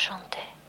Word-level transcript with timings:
chantait. 0.00 0.59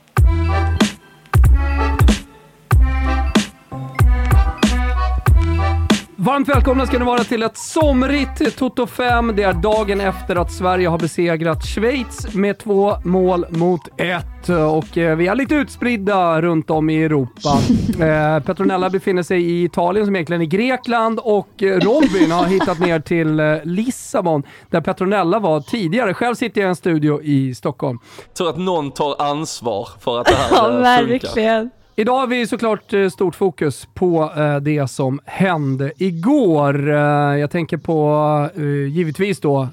Varmt 6.23 6.49
välkomna 6.49 6.85
ska 6.87 6.99
ni 6.99 7.05
vara 7.05 7.23
till 7.23 7.43
ett 7.43 7.57
somrigt 7.57 8.57
Toto 8.57 8.87
5. 8.87 9.33
Det 9.35 9.43
är 9.43 9.53
dagen 9.53 10.01
efter 10.01 10.35
att 10.35 10.51
Sverige 10.51 10.87
har 10.87 10.97
besegrat 10.99 11.65
Schweiz 11.65 12.33
med 12.33 12.59
två 12.59 12.95
mål 13.03 13.45
mot 13.49 13.81
ett. 13.97 14.49
Och 14.49 14.97
eh, 14.97 15.15
vi 15.15 15.27
är 15.27 15.35
lite 15.35 15.55
utspridda 15.55 16.41
runt 16.41 16.69
om 16.69 16.89
i 16.89 17.03
Europa. 17.03 17.49
Eh, 18.01 18.39
Petronella 18.39 18.89
befinner 18.89 19.23
sig 19.23 19.41
i 19.51 19.63
Italien, 19.63 20.05
som 20.05 20.15
egentligen 20.15 20.41
är 20.41 20.45
Grekland, 20.45 21.19
och 21.23 21.63
eh, 21.63 21.79
Robin 21.79 22.31
har 22.31 22.45
hittat 22.45 22.79
ner 22.79 22.99
till 22.99 23.39
eh, 23.39 23.55
Lissabon, 23.63 24.43
där 24.69 24.81
Petronella 24.81 25.39
var 25.39 25.59
tidigare. 25.61 26.13
Själv 26.13 26.35
sitter 26.35 26.61
jag 26.61 26.67
i 26.67 26.69
en 26.69 26.75
studio 26.75 27.21
i 27.21 27.55
Stockholm. 27.55 27.99
Tror 28.37 28.49
att 28.49 28.57
någon 28.57 28.91
tar 28.91 29.21
ansvar 29.21 29.87
för 29.99 30.19
att 30.19 30.25
det 30.25 30.35
här 30.35 30.47
Ja, 30.51 30.67
eh, 30.67 30.73
funkar. 30.73 30.81
verkligen. 30.81 31.69
Idag 32.01 32.19
har 32.19 32.27
vi 32.27 32.47
såklart 32.47 32.93
eh, 32.93 33.09
stort 33.09 33.35
fokus 33.35 33.87
på 33.93 34.31
eh, 34.37 34.55
det 34.55 34.87
som 34.87 35.19
hände 35.25 35.91
igår. 35.97 36.89
Eh, 36.89 36.95
jag 37.39 37.51
tänker 37.51 37.77
på, 37.77 38.49
givetvis 38.89 39.39
då, 39.39 39.67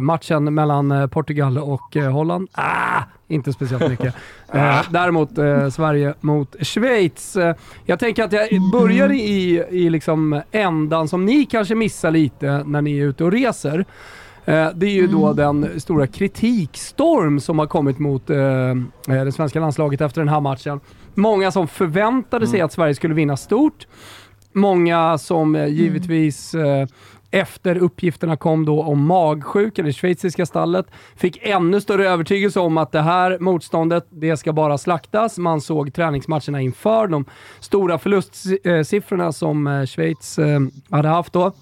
matchen 0.00 0.54
mellan 0.54 1.08
Portugal 1.08 1.58
och 1.58 1.96
Holland. 2.12 2.48
Ah, 2.52 3.02
inte 3.28 3.52
speciellt 3.52 3.88
mycket. 3.88 4.14
Däremot 4.90 5.30
Sverige 5.72 6.14
mot 6.20 6.66
Schweiz. 6.66 7.36
Jag 7.84 7.98
tänker 7.98 8.24
att 8.24 8.32
jag 8.32 8.48
börjar 8.72 9.12
i, 9.12 9.64
i 9.70 9.90
liksom 9.90 10.42
ändan 10.50 11.08
som 11.08 11.24
ni 11.24 11.46
kanske 11.46 11.74
missar 11.74 12.10
lite 12.10 12.62
när 12.66 12.82
ni 12.82 12.98
är 12.98 13.04
ute 13.04 13.24
och 13.24 13.32
reser. 13.32 13.84
Det 14.74 14.86
är 14.86 14.94
ju 14.94 15.06
då 15.06 15.32
den 15.32 15.80
stora 15.80 16.06
kritikstorm 16.06 17.40
som 17.40 17.58
har 17.58 17.66
kommit 17.66 17.98
mot 17.98 18.26
det 18.26 19.32
svenska 19.34 19.60
landslaget 19.60 20.00
efter 20.00 20.20
den 20.20 20.28
här 20.28 20.40
matchen. 20.40 20.80
Många 21.18 21.50
som 21.50 21.68
förväntade 21.68 22.46
sig 22.46 22.60
att 22.60 22.72
Sverige 22.72 22.94
skulle 22.94 23.14
vinna 23.14 23.36
stort. 23.36 23.86
Många 24.52 25.18
som 25.18 25.54
eh, 25.54 25.66
givetvis 25.66 26.54
eh, 26.54 26.86
efter 27.30 27.78
uppgifterna 27.78 28.36
kom 28.36 28.64
då 28.64 28.82
om 28.82 29.06
magsjuka 29.06 29.82
i 29.82 29.84
det 29.84 29.92
schweiziska 29.92 30.46
stallet, 30.46 30.86
fick 31.16 31.38
ännu 31.42 31.80
större 31.80 32.08
övertygelse 32.08 32.60
om 32.60 32.78
att 32.78 32.92
det 32.92 33.00
här 33.00 33.38
motståndet, 33.38 34.06
det 34.10 34.36
ska 34.36 34.52
bara 34.52 34.78
slaktas. 34.78 35.38
Man 35.38 35.60
såg 35.60 35.94
träningsmatcherna 35.94 36.60
inför 36.60 37.06
de 37.06 37.24
stora 37.60 37.98
förlustsiffrorna 37.98 39.32
som 39.32 39.66
eh, 39.66 39.86
Schweiz 39.86 40.38
eh, 40.38 40.60
hade 40.90 41.08
haft 41.08 41.32
då. 41.32 41.52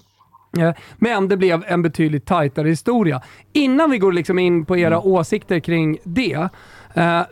Men 0.97 1.27
det 1.27 1.37
blev 1.37 1.63
en 1.67 1.81
betydligt 1.81 2.25
tajtare 2.25 2.69
historia. 2.69 3.21
Innan 3.53 3.91
vi 3.91 3.97
går 3.97 4.11
liksom 4.11 4.39
in 4.39 4.65
på 4.65 4.77
era 4.77 4.99
åsikter 4.99 5.59
kring 5.59 5.97
det, 6.03 6.49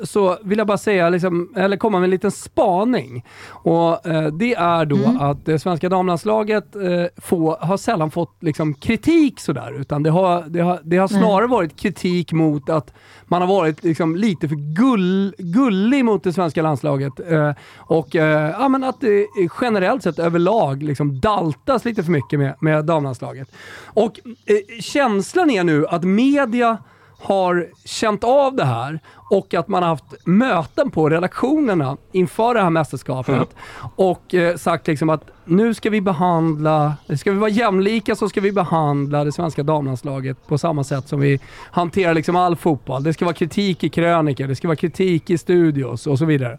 så 0.04 0.38
vill 0.44 0.58
jag 0.58 0.68
bara 0.68 0.78
säga, 0.78 1.10
liksom, 1.10 1.54
eller 1.56 1.78
komma 1.78 2.00
med 2.00 2.08
en 2.08 2.12
liten 2.12 2.32
spaning. 2.32 3.26
Och 3.50 4.08
eh, 4.08 4.28
Det 4.34 4.54
är 4.54 4.86
då 4.86 5.18
att 5.20 5.46
det 5.46 5.60
svenska 5.60 5.90
damlandslaget 5.90 6.76
eh, 6.76 6.82
få, 7.18 7.58
har 7.62 7.78
sällan 7.78 8.12
fått 8.12 8.38
liksom, 8.40 8.74
kritik 8.74 9.40
sådär, 9.40 9.80
utan 9.82 10.04
det 10.04 10.10
har, 10.10 10.44
det 10.48 10.60
har, 10.60 10.80
det 10.84 10.98
har 10.98 11.08
snarare 11.08 11.48
varit 11.48 11.80
kritik 11.80 12.32
mot 12.32 12.70
att 12.70 12.94
man 13.26 13.42
har 13.42 13.48
varit 13.48 13.84
liksom, 13.84 14.16
lite 14.16 14.50
för 14.50 14.56
gull, 14.56 15.36
gullig 15.38 16.06
mot 16.06 16.24
det 16.24 16.34
svenska 16.34 16.62
landslaget. 16.62 17.14
Eh, 17.32 17.52
och 17.78 18.16
eh, 18.16 18.56
ja, 18.60 18.70
men 18.70 18.84
att 18.84 19.02
det 19.02 19.28
generellt 19.62 20.04
sett 20.04 20.20
överlag 20.20 20.84
liksom, 20.84 21.20
daltas 21.20 21.86
lite 21.86 22.04
för 22.04 22.12
mycket 22.12 22.40
med, 22.40 22.56
med 22.60 22.86
damlandslaget. 22.86 23.52
Och 23.86 24.20
eh, 24.46 24.82
känslan 24.82 25.50
är 25.50 25.64
nu 25.64 25.88
att 25.88 26.04
media 26.04 26.78
har 27.20 27.68
känt 27.86 28.24
av 28.24 28.56
det 28.56 28.66
här 28.66 29.00
och 29.30 29.54
att 29.54 29.68
man 29.68 29.84
har 29.84 29.90
haft 29.90 30.26
möten 30.26 30.92
på 30.92 31.10
redaktionerna 31.10 31.98
inför 32.12 32.54
det 32.54 32.62
här 32.62 32.70
mästerskapet 32.70 33.56
och 33.96 34.34
eh, 34.34 34.56
sagt 34.56 34.88
liksom 34.88 35.10
att 35.10 35.22
nu 35.46 35.74
ska 35.74 35.90
vi 35.90 36.02
behandla, 36.02 36.94
ska 37.18 37.32
vi 37.32 37.38
vara 37.38 37.50
jämlika 37.50 38.16
så 38.16 38.30
ska 38.30 38.42
vi 38.42 38.52
behandla 38.52 39.24
det 39.24 39.32
svenska 39.32 39.64
damlandslaget 39.64 40.48
på 40.48 40.58
samma 40.58 40.84
sätt 40.84 41.08
som 41.08 41.20
vi 41.20 41.40
hanterar 41.72 42.14
liksom 42.14 42.36
all 42.36 42.56
fotboll. 42.56 43.04
Det 43.04 43.14
ska 43.14 43.26
vara 43.26 43.36
kritik 43.36 43.84
i 43.84 43.90
krönikor, 43.90 44.48
det 44.48 44.56
ska 44.56 44.68
vara 44.68 44.76
kritik 44.76 45.30
i 45.30 45.38
studios 45.38 46.08
och 46.08 46.20
så 46.20 46.26
vidare. 46.26 46.58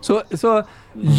Så, 0.00 0.22
så 0.30 0.62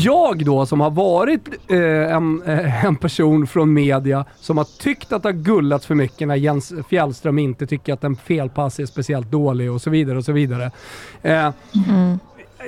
jag 0.04 0.46
då 0.46 0.66
som 0.66 0.82
har 0.82 0.90
varit 0.90 1.48
eh, 1.68 2.16
en, 2.16 2.44
eh, 2.44 2.86
en 2.86 2.96
person 2.96 3.48
från 3.48 3.74
media 3.74 4.26
som 4.36 4.58
har 4.58 4.66
tyckt 4.80 5.12
att 5.12 5.24
det 5.24 5.30
har 5.30 5.34
gullats 5.34 5.86
för 5.86 5.96
mycket 5.96 6.28
när 6.28 6.36
Jens 6.36 6.74
Fjällström 6.90 7.40
inte 7.40 7.68
tycker 7.68 7.94
att 7.94 8.04
en 8.04 8.16
felpass 8.16 8.80
är 8.80 8.86
speciellt 8.86 9.32
dålig 9.32 9.72
och 9.72 9.82
så 9.82 9.90
vidare 9.90 10.18
och 10.18 10.26
så 10.26 10.32
vidare. 10.32 10.72
Eh, 11.22 11.50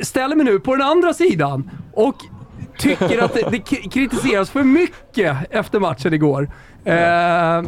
Ställer 0.04 0.36
mig 0.36 0.46
nu 0.46 0.60
på 0.60 0.76
den 0.76 0.88
andra 0.88 1.14
sidan 1.14 1.70
och 1.94 2.16
tycker 2.78 3.24
att 3.24 3.34
det, 3.34 3.48
det 3.52 3.60
kritiseras 3.90 4.50
för 4.50 4.64
mycket 4.64 5.38
efter 5.50 5.80
matchen 5.80 6.14
igår. 6.14 6.50
Eh, 6.86 6.94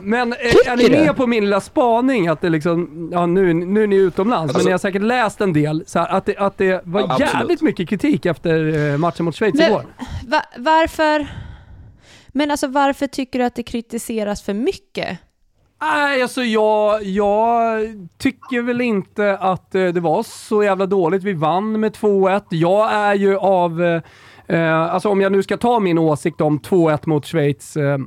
men 0.01 0.33
eh, 0.33 0.39
är 0.65 0.77
ni 0.77 0.83
Tycker 0.83 1.05
med 1.05 1.15
på 1.15 1.27
min 1.27 1.43
lilla 1.43 1.61
spaning 1.61 2.27
att 2.27 2.41
det 2.41 2.49
liksom, 2.49 3.09
ja 3.13 3.25
nu, 3.25 3.53
nu 3.53 3.83
är 3.83 3.87
ni 3.87 3.95
utomlands, 3.95 4.47
men 4.53 4.55
Alltså- 4.55 4.67
ni 4.67 4.71
har 4.71 4.79
säkert 4.79 5.01
läst 5.01 5.41
en 5.41 5.53
del, 5.53 5.83
så 5.87 5.99
här, 5.99 6.07
att, 6.07 6.25
det, 6.25 6.37
att 6.37 6.57
det 6.57 6.81
var 6.85 7.01
absolut. 7.01 7.33
jävligt 7.33 7.61
mycket 7.61 7.89
kritik 7.89 8.25
efter 8.25 8.89
eh, 8.91 8.97
matchen 8.97 9.25
mot 9.25 9.35
Schweiz 9.35 9.55
Men- 9.55 9.67
igår. 9.71 9.85
Va, 10.27 10.41
varför? 10.57 11.27
Men 12.27 12.51
alltså 12.51 12.67
varför 12.67 13.07
tycker 13.07 13.39
du 13.39 13.45
att 13.45 13.55
det 13.55 13.63
kritiseras 13.63 14.41
för 14.41 14.53
mycket? 14.53 15.17
Nej, 15.85 16.21
alltså 16.21 16.43
jag, 16.43 17.03
jag 17.03 17.79
tycker 18.17 18.61
väl 18.61 18.81
inte 18.81 19.37
att 19.37 19.75
eh, 19.75 19.85
det 19.87 19.99
var 19.99 20.23
så 20.23 20.63
jävla 20.63 20.85
dåligt. 20.85 21.23
Vi 21.23 21.33
vann 21.33 21.79
med 21.79 21.91
2-1. 21.95 22.41
Jag 22.49 22.93
är 22.93 23.13
ju 23.15 23.37
av, 23.37 23.83
eh, 23.83 24.01
eh, 24.57 24.81
alltså 24.81 25.09
om 25.09 25.21
jag 25.21 25.31
nu 25.31 25.43
ska 25.43 25.57
ta 25.57 25.79
min 25.79 25.97
åsikt 25.97 26.41
om 26.41 26.59
2-1 26.59 26.99
mot 27.05 27.25
Schweiz, 27.25 27.77
eh, 27.77 27.97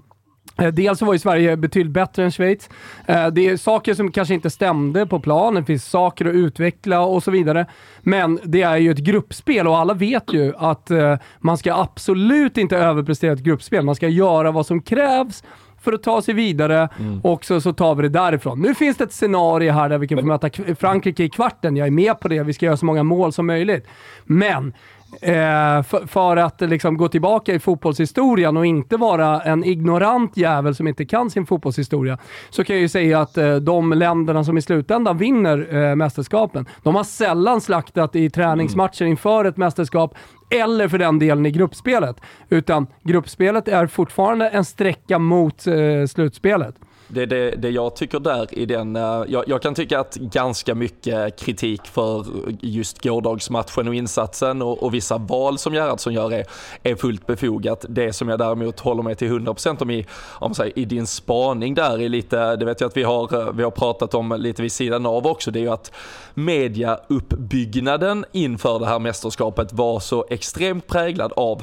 eh, 0.58 0.68
Dels 0.68 0.98
så 0.98 1.04
var 1.04 1.12
ju 1.12 1.18
Sverige 1.18 1.56
betydligt 1.56 1.92
bättre 1.92 2.24
än 2.24 2.30
Schweiz. 2.30 2.68
Eh, 3.06 3.26
Det 3.26 3.48
är 3.48 3.56
saker 3.56 3.94
som 3.94 4.12
kanske 4.12 4.34
inte 4.34 4.50
stämde 4.50 5.06
på 5.06 5.20
plan, 5.20 5.54
det 5.54 5.64
finns 5.64 5.84
saker 5.84 6.24
att 6.24 6.34
utveckla 6.34 7.00
och 7.00 7.22
så 7.22 7.30
vidare. 7.30 7.66
Men 8.00 8.38
det 8.44 8.62
är 8.62 8.76
ju 8.76 8.90
ett 8.90 8.98
gruppspel 8.98 9.68
och 9.68 9.78
alla 9.78 9.94
vet 9.94 10.32
ju 10.32 10.52
att 10.58 10.90
eh, 10.90 11.16
man 11.40 11.58
ska 11.58 11.74
absolut 11.74 12.58
inte 12.58 12.76
överprestera 12.76 13.32
ett 13.32 13.38
gruppspel. 13.38 13.84
Man 13.84 13.94
ska 13.94 14.08
göra 14.08 14.50
vad 14.50 14.66
som 14.66 14.82
krävs 14.82 15.42
för 15.86 15.92
att 15.92 16.02
ta 16.02 16.22
sig 16.22 16.34
vidare 16.34 16.88
och 17.22 17.44
så, 17.44 17.60
så 17.60 17.72
tar 17.72 17.94
vi 17.94 18.02
det 18.02 18.08
därifrån. 18.08 18.60
Nu 18.60 18.74
finns 18.74 18.96
det 18.96 19.04
ett 19.04 19.12
scenario 19.12 19.72
här 19.72 19.88
där 19.88 19.98
vi 19.98 20.08
kan 20.08 20.18
få 20.18 20.26
möta 20.26 20.50
Frankrike 20.78 21.24
i 21.24 21.28
kvarten. 21.28 21.76
Jag 21.76 21.86
är 21.86 21.90
med 21.90 22.20
på 22.20 22.28
det. 22.28 22.42
Vi 22.42 22.52
ska 22.52 22.66
göra 22.66 22.76
så 22.76 22.86
många 22.86 23.02
mål 23.02 23.32
som 23.32 23.46
möjligt. 23.46 23.86
Men 24.24 24.72
Eh, 25.20 25.82
för, 25.82 26.06
för 26.06 26.36
att 26.36 26.60
liksom 26.60 26.96
gå 26.96 27.08
tillbaka 27.08 27.54
i 27.54 27.58
fotbollshistorien 27.58 28.56
och 28.56 28.66
inte 28.66 28.96
vara 28.96 29.40
en 29.40 29.64
ignorant 29.64 30.36
jävel 30.36 30.74
som 30.74 30.88
inte 30.88 31.04
kan 31.04 31.30
sin 31.30 31.46
fotbollshistoria, 31.46 32.18
så 32.50 32.64
kan 32.64 32.76
jag 32.76 32.80
ju 32.80 32.88
säga 32.88 33.20
att 33.20 33.38
eh, 33.38 33.56
de 33.56 33.92
länderna 33.92 34.44
som 34.44 34.58
i 34.58 34.62
slutändan 34.62 35.18
vinner 35.18 35.74
eh, 35.74 35.96
mästerskapen, 35.96 36.66
de 36.82 36.94
har 36.94 37.04
sällan 37.04 37.60
slaktat 37.60 38.16
i 38.16 38.30
träningsmatcher 38.30 39.04
inför 39.04 39.44
ett 39.44 39.56
mästerskap, 39.56 40.14
eller 40.50 40.88
för 40.88 40.98
den 40.98 41.18
delen 41.18 41.46
i 41.46 41.50
gruppspelet. 41.50 42.16
Utan 42.48 42.86
gruppspelet 43.02 43.68
är 43.68 43.86
fortfarande 43.86 44.48
en 44.48 44.64
sträcka 44.64 45.18
mot 45.18 45.66
eh, 45.66 46.06
slutspelet. 46.08 46.74
Det 47.08 47.26
det, 47.26 47.50
det 47.50 47.70
jag 47.70 47.96
tycker 47.96 48.20
där 48.20 48.58
i 48.58 48.66
den, 48.66 48.96
eh, 48.96 49.22
jag, 49.28 49.44
jag 49.46 49.62
kan 49.62 49.74
tycka 49.74 50.00
att 50.00 50.14
ganska 50.14 50.74
mycket 50.74 51.38
kritik 51.38 51.86
för 51.86 52.26
just 52.60 53.02
gårdagsmatchen 53.02 53.88
och 53.88 53.94
insatsen 53.94 54.62
och, 54.62 54.82
och 54.82 54.94
vissa 54.94 55.18
val 55.18 55.58
som 55.58 55.74
Gerhardsson 55.74 56.12
gör 56.12 56.32
är, 56.32 56.46
är 56.82 56.94
fullt 56.94 57.26
befogat. 57.26 57.84
Det 57.88 58.12
som 58.12 58.28
jag 58.28 58.38
däremot 58.38 58.80
håller 58.80 59.02
med 59.02 59.18
till 59.18 59.28
100% 59.28 59.82
om 59.82 59.90
i, 59.90 60.06
om 60.40 60.54
säger, 60.54 60.78
i 60.78 60.84
din 60.84 61.06
spaning 61.06 61.74
där 61.74 62.02
är 62.02 62.08
lite, 62.08 62.56
det 62.56 62.64
vet 62.64 62.80
jag 62.80 62.88
att 62.88 62.96
vi 62.96 63.02
har, 63.02 63.34
eh, 63.40 63.52
vi 63.52 63.62
har 63.62 63.70
pratat 63.70 64.14
om 64.14 64.36
lite 64.38 64.62
vid 64.62 64.72
sidan 64.72 65.06
av 65.06 65.26
också, 65.26 65.50
det 65.50 65.58
är 65.58 65.62
ju 65.62 65.70
att 65.70 65.92
mediauppbyggnaden 66.34 68.24
inför 68.32 68.78
det 68.78 68.86
här 68.86 68.98
mästerskapet 68.98 69.72
var 69.72 70.00
så 70.00 70.26
extremt 70.30 70.86
präglad 70.86 71.32
av 71.36 71.62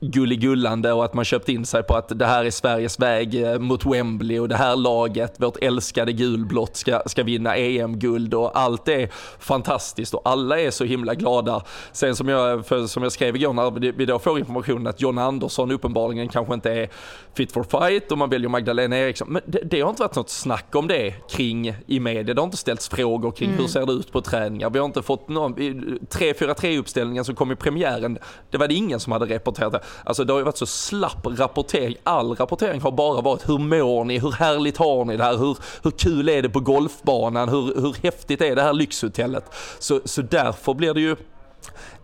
gulligullande 0.00 0.92
och 0.92 1.04
att 1.04 1.14
man 1.14 1.24
köpt 1.24 1.48
in 1.48 1.66
sig 1.66 1.82
på 1.82 1.94
att 1.94 2.18
det 2.18 2.26
här 2.26 2.44
är 2.44 2.50
Sveriges 2.50 3.00
väg 3.00 3.42
eh, 3.42 3.58
mot 3.58 3.86
Wembley 3.86 4.38
och 4.38 4.48
det 4.48 4.56
här 4.56 4.76
laget, 4.76 5.34
vårt 5.36 5.56
älskade 5.56 6.12
gulblått, 6.12 6.76
ska, 6.76 7.02
ska 7.06 7.22
vinna 7.22 7.56
EM-guld 7.56 8.34
och 8.34 8.58
allt 8.58 8.88
är 8.88 9.08
fantastiskt 9.38 10.14
och 10.14 10.22
alla 10.24 10.60
är 10.60 10.70
så 10.70 10.84
himla 10.84 11.14
glada. 11.14 11.62
Sen 11.92 12.16
som 12.16 12.28
jag, 12.28 12.66
för, 12.66 12.86
som 12.86 13.02
jag 13.02 13.12
skrev 13.12 13.36
igår 13.36 13.52
när 13.52 13.92
vi 13.92 14.06
då 14.06 14.18
får 14.18 14.38
informationen 14.38 14.86
att 14.86 15.00
John 15.00 15.18
Andersson 15.18 15.70
uppenbarligen 15.70 16.28
kanske 16.28 16.54
inte 16.54 16.72
är 16.72 16.88
fit 17.34 17.52
for 17.52 17.62
fight 17.62 18.12
och 18.12 18.18
man 18.18 18.30
väljer 18.30 18.48
Magdalena 18.48 18.96
Eriksson. 18.96 19.28
Men 19.30 19.42
det, 19.46 19.60
det 19.64 19.80
har 19.80 19.90
inte 19.90 20.02
varit 20.02 20.16
något 20.16 20.30
snack 20.30 20.74
om 20.74 20.88
det 20.88 21.14
kring 21.30 21.74
i 21.86 22.00
media. 22.00 22.34
Det 22.34 22.40
har 22.40 22.46
inte 22.46 22.56
ställts 22.56 22.88
frågor 22.88 23.30
kring 23.30 23.50
hur 23.50 23.66
ser 23.66 23.86
det 23.86 23.92
ut 23.92 24.12
på 24.12 24.20
träningar. 24.20 24.70
Vi 24.70 24.78
har 24.78 24.86
inte 24.86 25.02
fått 25.02 25.28
någon, 25.28 25.54
3-4-3 25.54 26.78
uppställningen 26.78 27.24
som 27.24 27.34
kom 27.34 27.52
i 27.52 27.56
premiären, 27.56 28.18
det 28.50 28.58
var 28.58 28.68
det 28.68 28.74
ingen 28.74 29.00
som 29.00 29.12
hade 29.12 29.34
rapporterat 29.34 29.75
detta. 29.76 29.86
Alltså 30.04 30.24
det 30.24 30.32
har 30.32 30.40
ju 30.40 30.44
varit 30.44 30.56
så 30.56 30.66
slapp 30.66 31.26
rapportering. 31.26 31.96
All 32.04 32.34
rapportering 32.34 32.80
har 32.80 32.90
bara 32.90 33.20
varit 33.20 33.48
hur 33.48 33.58
mår 33.58 34.04
ni? 34.04 34.18
Hur 34.18 34.32
härligt 34.32 34.76
har 34.76 35.04
ni 35.04 35.16
det 35.16 35.24
här? 35.24 35.36
Hur, 35.36 35.58
hur 35.82 35.90
kul 35.90 36.28
är 36.28 36.42
det 36.42 36.48
på 36.48 36.60
golfbanan? 36.60 37.48
Hur, 37.48 37.80
hur 37.80 37.96
häftigt 38.02 38.40
är 38.40 38.56
det 38.56 38.62
här 38.62 38.72
lyxhotellet? 38.72 39.44
Så, 39.78 40.00
så 40.04 40.22
därför 40.22 40.74
blir 40.74 40.94
det 40.94 41.00
ju 41.00 41.16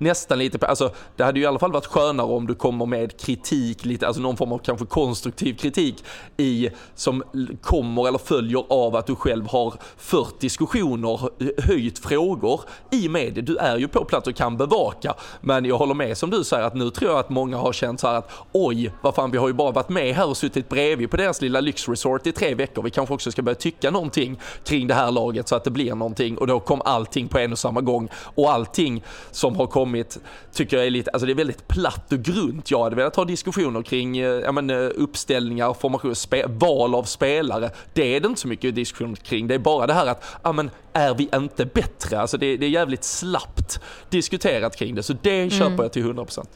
nästan 0.02 0.38
lite, 0.38 0.66
alltså 0.66 0.90
det 1.16 1.24
hade 1.24 1.38
ju 1.38 1.44
i 1.44 1.46
alla 1.46 1.58
fall 1.58 1.72
varit 1.72 1.86
skönare 1.86 2.26
om 2.26 2.46
du 2.46 2.54
kommer 2.54 2.86
med 2.86 3.20
kritik, 3.20 3.84
lite, 3.84 4.06
alltså 4.06 4.22
någon 4.22 4.36
form 4.36 4.52
av 4.52 4.58
kanske 4.58 4.86
konstruktiv 4.86 5.54
kritik 5.54 6.04
i, 6.36 6.68
som 6.94 7.22
kommer 7.62 8.08
eller 8.08 8.18
följer 8.18 8.64
av 8.68 8.96
att 8.96 9.06
du 9.06 9.14
själv 9.14 9.46
har 9.46 9.74
fört 9.96 10.40
diskussioner, 10.40 11.20
höjt 11.62 11.98
frågor 11.98 12.60
i 12.90 13.08
media. 13.08 13.42
Du 13.42 13.56
är 13.56 13.76
ju 13.76 13.88
på 13.88 14.04
plats 14.04 14.28
och 14.28 14.34
kan 14.34 14.56
bevaka. 14.56 15.14
Men 15.40 15.64
jag 15.64 15.78
håller 15.78 15.94
med 15.94 16.18
som 16.18 16.30
du 16.30 16.44
säger 16.44 16.64
att 16.64 16.74
nu 16.74 16.90
tror 16.90 17.10
jag 17.10 17.20
att 17.20 17.30
många 17.30 17.56
har 17.56 17.72
känt 17.72 18.00
så 18.00 18.06
här 18.06 18.14
att 18.14 18.30
oj, 18.52 18.92
vad 19.02 19.14
fan 19.14 19.30
vi 19.30 19.38
har 19.38 19.48
ju 19.48 19.54
bara 19.54 19.70
varit 19.70 19.88
med 19.88 20.14
här 20.14 20.28
och 20.28 20.36
suttit 20.36 20.68
bredvid 20.68 21.10
på 21.10 21.16
deras 21.16 21.40
lilla 21.40 21.60
lyxresort 21.60 22.26
i 22.26 22.32
tre 22.32 22.54
veckor. 22.54 22.82
Vi 22.82 22.90
kanske 22.90 23.14
också 23.14 23.30
ska 23.32 23.42
börja 23.42 23.54
tycka 23.54 23.90
någonting 23.90 24.40
kring 24.64 24.86
det 24.86 24.94
här 24.94 25.10
laget 25.10 25.48
så 25.48 25.56
att 25.56 25.64
det 25.64 25.70
blir 25.70 25.94
någonting 25.94 26.38
och 26.38 26.46
då 26.46 26.60
kom 26.60 26.82
allting 26.84 27.28
på 27.28 27.38
en 27.38 27.52
och 27.52 27.58
samma 27.58 27.80
gång 27.80 28.08
och 28.14 28.52
allting 28.52 29.04
som 29.30 29.56
har 29.56 29.66
kommit 29.66 29.91
kommit, 29.92 30.18
tycker 30.52 30.76
jag 30.76 30.86
är 30.86 30.90
lite, 30.90 31.10
alltså 31.10 31.26
det 31.26 31.32
är 31.32 31.34
väldigt 31.34 31.68
platt 31.68 32.12
och 32.12 32.18
grunt. 32.18 32.70
Jag 32.70 32.82
hade 32.82 32.96
velat 32.96 33.16
ha 33.16 33.24
diskussioner 33.24 33.82
kring 33.82 34.18
eh, 34.18 34.24
ja, 34.24 34.52
men, 34.52 34.70
eh, 34.70 34.90
uppställningar, 34.94 35.74
formation, 35.74 36.14
spe, 36.14 36.46
val 36.46 36.94
av 36.94 37.04
spelare. 37.04 37.70
Det 37.94 38.16
är 38.16 38.20
det 38.20 38.28
inte 38.28 38.40
så 38.40 38.48
mycket 38.48 38.74
diskussion 38.74 39.16
kring. 39.16 39.46
Det 39.46 39.54
är 39.54 39.58
bara 39.58 39.86
det 39.86 39.94
här 39.94 40.06
att, 40.06 40.24
ja 40.42 40.52
men 40.52 40.70
är 40.92 41.14
vi 41.14 41.28
inte 41.34 41.66
bättre? 41.66 42.20
Alltså 42.20 42.38
det, 42.38 42.56
det 42.56 42.66
är 42.66 42.70
jävligt 42.70 43.04
slappt 43.04 43.80
diskuterat 44.10 44.76
kring 44.76 44.94
det, 44.94 45.02
så 45.02 45.12
det 45.22 45.36
mm. 45.36 45.50
köper 45.50 45.82
jag 45.82 45.92
till 45.92 46.04
100%. 46.04 46.46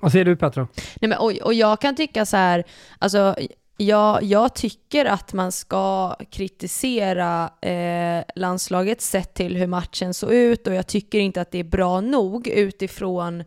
Vad 0.00 0.12
säger 0.12 0.24
du 0.24 0.36
Petra? 0.36 0.68
Nej, 1.00 1.08
men, 1.08 1.18
och, 1.18 1.32
och 1.32 1.54
jag 1.54 1.80
kan 1.80 1.96
tycka 1.96 2.26
så 2.26 2.36
här, 2.36 2.64
alltså 2.98 3.36
Ja, 3.78 4.20
jag 4.22 4.54
tycker 4.54 5.04
att 5.04 5.32
man 5.32 5.52
ska 5.52 6.16
kritisera 6.30 7.50
eh, 7.60 8.24
landslaget 8.34 9.00
sett 9.00 9.34
till 9.34 9.56
hur 9.56 9.66
matchen 9.66 10.14
såg 10.14 10.32
ut 10.32 10.66
och 10.66 10.74
jag 10.74 10.86
tycker 10.86 11.18
inte 11.18 11.40
att 11.40 11.50
det 11.50 11.58
är 11.58 11.64
bra 11.64 12.00
nog 12.00 12.48
utifrån 12.48 13.44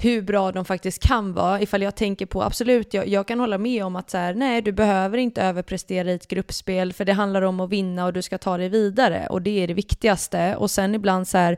hur 0.00 0.22
bra 0.22 0.52
de 0.52 0.64
faktiskt 0.64 1.02
kan 1.02 1.32
vara. 1.32 1.60
Ifall 1.60 1.82
jag 1.82 1.94
tänker 1.94 2.26
på, 2.26 2.42
absolut, 2.42 2.94
jag, 2.94 3.08
jag 3.08 3.28
kan 3.28 3.40
hålla 3.40 3.58
med 3.58 3.84
om 3.84 3.96
att 3.96 4.10
så 4.10 4.18
här, 4.18 4.34
nej, 4.34 4.62
du 4.62 4.72
behöver 4.72 5.18
inte 5.18 5.42
överprestera 5.42 6.10
i 6.10 6.14
ett 6.14 6.28
gruppspel, 6.28 6.92
för 6.92 7.04
det 7.04 7.12
handlar 7.12 7.42
om 7.42 7.60
att 7.60 7.70
vinna 7.70 8.06
och 8.06 8.12
du 8.12 8.22
ska 8.22 8.38
ta 8.38 8.56
dig 8.56 8.68
vidare 8.68 9.26
och 9.30 9.42
det 9.42 9.62
är 9.62 9.66
det 9.66 9.74
viktigaste. 9.74 10.56
Och 10.56 10.70
sen 10.70 10.94
ibland 10.94 11.28
så 11.28 11.38
här, 11.38 11.56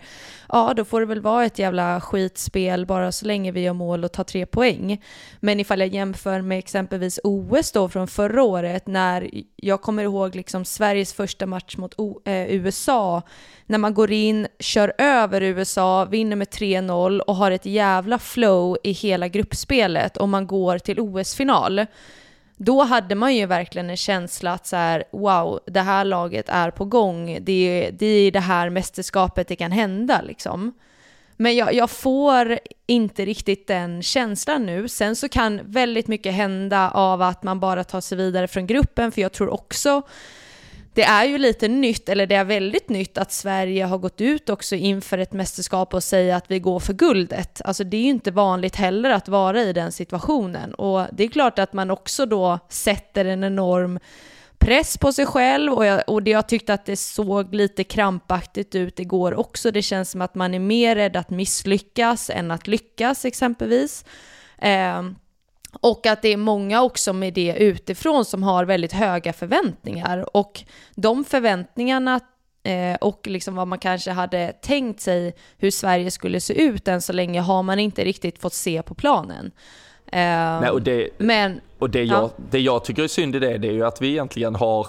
ja, 0.48 0.72
då 0.76 0.84
får 0.84 1.00
det 1.00 1.06
väl 1.06 1.20
vara 1.20 1.44
ett 1.44 1.58
jävla 1.58 2.00
skitspel 2.00 2.86
bara 2.86 3.12
så 3.12 3.26
länge 3.26 3.52
vi 3.52 3.60
gör 3.60 3.72
mål 3.72 4.04
och 4.04 4.12
tar 4.12 4.24
tre 4.24 4.46
poäng. 4.46 5.02
Men 5.40 5.60
ifall 5.60 5.80
jag 5.80 5.88
jämför 5.88 6.40
med 6.40 6.58
exempelvis 6.58 7.20
OS 7.24 7.72
då 7.72 7.88
från 7.88 8.08
förra 8.08 8.42
året, 8.42 8.86
när 8.86 9.30
jag 9.56 9.82
kommer 9.82 10.02
ihåg 10.02 10.34
liksom 10.34 10.64
Sveriges 10.64 11.12
första 11.12 11.46
match 11.46 11.76
mot 11.76 11.94
o 11.96 12.20
eh, 12.24 12.54
USA, 12.54 13.22
när 13.66 13.78
man 13.78 13.94
går 13.94 14.12
in, 14.12 14.46
kör 14.58 14.92
över 14.98 15.40
USA, 15.40 16.04
vinner 16.04 16.36
med 16.36 16.48
3-0 16.48 17.20
och 17.20 17.36
har 17.36 17.50
ett 17.50 17.66
jävla 17.66 18.18
flow 18.30 18.76
i 18.84 18.92
hela 18.92 19.28
gruppspelet 19.28 20.16
om 20.16 20.30
man 20.30 20.46
går 20.46 20.78
till 20.78 21.00
OS-final. 21.00 21.86
Då 22.56 22.82
hade 22.82 23.14
man 23.14 23.36
ju 23.36 23.46
verkligen 23.46 23.90
en 23.90 23.96
känsla 23.96 24.52
att 24.52 24.66
så 24.66 24.76
här, 24.76 25.04
wow, 25.10 25.60
det 25.66 25.80
här 25.80 26.04
laget 26.04 26.48
är 26.48 26.70
på 26.70 26.84
gång. 26.84 27.38
Det 27.40 27.52
är, 27.52 27.92
det 27.92 28.06
är 28.06 28.30
det 28.30 28.40
här 28.40 28.70
mästerskapet 28.70 29.48
det 29.48 29.56
kan 29.56 29.72
hända 29.72 30.22
liksom. 30.22 30.72
Men 31.36 31.56
jag, 31.56 31.74
jag, 31.74 31.90
får 31.90 32.58
inte 32.86 33.24
riktigt 33.24 33.66
den 33.66 34.02
känslan 34.02 34.66
nu. 34.66 34.88
Sen 34.88 35.16
så 35.16 35.28
kan 35.28 35.60
väldigt 35.64 36.08
mycket 36.08 36.34
hända 36.34 36.90
av 36.90 37.22
att 37.22 37.42
man 37.42 37.60
bara 37.60 37.84
tar 37.84 38.00
sig 38.00 38.18
vidare 38.18 38.48
från 38.48 38.66
gruppen, 38.66 39.12
för 39.12 39.20
jag 39.20 39.32
tror 39.32 39.48
också 39.48 40.02
det 40.94 41.02
är 41.02 41.24
ju 41.24 41.38
lite 41.38 41.68
nytt, 41.68 42.08
eller 42.08 42.26
det 42.26 42.34
är 42.34 42.44
väldigt 42.44 42.88
nytt 42.88 43.18
att 43.18 43.32
Sverige 43.32 43.84
har 43.84 43.98
gått 43.98 44.20
ut 44.20 44.50
också 44.50 44.74
inför 44.74 45.18
ett 45.18 45.32
mästerskap 45.32 45.94
och 45.94 46.04
säga 46.04 46.36
att 46.36 46.50
vi 46.50 46.58
går 46.58 46.80
för 46.80 46.92
guldet. 46.92 47.60
Alltså 47.64 47.84
det 47.84 47.96
är 47.96 48.02
ju 48.02 48.08
inte 48.08 48.30
vanligt 48.30 48.76
heller 48.76 49.10
att 49.10 49.28
vara 49.28 49.62
i 49.62 49.72
den 49.72 49.92
situationen 49.92 50.74
och 50.74 51.06
det 51.12 51.24
är 51.24 51.28
klart 51.28 51.58
att 51.58 51.72
man 51.72 51.90
också 51.90 52.26
då 52.26 52.58
sätter 52.68 53.24
en 53.24 53.44
enorm 53.44 53.98
press 54.58 54.98
på 54.98 55.12
sig 55.12 55.26
själv 55.26 55.72
och 55.72 55.86
jag, 55.86 56.02
och 56.06 56.22
det, 56.22 56.30
jag 56.30 56.48
tyckte 56.48 56.74
att 56.74 56.86
det 56.86 56.96
såg 56.96 57.54
lite 57.54 57.84
krampaktigt 57.84 58.74
ut 58.74 59.00
igår 59.00 59.34
också. 59.34 59.70
Det 59.70 59.82
känns 59.82 60.10
som 60.10 60.22
att 60.22 60.34
man 60.34 60.54
är 60.54 60.58
mer 60.58 60.96
rädd 60.96 61.16
att 61.16 61.30
misslyckas 61.30 62.30
än 62.30 62.50
att 62.50 62.66
lyckas 62.66 63.24
exempelvis. 63.24 64.04
Eh, 64.58 65.02
och 65.80 66.06
att 66.06 66.22
det 66.22 66.28
är 66.28 66.36
många 66.36 66.82
också 66.82 67.12
med 67.12 67.34
det 67.34 67.54
utifrån 67.58 68.24
som 68.24 68.42
har 68.42 68.64
väldigt 68.64 68.92
höga 68.92 69.32
förväntningar. 69.32 70.36
Och 70.36 70.64
de 70.94 71.24
förväntningarna 71.24 72.20
eh, 72.62 72.96
och 73.00 73.26
liksom 73.26 73.54
vad 73.54 73.68
man 73.68 73.78
kanske 73.78 74.10
hade 74.10 74.52
tänkt 74.52 75.00
sig 75.00 75.34
hur 75.58 75.70
Sverige 75.70 76.10
skulle 76.10 76.40
se 76.40 76.62
ut 76.62 76.88
än 76.88 77.02
så 77.02 77.12
länge 77.12 77.40
har 77.40 77.62
man 77.62 77.78
inte 77.78 78.04
riktigt 78.04 78.38
fått 78.38 78.54
se 78.54 78.82
på 78.82 78.94
planen. 78.94 79.50
Eh, 80.06 80.60
Nej, 80.60 80.70
och 80.70 80.82
det, 80.82 81.08
men, 81.18 81.60
och 81.78 81.90
det, 81.90 82.02
jag, 82.02 82.22
ja. 82.22 82.30
det 82.50 82.60
jag 82.60 82.84
tycker 82.84 83.02
är 83.02 83.08
synd 83.08 83.36
i 83.36 83.38
det, 83.38 83.58
det 83.58 83.68
är 83.68 83.72
ju 83.72 83.86
att 83.86 84.02
vi 84.02 84.08
egentligen 84.08 84.54
har 84.54 84.86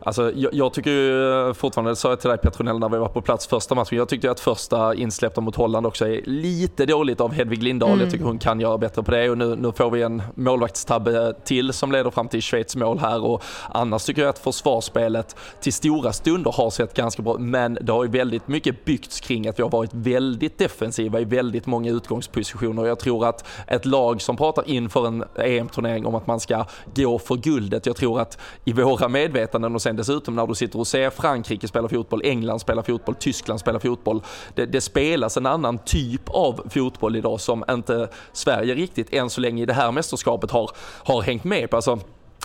Alltså, 0.00 0.32
jag, 0.34 0.54
jag 0.54 0.72
tycker 0.72 0.90
ju 0.90 1.54
fortfarande, 1.54 1.90
det 1.90 1.96
sa 1.96 2.08
jag 2.08 2.20
till 2.20 2.30
dig 2.30 2.38
Petronell 2.38 2.78
när 2.78 2.88
vi 2.88 2.98
var 2.98 3.08
på 3.08 3.20
plats 3.20 3.46
första 3.46 3.74
matchen, 3.74 3.98
jag 3.98 4.08
tyckte 4.08 4.30
att 4.30 4.40
första 4.40 4.94
insläppta 4.94 5.40
mot 5.40 5.56
Holland 5.56 5.86
också 5.86 6.08
är 6.08 6.22
lite 6.24 6.86
dåligt 6.86 7.20
av 7.20 7.32
Hedvig 7.32 7.62
Lindahl. 7.62 7.90
Mm. 7.90 8.00
Jag 8.00 8.10
tycker 8.10 8.24
hon 8.24 8.38
kan 8.38 8.60
göra 8.60 8.78
bättre 8.78 9.02
på 9.02 9.10
det 9.10 9.30
och 9.30 9.38
nu, 9.38 9.56
nu 9.56 9.72
får 9.72 9.90
vi 9.90 10.02
en 10.02 10.22
målvaktstabbe 10.34 11.34
till 11.44 11.72
som 11.72 11.92
leder 11.92 12.10
fram 12.10 12.28
till 12.28 12.42
Schweiz 12.42 12.76
mål 12.76 12.98
här 12.98 13.24
och 13.24 13.42
annars 13.70 14.04
tycker 14.04 14.22
jag 14.22 14.28
att 14.28 14.38
försvarsspelet 14.38 15.36
till 15.60 15.72
stora 15.72 16.12
stunder 16.12 16.52
har 16.52 16.70
sett 16.70 16.94
ganska 16.94 17.22
bra 17.22 17.38
men 17.38 17.78
det 17.80 17.92
har 17.92 18.04
ju 18.04 18.10
väldigt 18.10 18.48
mycket 18.48 18.84
byggts 18.84 19.20
kring 19.20 19.48
att 19.48 19.58
vi 19.58 19.62
har 19.62 19.70
varit 19.70 19.94
väldigt 19.94 20.58
defensiva 20.58 21.20
i 21.20 21.24
väldigt 21.24 21.66
många 21.66 21.90
utgångspositioner. 21.90 22.86
Jag 22.86 22.98
tror 22.98 23.26
att 23.26 23.46
ett 23.66 23.86
lag 23.86 24.22
som 24.22 24.36
pratar 24.36 24.68
inför 24.68 25.06
en 25.06 25.24
EM-turnering 25.38 26.06
om 26.06 26.14
att 26.14 26.26
man 26.26 26.40
ska 26.40 26.64
gå 26.94 27.18
för 27.18 27.36
guldet, 27.36 27.86
jag 27.86 27.96
tror 27.96 28.20
att 28.20 28.38
i 28.64 28.72
våra 28.72 29.08
medvetanden 29.08 29.74
och 29.74 29.82
sen 29.88 29.96
dessutom 29.96 30.36
när 30.36 30.46
du 30.46 30.54
sitter 30.54 30.78
och 30.78 30.86
ser 30.86 31.10
Frankrike 31.10 31.68
spela 31.68 31.88
fotboll, 31.88 32.22
England 32.24 32.58
spela 32.60 32.82
fotboll, 32.82 33.14
Tyskland 33.14 33.60
spela 33.60 33.80
fotboll. 33.80 34.22
Det, 34.54 34.66
det 34.66 34.80
spelas 34.80 35.36
en 35.36 35.46
annan 35.46 35.78
typ 35.78 36.28
av 36.28 36.68
fotboll 36.70 37.16
idag 37.16 37.40
som 37.40 37.64
inte 37.70 38.08
Sverige 38.32 38.74
riktigt 38.74 39.12
än 39.12 39.30
så 39.30 39.40
länge 39.40 39.62
i 39.62 39.66
det 39.66 39.72
här 39.72 39.92
mästerskapet 39.92 40.50
har, 40.50 40.70
har 41.04 41.22
hängt 41.22 41.44
med 41.44 41.70
på. 41.70 41.76
Alltså, 41.76 41.98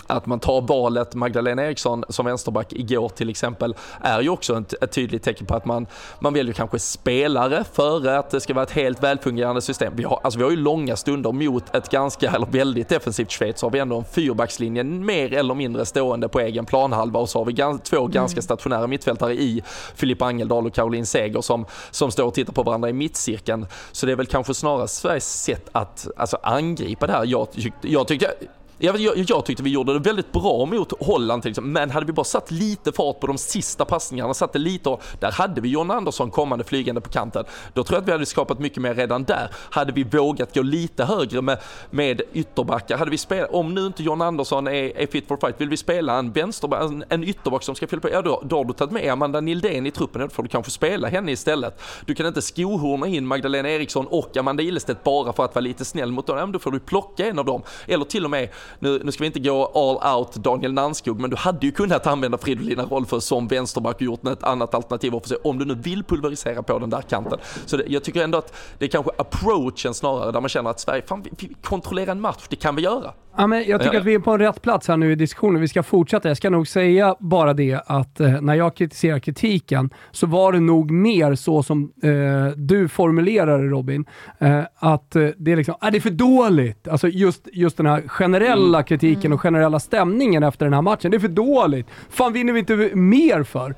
att 0.06 0.26
man 0.26 0.40
tar 0.40 0.60
valet 0.60 1.14
Magdalena 1.14 1.64
Eriksson 1.64 2.04
som 2.08 2.26
vänsterback 2.26 2.72
igår 2.72 3.08
till 3.08 3.30
exempel 3.30 3.74
är 4.00 4.20
ju 4.20 4.28
också 4.28 4.58
ett, 4.58 4.82
ett, 4.82 4.92
tydligt 4.92 5.22
tecken 5.22 5.46
på 5.46 5.54
att 5.54 5.64
man, 5.64 5.86
man 6.18 6.34
väljer 6.34 6.54
kanske 6.54 6.78
spelare 6.78 7.64
före 7.72 8.18
att 8.18 8.30
det 8.30 8.40
ska 8.40 8.54
vara 8.54 8.62
ett 8.62 8.70
helt 8.70 9.02
välfungerande 9.02 9.62
system. 9.62 9.92
Vi 9.96 10.04
har, 10.04 10.20
alltså 10.22 10.38
vi 10.38 10.44
har 10.44 10.50
ju 10.50 10.56
långa 10.56 10.96
stunder 10.96 11.32
mot 11.32 11.74
ett 11.74 11.90
ganska, 11.90 12.30
eller 12.30 12.46
väldigt 12.46 12.88
defensivt 12.88 13.30
Schweiz, 13.32 13.58
så 13.58 13.66
har 13.66 13.70
vi 13.70 13.78
ändå 13.78 13.98
en 13.98 14.04
fyrbackslinje 14.04 14.84
mer 14.84 15.32
eller 15.32 15.54
mindre 15.54 15.86
stående 15.86 16.28
på 16.28 16.40
egen 16.40 16.66
planhalva 16.66 17.20
och 17.20 17.28
så 17.28 17.38
har 17.38 17.44
vi 17.44 17.52
gans, 17.52 17.82
två 17.82 17.98
mm. 17.98 18.10
ganska 18.10 18.42
stationära 18.42 18.86
mittfältare 18.86 19.34
i 19.34 19.62
Filip 19.94 20.22
Angeldal 20.22 20.66
och 20.66 20.74
Caroline 20.74 21.06
Seger 21.06 21.40
som, 21.40 21.66
som 21.90 22.10
står 22.10 22.24
och 22.24 22.34
tittar 22.34 22.52
på 22.52 22.62
varandra 22.62 22.88
i 22.88 22.92
mittcirkeln. 22.92 23.66
Så 23.92 24.06
det 24.06 24.12
är 24.12 24.16
väl 24.16 24.26
kanske 24.26 24.54
snarare 24.54 24.88
Sveriges 24.88 25.42
sätt 25.42 25.68
att 25.72 26.08
alltså, 26.16 26.38
angripa 26.42 27.06
det 27.06 27.12
här. 27.12 27.24
Jag, 27.24 27.48
jag 27.80 28.08
tyckte 28.08 28.34
jag, 28.78 29.00
jag, 29.00 29.16
jag, 29.16 29.44
tyckte 29.44 29.62
vi 29.62 29.70
gjorde 29.70 29.92
det 29.92 29.98
väldigt 29.98 30.32
bra 30.32 30.66
mot 30.66 30.92
Holland 31.00 31.42
till 31.42 31.50
exempel, 31.50 31.70
men 31.70 31.90
hade 31.90 32.06
vi 32.06 32.12
bara 32.12 32.24
satt 32.24 32.50
lite 32.50 32.92
fart 32.92 33.20
på 33.20 33.26
de 33.26 33.38
sista 33.38 33.84
passningarna, 33.84 34.34
satt 34.34 34.52
det 34.52 34.58
lite, 34.58 34.96
där 35.20 35.32
hade 35.32 35.60
vi 35.60 35.68
John 35.68 35.90
Andersson 35.90 36.30
kommande 36.30 36.64
flygande 36.64 37.00
på 37.00 37.10
kanten. 37.10 37.44
Då 37.74 37.84
tror 37.84 37.96
jag 37.96 38.02
att 38.02 38.08
vi 38.08 38.12
hade 38.12 38.26
skapat 38.26 38.58
mycket 38.58 38.82
mer 38.82 38.94
redan 38.94 39.24
där. 39.24 39.50
Hade 39.70 39.92
vi 39.92 40.04
vågat 40.04 40.54
gå 40.54 40.62
lite 40.62 41.04
högre 41.04 41.42
med, 41.42 41.58
med 41.90 42.22
ytterbackar, 42.32 42.98
hade 42.98 43.10
vi 43.10 43.18
spelat, 43.18 43.50
om 43.52 43.74
nu 43.74 43.86
inte 43.86 44.02
John 44.02 44.22
Andersson 44.22 44.66
är, 44.66 44.98
är 44.98 45.06
fit 45.06 45.28
for 45.28 45.36
fight, 45.36 45.60
vill 45.60 45.68
vi 45.68 45.76
spela 45.76 46.18
en 46.18 46.32
vänsterback, 46.32 46.82
en, 46.90 47.04
en 47.08 47.24
ytterback 47.24 47.62
som 47.62 47.74
ska 47.74 47.86
fylla 47.86 48.02
på, 48.02 48.10
ja 48.10 48.22
då, 48.22 48.42
då 48.44 48.56
har 48.56 48.64
du 48.64 48.72
tagit 48.72 48.92
med 48.92 49.12
Amanda 49.12 49.40
Nildén 49.40 49.86
i 49.86 49.90
truppen, 49.90 50.22
då 50.22 50.28
får 50.28 50.42
du 50.42 50.48
kanske 50.48 50.70
spela 50.70 51.08
henne 51.08 51.32
istället. 51.32 51.82
Du 52.06 52.14
kan 52.14 52.26
inte 52.26 52.42
skohorna 52.42 53.06
in 53.06 53.26
Magdalena 53.26 53.70
Eriksson 53.70 54.06
och 54.06 54.36
Amanda 54.36 54.62
Ilestedt 54.62 55.04
bara 55.04 55.32
för 55.32 55.44
att 55.44 55.54
vara 55.54 55.62
lite 55.62 55.84
snäll 55.84 56.12
mot 56.12 56.26
dem, 56.26 56.52
då 56.52 56.58
får 56.58 56.70
du 56.70 56.80
plocka 56.80 57.26
en 57.26 57.38
av 57.38 57.44
dem. 57.44 57.62
Eller 57.86 58.04
till 58.04 58.24
och 58.24 58.30
med 58.30 58.48
nu, 58.78 59.00
nu 59.04 59.12
ska 59.12 59.22
vi 59.22 59.26
inte 59.26 59.40
gå 59.40 59.66
all 59.74 60.16
out 60.16 60.34
Daniel 60.34 60.72
Nanskog, 60.72 61.20
men 61.20 61.30
du 61.30 61.36
hade 61.36 61.66
ju 61.66 61.72
kunnat 61.72 62.06
använda 62.06 62.38
Fridolina 62.38 62.84
Rolfö 62.84 63.20
som 63.20 63.48
vänsterback 63.48 63.96
och 63.96 64.02
gjort 64.02 64.26
ett 64.26 64.42
annat 64.42 64.74
alternativ 64.74 65.14
offensivt 65.14 65.40
om 65.44 65.58
du 65.58 65.64
nu 65.64 65.74
vill 65.74 66.04
pulverisera 66.04 66.62
på 66.62 66.78
den 66.78 66.90
där 66.90 67.02
kanten. 67.02 67.38
Så 67.66 67.76
det, 67.76 67.84
jag 67.86 68.04
tycker 68.04 68.24
ändå 68.24 68.38
att 68.38 68.54
det 68.78 68.84
är 68.84 68.88
kanske 68.88 69.10
approachen 69.18 69.94
snarare, 69.94 70.32
där 70.32 70.40
man 70.40 70.48
känner 70.48 70.70
att 70.70 70.80
Sverige, 70.80 71.02
fan 71.06 71.22
vi, 71.22 71.30
vi 71.38 71.54
kontrollerar 71.62 72.12
en 72.12 72.20
match, 72.20 72.44
det 72.48 72.56
kan 72.56 72.76
vi 72.76 72.82
göra. 72.82 73.12
Ja, 73.36 73.46
men 73.46 73.64
jag 73.66 73.80
tycker 73.80 73.94
Ja. 73.94 74.00
att 74.00 74.06
vi 74.06 74.14
är 74.14 74.18
på 74.18 74.30
en 74.32 74.38
rätt 74.38 74.62
plats 74.62 74.88
här 74.88 74.96
nu 74.96 75.12
i 75.12 75.14
diskussionen. 75.14 75.60
Vi 75.60 75.68
ska 75.68 75.82
fortsätta. 75.82 76.28
Jag 76.28 76.36
ska 76.36 76.50
nog 76.50 76.68
säga 76.68 77.14
bara 77.20 77.54
det 77.54 77.80
att 77.86 78.20
eh, 78.20 78.40
när 78.40 78.54
jag 78.54 78.74
kritiserar 78.76 79.18
kritiken 79.18 79.90
så 80.10 80.26
var 80.26 80.52
det 80.52 80.60
nog 80.60 80.90
mer 80.90 81.34
så 81.34 81.62
som 81.62 81.92
eh, 82.02 82.10
du 82.56 82.88
formulerar 82.88 83.62
det 83.62 83.68
Robin. 83.68 84.04
Eh, 84.38 84.60
att 84.78 85.16
eh, 85.16 85.26
det 85.36 85.52
är 85.52 85.56
liksom, 85.56 85.74
ah, 85.80 85.90
det 85.90 85.98
är 85.98 86.00
för 86.00 86.10
dåligt. 86.10 86.88
Alltså 86.88 87.08
just, 87.08 87.48
just 87.52 87.76
den 87.76 87.86
här 87.86 88.02
generella 88.08 88.82
kritiken 88.82 89.32
och 89.32 89.40
generella 89.40 89.80
stämningen 89.80 90.42
efter 90.42 90.66
den 90.66 90.72
här 90.72 90.82
matchen. 90.82 91.10
Det 91.10 91.16
är 91.16 91.18
för 91.18 91.28
dåligt. 91.28 91.86
Fan 92.10 92.32
vinner 92.32 92.52
vi 92.52 92.58
inte 92.58 92.76
mer 92.94 93.42
för? 93.42 93.74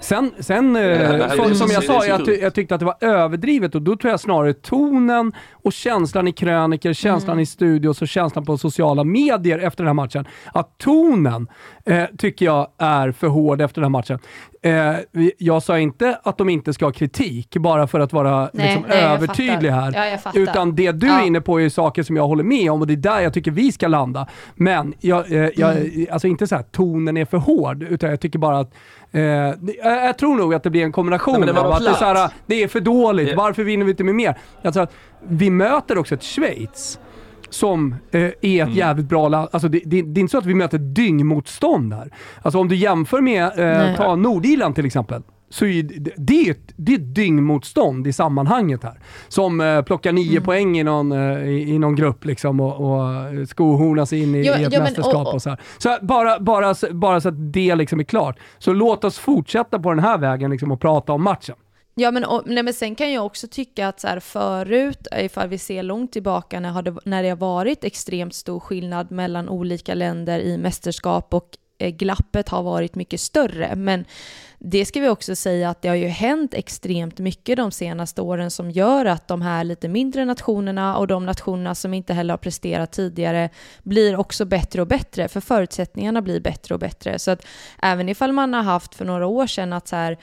Sen, 0.00 0.30
sen 0.38 0.76
eh, 0.76 0.82
det 0.82 0.88
här 1.06 1.14
är 1.14 1.36
som, 1.36 1.54
som 1.54 1.68
jag 1.70 1.84
sa, 1.84 2.06
jag, 2.06 2.24
ty- 2.26 2.38
jag 2.40 2.54
tyckte 2.54 2.74
att 2.74 2.80
det 2.80 2.86
var 2.86 2.96
överdrivet 3.00 3.74
och 3.74 3.82
då 3.82 3.96
tror 3.96 4.10
jag 4.10 4.20
snarare 4.20 4.52
tonen 4.52 5.32
och 5.52 5.72
känslan 5.72 6.28
i 6.28 6.32
kröniker, 6.32 6.92
känslan 6.92 7.40
i 7.40 7.46
studios 7.46 8.02
och 8.02 8.08
känslan 8.08 8.44
på 8.44 8.58
sociala 8.58 8.99
medier 9.04 9.58
efter 9.58 9.84
den 9.84 9.86
här 9.86 9.94
matchen. 9.94 10.24
Att 10.52 10.78
tonen 10.78 11.48
eh, 11.86 12.04
tycker 12.18 12.46
jag 12.46 12.68
är 12.78 13.12
för 13.12 13.26
hård 13.26 13.60
efter 13.60 13.80
den 13.80 13.84
här 13.84 13.98
matchen. 13.98 14.18
Eh, 14.62 14.96
jag 15.38 15.62
sa 15.62 15.78
inte 15.78 16.18
att 16.22 16.38
de 16.38 16.48
inte 16.48 16.72
ska 16.72 16.84
ha 16.84 16.92
kritik 16.92 17.56
bara 17.56 17.86
för 17.86 18.00
att 18.00 18.12
vara 18.12 18.50
Nej, 18.52 18.66
liksom, 18.66 18.84
nej, 18.88 19.02
övertydlig 19.02 19.70
fattar. 19.72 19.92
här. 19.92 20.20
Ja. 20.24 20.30
Utan 20.40 20.74
det 20.74 20.92
du 20.92 21.06
Ja. 21.06 21.20
är 21.20 21.26
inne 21.26 21.40
på 21.40 21.60
är 21.60 21.68
saker 21.68 22.02
som 22.02 22.16
jag 22.16 22.26
håller 22.26 22.44
med 22.44 22.70
om 22.70 22.80
och 22.80 22.86
det 22.86 22.92
är 22.94 22.96
där 22.96 23.20
jag 23.20 23.34
tycker 23.34 23.50
vi 23.50 23.72
ska 23.72 23.88
landa. 23.88 24.26
Men 24.54 24.94
jag, 25.00 25.32
eh, 25.32 25.48
jag, 25.56 25.70
Mm. 25.76 26.06
alltså 26.12 26.28
inte 26.28 26.46
så 26.46 26.54
här 26.56 26.62
tonen 26.62 27.16
är 27.16 27.24
för 27.24 27.38
hård, 27.38 27.82
utan 27.82 28.10
jag 28.10 28.20
tycker 28.20 28.38
bara 28.38 28.58
att 28.58 28.74
eh, 29.12 29.20
jag, 29.22 29.56
jag 29.82 30.18
tror 30.18 30.36
nog 30.36 30.54
att 30.54 30.62
det 30.62 30.70
blir 30.70 30.84
en 30.84 30.92
kombination 30.92 31.40
Nej, 31.40 31.54
det 31.54 31.60
av 31.60 31.72
att 31.72 31.84
det 31.84 31.90
är, 31.90 31.94
så 31.94 32.04
här, 32.04 32.30
det 32.46 32.62
är 32.62 32.68
för 32.68 32.80
dåligt, 32.80 33.28
Ja. 33.28 33.34
varför 33.36 33.64
vinner 33.64 33.84
vi 33.84 33.90
inte 33.90 34.04
med 34.04 34.14
mer? 34.14 34.38
Alltså, 34.64 34.86
vi 35.28 35.50
möter 35.50 35.98
också 35.98 36.14
ett 36.14 36.22
Schweiz 36.24 36.98
som 37.50 37.94
eh, 38.10 38.20
är 38.20 38.32
Mm. 38.42 38.68
ett 38.68 38.74
jävligt 38.76 39.06
bra 39.08 39.28
land. 39.28 39.48
Alltså 39.52 39.68
det, 39.68 39.80
det, 39.86 40.02
det 40.02 40.18
är 40.18 40.22
inte 40.22 40.30
så 40.30 40.38
att 40.38 40.46
vi 40.46 40.54
möter 40.54 40.78
dyngmotstånd 40.78 41.92
här. 41.94 42.10
Alltså 42.42 42.58
om 42.58 42.68
du 42.68 42.76
jämför 42.76 43.20
med, 43.20 43.44
eh, 43.90 43.96
ta 43.96 44.16
Nordirland 44.16 44.74
till 44.74 44.86
exempel, 44.86 45.22
så 45.52 45.64
är 45.66 45.82
det, 45.82 46.10
det, 46.16 46.46
är 46.46 46.50
ett, 46.50 46.72
det 46.76 46.92
är 46.92 46.96
ett 46.98 47.14
dyngmotstånd 47.14 48.06
i 48.06 48.12
sammanhanget 48.12 48.82
här. 48.84 48.98
Som 49.28 49.60
eh, 49.60 49.82
plockar 49.82 50.12
nio 50.12 50.30
Mm. 50.30 50.42
poäng 50.42 50.78
i 50.78 50.82
någon, 50.84 51.12
eh, 51.12 51.48
i, 51.48 51.70
i 51.74 51.78
någon 51.78 51.94
grupp 51.96 52.24
liksom 52.24 52.60
och, 52.60 52.74
och 52.80 53.48
skohornas 53.48 54.12
in 54.12 54.34
i, 54.34 54.42
Ja, 54.46 54.58
i 54.58 54.64
ett 54.64 54.72
men- 54.72 54.82
mästerskap 54.82 55.26
och, 55.26 55.34
och- 55.34 55.42
så 55.42 55.50
här. 55.50 55.60
Så 55.78 55.96
bara, 56.02 56.40
bara, 56.40 56.74
bara 56.92 57.20
så 57.20 57.28
att 57.28 57.52
det 57.52 57.74
liksom 57.74 58.00
är 58.00 58.04
klart. 58.04 58.38
Så 58.58 58.72
låt 58.72 59.04
oss 59.04 59.18
fortsätta 59.18 59.78
på 59.78 59.90
den 59.90 59.98
här 60.04 60.18
vägen 60.18 60.50
liksom 60.50 60.72
och 60.72 60.80
prata 60.80 61.12
om 61.12 61.22
matchen. 61.22 61.56
Ja 62.00 62.10
men, 62.10 62.24
och, 62.24 62.42
nej, 62.46 62.62
men 62.62 62.74
sen 62.74 62.94
kan 62.94 63.12
jag 63.12 63.26
också 63.26 63.48
tycka 63.48 63.88
att 63.88 64.00
så 64.00 64.08
här, 64.08 64.20
förut, 64.20 65.06
eh, 65.12 65.24
ifall 65.24 65.48
vi 65.48 65.58
ser 65.58 65.82
långt 65.82 66.12
tillbaka 66.12 66.60
när, 66.60 66.82
det, 66.82 66.96
när 67.04 67.22
det 67.22 67.28
har 67.28 67.36
varit 67.36 67.84
extremt 67.84 68.34
stor 68.34 68.60
skillnad 68.60 69.10
mellan 69.10 69.48
olika 69.48 69.94
länder 69.94 70.38
i 70.38 70.58
mästerskap 70.58 71.34
och 71.34 71.48
eh, 71.78 71.90
glappet 71.90 72.48
har 72.48 72.62
varit 72.62 72.94
mycket 72.94 73.20
större. 73.20 73.76
Men 73.76 74.04
det 74.58 74.84
ska 74.84 75.00
vi 75.00 75.08
också 75.08 75.36
säga 75.36 75.70
att 75.70 75.82
det 75.82 75.88
har 75.88 75.96
ju 75.96 76.06
hänt 76.06 76.54
extremt 76.54 77.18
mycket 77.18 77.56
de 77.56 77.70
senaste 77.70 78.22
åren 78.22 78.50
som 78.50 78.70
gör 78.70 79.04
att 79.04 79.28
de 79.28 79.42
här 79.42 79.64
lite 79.64 79.88
mindre 79.88 80.24
nationerna 80.24 80.96
och 80.96 81.06
de 81.06 81.26
nationerna 81.26 81.74
som 81.74 81.94
inte 81.94 82.14
heller 82.14 82.32
har 82.32 82.38
presterat 82.38 82.92
tidigare 82.92 83.50
blir 83.82 84.16
också 84.16 84.44
bättre 84.44 84.80
och 84.80 84.88
bättre, 84.88 85.28
för 85.28 85.40
förutsättningarna 85.40 86.22
blir 86.22 86.40
bättre 86.40 86.74
och 86.74 86.80
bättre. 86.80 87.18
Så 87.18 87.30
att 87.30 87.46
även 87.82 88.08
ifall 88.08 88.32
man 88.32 88.54
har 88.54 88.62
haft 88.62 88.94
för 88.94 89.04
några 89.04 89.26
år 89.26 89.46
sedan 89.46 89.72
att 89.72 89.88
så 89.88 89.96
här, 89.96 90.18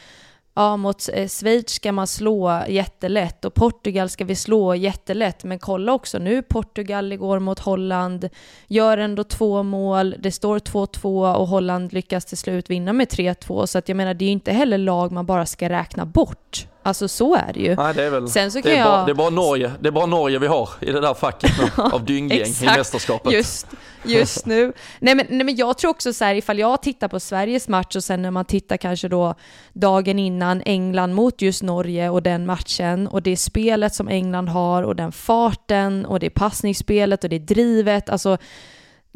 ja, 0.57 0.77
mot 0.77 1.09
eh, 1.13 1.27
Schweiz 1.27 1.69
ska 1.69 1.91
man 1.91 2.07
slå 2.07 2.63
jättelätt 2.67 3.45
och 3.45 3.53
Portugal 3.53 4.09
ska 4.09 4.25
vi 4.25 4.35
slå 4.35 4.75
jättelätt. 4.75 5.43
Men 5.43 5.59
kolla 5.59 5.93
också 5.93 6.19
nu, 6.19 6.41
Portugal 6.41 7.13
igår 7.13 7.39
mot 7.39 7.59
Holland 7.59 8.29
gör 8.67 8.97
ändå 8.97 9.23
två 9.23 9.63
mål, 9.63 10.15
det 10.19 10.31
står 10.31 10.59
2-2 10.59 11.35
och 11.35 11.47
Holland 11.47 11.93
lyckas 11.93 12.25
till 12.25 12.37
slut 12.37 12.69
vinna 12.69 12.93
med 12.93 13.07
3-2. 13.07 13.65
Så 13.65 13.77
att 13.77 13.89
jag 13.89 13.95
menar, 13.95 14.13
det 14.13 14.25
är 14.25 14.27
ju 14.27 14.33
inte 14.33 14.51
heller 14.51 14.77
lag 14.77 15.11
man 15.11 15.25
bara 15.25 15.45
ska 15.45 15.69
räkna 15.69 16.05
bort. 16.05 16.67
Alltså 16.87 17.07
så 17.07 17.35
är 17.35 17.51
det 17.53 17.59
ju. 17.59 17.75
Nej, 17.75 17.93
det 17.93 18.03
är 18.03 18.09
väl... 18.09 18.27
Sen 18.29 18.51
så 18.51 18.57
det, 18.57 18.61
kan 18.61 18.71
är 18.71 18.83
bara, 18.83 18.97
jag- 18.97 19.05
det 19.05 19.11
är 19.11 19.13
bara 19.15 19.29
Norge, 19.29 19.71
det 19.79 19.87
är 19.87 19.91
bara 19.91 20.05
Norge 20.05 20.39
vi 20.39 20.47
har 20.47 20.69
i 20.81 20.85
det 20.91 21.01
där 21.01 21.13
facket 21.13 21.51
nu, 21.59 21.83
av 21.91 22.05
dynggäng 22.05 22.47
i 22.61 22.65
mästerskapet. 22.65 23.31
Just, 23.33 23.67
just 24.05 24.45
nu. 24.45 24.73
Nej 24.99 25.15
men, 25.15 25.25
nej 25.29 25.43
men 25.43 25.55
jag 25.55 25.77
tror 25.77 25.91
också 25.91 26.13
så 26.13 26.25
här, 26.25 26.35
ifall 26.35 26.59
jag 26.59 26.81
tittar 26.81 27.07
på 27.07 27.19
Sveriges 27.19 27.67
match 27.67 27.95
och 27.95 28.03
sen 28.03 28.21
när 28.21 28.31
man 28.31 28.45
tittar 28.45 28.77
kanske 28.77 29.07
då 29.07 29.35
dagen 29.73 30.19
innan 30.19 30.61
England 30.65 31.13
mot 31.13 31.41
just 31.41 31.63
Norge 31.63 32.09
och 32.09 32.23
den 32.23 32.45
matchen 32.45 33.07
och 33.07 33.21
det 33.21 33.37
spelet 33.37 33.93
som 33.95 34.07
England 34.07 34.49
har 34.49 34.83
och 34.83 34.95
den 34.95 35.11
farten 35.11 36.05
och 36.05 36.19
det 36.19 36.29
passningsspelet 36.29 37.23
och 37.23 37.29
det 37.29 37.39
drivet, 37.39 38.09
alltså 38.09 38.37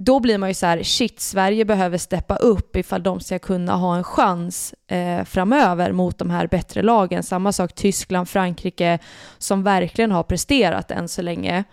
då 0.03 0.19
blir 0.19 0.37
man 0.37 0.49
ju 0.49 0.53
så 0.53 0.65
här, 0.65 0.83
shit, 0.83 1.19
Sverige 1.19 1.65
behöver 1.65 1.97
steppa 1.97 2.35
upp 2.35 2.75
ifall 2.75 3.03
de 3.03 3.19
ska 3.19 3.39
kunna 3.39 3.75
ha 3.75 3.95
en 3.95 4.03
chans 4.03 4.73
eh, 4.87 5.23
framöver 5.23 5.91
mot 5.91 6.17
de 6.17 6.29
här 6.29 6.47
bättre 6.47 6.81
lagen. 6.81 7.23
Samma 7.23 7.51
sak 7.51 7.73
Tyskland, 7.75 8.29
Frankrike, 8.29 8.99
som 9.37 9.63
verkligen 9.63 10.11
har 10.11 10.23
presterat 10.23 10.91
än 10.91 11.07
så 11.07 11.21
länge. 11.21 11.63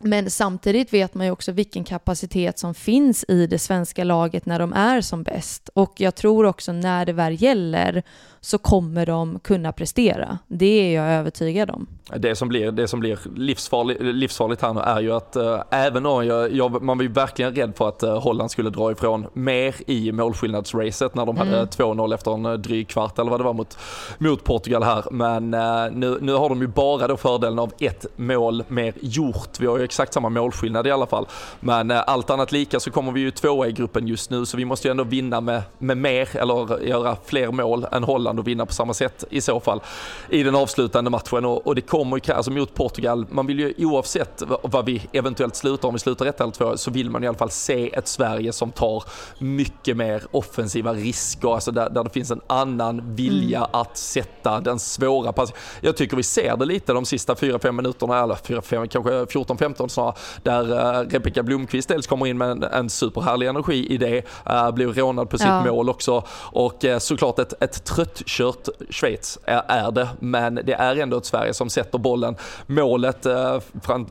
Men 0.00 0.30
samtidigt 0.30 0.92
vet 0.92 1.14
man 1.14 1.26
ju 1.26 1.32
också 1.32 1.52
vilken 1.52 1.84
kapacitet 1.84 2.58
som 2.58 2.74
finns 2.74 3.24
i 3.28 3.46
det 3.46 3.58
svenska 3.58 4.04
laget 4.04 4.46
när 4.46 4.58
de 4.58 4.72
är 4.72 5.00
som 5.00 5.22
bäst. 5.22 5.68
Och 5.74 5.94
jag 5.96 6.14
tror 6.14 6.44
också 6.44 6.72
när 6.72 7.06
det 7.06 7.12
väl 7.12 7.42
gäller 7.42 8.02
så 8.46 8.58
kommer 8.58 9.06
de 9.06 9.38
kunna 9.38 9.72
prestera. 9.72 10.38
Det 10.46 10.66
är 10.66 10.94
jag 10.94 11.12
övertygad 11.12 11.70
om. 11.70 11.86
Det 12.16 12.36
som 12.36 12.48
blir, 12.48 12.72
det 12.72 12.88
som 12.88 13.00
blir 13.00 13.18
livsfarligt, 13.36 14.02
livsfarligt 14.02 14.62
här 14.62 14.74
nu 14.74 14.80
är 14.80 15.00
ju 15.00 15.12
att 15.12 15.36
äh, 15.36 15.60
även 15.70 16.06
om 16.06 16.26
jag, 16.26 16.52
jag, 16.52 16.82
man 16.82 16.98
var 16.98 17.02
ju 17.02 17.12
verkligen 17.12 17.54
rädd 17.54 17.72
för 17.76 17.88
att 17.88 18.02
äh, 18.02 18.20
Holland 18.20 18.50
skulle 18.50 18.70
dra 18.70 18.92
ifrån 18.92 19.26
mer 19.32 19.74
i 19.86 20.12
målskillnadsracet 20.12 21.14
när 21.14 21.26
de 21.26 21.36
hade 21.36 21.64
2-0 21.64 22.14
efter 22.14 22.34
en 22.34 22.62
dryg 22.62 22.88
kvart 22.88 23.18
eller 23.18 23.30
vad 23.30 23.40
det 23.40 23.44
var 23.44 23.52
mot, 23.52 23.78
mot 24.18 24.44
Portugal 24.44 24.82
här. 24.82 25.04
Men 25.10 25.54
äh, 25.54 25.92
nu, 25.92 26.18
nu 26.20 26.32
har 26.32 26.48
de 26.48 26.60
ju 26.60 26.66
bara 26.66 27.08
då 27.08 27.16
fördelen 27.16 27.58
av 27.58 27.72
ett 27.78 28.06
mål 28.16 28.64
mer 28.68 28.94
gjort. 29.00 29.60
Vi 29.60 29.66
har 29.66 29.78
ju 29.78 29.84
exakt 29.84 30.14
samma 30.14 30.28
målskillnad 30.28 30.86
i 30.86 30.90
alla 30.90 31.06
fall. 31.06 31.26
Men 31.60 31.90
allt 31.90 32.30
annat 32.30 32.52
lika 32.52 32.80
så 32.80 32.90
kommer 32.90 33.12
vi 33.12 33.20
ju 33.20 33.30
tvåa 33.30 33.66
i 33.68 33.72
gruppen 33.72 34.06
just 34.06 34.30
nu 34.30 34.46
så 34.46 34.56
vi 34.56 34.64
måste 34.64 34.88
ju 34.88 34.90
ändå 34.90 35.04
vinna 35.04 35.40
med, 35.40 35.62
med 35.78 35.96
mer 35.96 36.36
eller 36.36 36.82
göra 36.82 37.16
fler 37.24 37.52
mål 37.52 37.86
än 37.92 38.04
Holland 38.04 38.35
och 38.38 38.48
vinna 38.48 38.66
på 38.66 38.72
samma 38.72 38.94
sätt 38.94 39.24
i 39.30 39.40
så 39.40 39.60
fall 39.60 39.80
i 40.28 40.42
den 40.42 40.54
avslutande 40.54 41.10
matchen. 41.10 41.44
Och, 41.44 41.66
och 41.66 41.74
det 41.74 41.80
kommer 41.80 42.20
ju 42.28 42.32
alltså 42.34 42.50
mot 42.50 42.74
Portugal, 42.74 43.26
man 43.30 43.46
vill 43.46 43.58
ju 43.58 43.74
oavsett 43.78 44.42
vad- 44.62 44.86
vi 44.86 45.02
eventuellt 45.12 45.56
slutar, 45.56 45.88
om 45.88 45.94
vi 45.94 45.98
slutar 46.00 46.26
ett 46.26 46.40
eller 46.40 46.52
två, 46.52 46.76
så 46.76 46.90
vill 46.90 47.10
man 47.10 47.24
i 47.24 47.26
alla 47.26 47.38
fall 47.38 47.50
se 47.50 47.94
ett 47.94 48.08
Sverige 48.08 48.52
som 48.52 48.70
tar 48.72 49.04
mycket 49.38 49.96
mer 49.96 50.22
offensiva 50.30 50.92
risker, 50.94 51.54
alltså 51.54 51.70
där, 51.70 51.90
där 51.90 52.04
det 52.04 52.10
finns 52.10 52.30
en 52.30 52.40
annan 52.46 53.14
vilja 53.14 53.64
att 53.72 53.96
sätta 53.96 54.60
den 54.60 54.78
svåra 54.78 55.32
pass. 55.32 55.52
Jag 55.80 55.96
tycker 55.96 56.16
vi 56.16 56.22
ser 56.22 56.56
det 56.56 56.64
lite 56.64 56.92
de 56.92 57.04
sista 57.04 57.34
4-5 57.34 57.72
minuterna, 57.72 58.22
eller 58.22 58.34
4-5, 58.34 58.86
kanske 58.86 59.10
14-15 59.10 59.88
snarare, 59.88 60.14
där 60.42 60.72
uh, 61.02 61.08
Rebecka 61.10 61.42
Blomqvist 61.42 61.88
dels 61.88 62.06
kommer 62.06 62.26
in 62.26 62.38
med 62.38 62.50
en, 62.50 62.62
en 62.62 62.90
superhärlig 62.90 63.46
energi 63.46 63.86
i 63.94 63.96
det, 63.96 64.22
uh, 64.50 64.70
blir 64.70 64.86
rånad 64.88 65.30
på 65.30 65.38
sitt 65.38 65.46
Ja. 65.46 65.64
mål 65.64 65.88
också 65.88 66.24
och 66.52 66.84
eh, 66.84 66.98
såklart 66.98 67.38
ett, 67.38 67.62
ett 67.62 67.84
tröttkört 68.16 68.68
Schweiz 68.90 69.38
är, 69.44 69.62
är 69.68 69.90
det, 69.90 70.08
men 70.20 70.54
det 70.54 70.72
är 70.72 70.96
ändå 70.96 71.16
ett 71.16 71.26
Sverige 71.26 71.54
som 71.54 71.70
sätter 71.70 71.98
bollen. 71.98 72.36
Målet, 72.66 73.26
eh, 73.26 73.60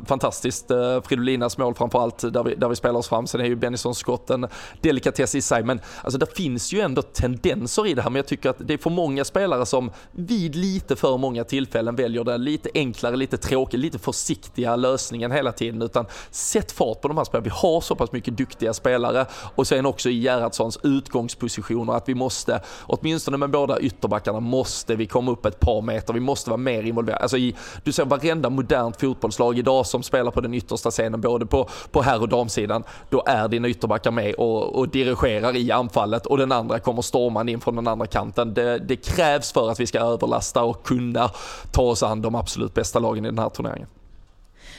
fantastiskt, 0.05 0.71
eh, 0.71 1.01
Fridolinas 1.01 1.57
mål 1.57 1.75
framförallt, 1.75 2.33
där 2.33 2.43
vi, 2.43 2.55
där 2.55 2.69
vi 2.69 2.75
spelar 2.75 3.00
oss 3.00 3.07
fram. 3.07 3.27
Sen 3.27 3.41
är 3.41 3.45
ju 3.45 3.55
Bennison-skott 3.55 4.29
en 4.29 4.47
delikatess 4.81 5.35
i 5.35 5.41
sig, 5.41 5.63
men 5.63 5.81
alltså 6.01 6.17
det 6.17 6.35
finns 6.35 6.74
ju 6.74 6.79
ändå 6.79 7.01
tendenser 7.01 7.88
i 7.88 7.93
det 7.93 8.01
här, 8.01 8.09
men 8.09 8.15
jag 8.15 8.27
tycker 8.27 8.50
att 8.50 8.57
det 8.59 8.74
är 8.74 8.77
för 8.77 8.89
många 8.89 9.25
spelare 9.25 9.65
som 9.65 9.91
vid 10.12 10.55
lite 10.55 10.95
för 10.95 11.17
många 11.17 11.43
tillfällen 11.43 11.95
väljer 11.95 12.24
den 12.24 12.43
lite 12.43 12.69
enklare, 12.74 13.15
lite 13.15 13.38
tråkiga, 13.38 13.81
lite 13.81 14.00
försiktiga 14.00 14.75
lösningen 14.75 15.31
hela 15.31 15.51
tiden, 15.51 15.81
utan 15.81 16.05
sätt 16.31 16.71
fart 16.71 17.01
på 17.01 17.07
de 17.07 17.17
här 17.17 17.24
spelarna. 17.24 17.43
Vi 17.43 17.50
har 17.50 17.81
så 17.81 17.95
pass 17.95 18.12
mycket 18.12 18.38
duktiga 18.38 18.74
spelare 18.74 19.25
och 19.55 19.67
sen 19.67 19.85
också 19.85 20.09
i 20.09 20.19
Gerhardssons 20.19 20.79
utgångspositioner 20.83 21.93
att 21.93 22.09
vi 22.09 22.15
måste, 22.15 22.62
åtminstone 22.81 23.38
med 23.38 23.50
båda 23.50 23.79
ytterbackarna, 23.95 24.39
måste 24.39 24.95
vi 24.95 25.05
komma 25.05 25.31
upp 25.31 25.45
ett 25.45 25.59
par 25.59 25.81
meter. 25.81 26.13
Vi 26.13 26.19
måste 26.19 26.49
vara 26.49 26.57
mer 26.57 26.83
involverade. 26.83 27.21
Alltså 27.21 27.37
i, 27.37 27.55
du 27.83 27.91
ser 27.91 28.05
varenda 28.05 28.49
modernt 28.49 29.01
fotbollslag 29.01 29.59
idag 29.59 29.85
som 29.85 30.03
spelar 30.03 30.31
på 30.31 30.41
den 30.41 30.53
yttersta 30.53 30.91
scenen, 30.91 31.21
både 31.21 31.45
på, 31.45 31.69
på 31.91 32.01
herr 32.01 32.21
och 32.21 32.29
damsidan, 32.29 32.83
då 33.09 33.23
är 33.25 33.47
dina 33.47 33.67
ytterbackar 33.67 34.11
med 34.11 34.35
och, 34.35 34.75
och 34.75 34.89
dirigerar 34.89 35.55
i 35.55 35.71
anfallet 35.71 36.25
och 36.25 36.37
den 36.37 36.51
andra 36.51 36.79
kommer 36.79 37.01
stormande 37.01 37.51
in 37.51 37.61
från 37.61 37.75
den 37.75 37.87
andra 37.87 38.07
kanten. 38.07 38.53
Det, 38.53 38.79
det 38.79 38.95
krävs 38.95 39.51
för 39.51 39.71
att 39.71 39.79
vi 39.79 39.87
ska 39.87 39.99
överlasta 39.99 40.63
och 40.63 40.83
kunna 40.85 41.29
ta 41.71 41.81
oss 41.81 42.03
an 42.03 42.21
de 42.21 42.35
absolut 42.35 42.73
bästa 42.73 42.99
lagen 42.99 43.25
i 43.25 43.27
den 43.27 43.39
här 43.39 43.49
turneringen. 43.49 43.87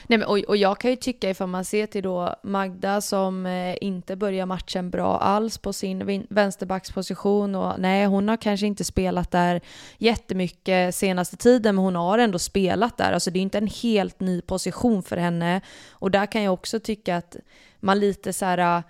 Nej, 0.09 0.19
men, 0.19 0.29
och, 0.29 0.39
och 0.39 0.57
jag 0.57 0.79
kan 0.79 0.91
ju 0.91 0.97
tycka 0.97 1.31
ifall 1.31 1.49
man 1.49 1.65
ser 1.65 1.87
till 1.87 2.03
då 2.03 2.35
Magda 2.43 3.01
som 3.01 3.47
eh, 3.47 3.77
inte 3.81 4.17
börjar 4.17 4.47
matchen 4.47 4.91
bra 4.91 5.19
alls 5.19 5.59
på 5.59 5.73
sin 5.73 6.27
vänsterbacksposition 6.31 7.55
och 7.55 7.75
nej, 7.79 8.07
hon 8.07 8.29
har 8.29 8.37
kanske 8.37 8.67
inte 8.67 8.85
spelat 8.85 9.31
där 9.31 9.61
jättemycket 9.99 10.95
senaste 10.95 11.37
tiden, 11.37 11.75
men 11.75 11.85
hon 11.85 11.97
har 11.97 12.19
ändå 12.19 12.39
spelat 12.39 12.97
där. 12.97 13.13
Alltså 13.13 13.31
det 13.31 13.39
är 13.39 13.43
inte 13.43 13.59
en 13.59 13.71
helt 13.83 14.21
ny 14.21 14.41
position 14.41 15.03
för 15.03 15.17
henne 15.17 15.61
och 15.91 16.11
där 16.11 16.27
kan 16.27 16.43
jag 16.43 16.55
också 16.55 16.81
tycka 16.81 17.17
att 17.17 17.37
man 17.81 18.01
lite 18.01 18.33
så 18.33 18.45
här 18.45 18.83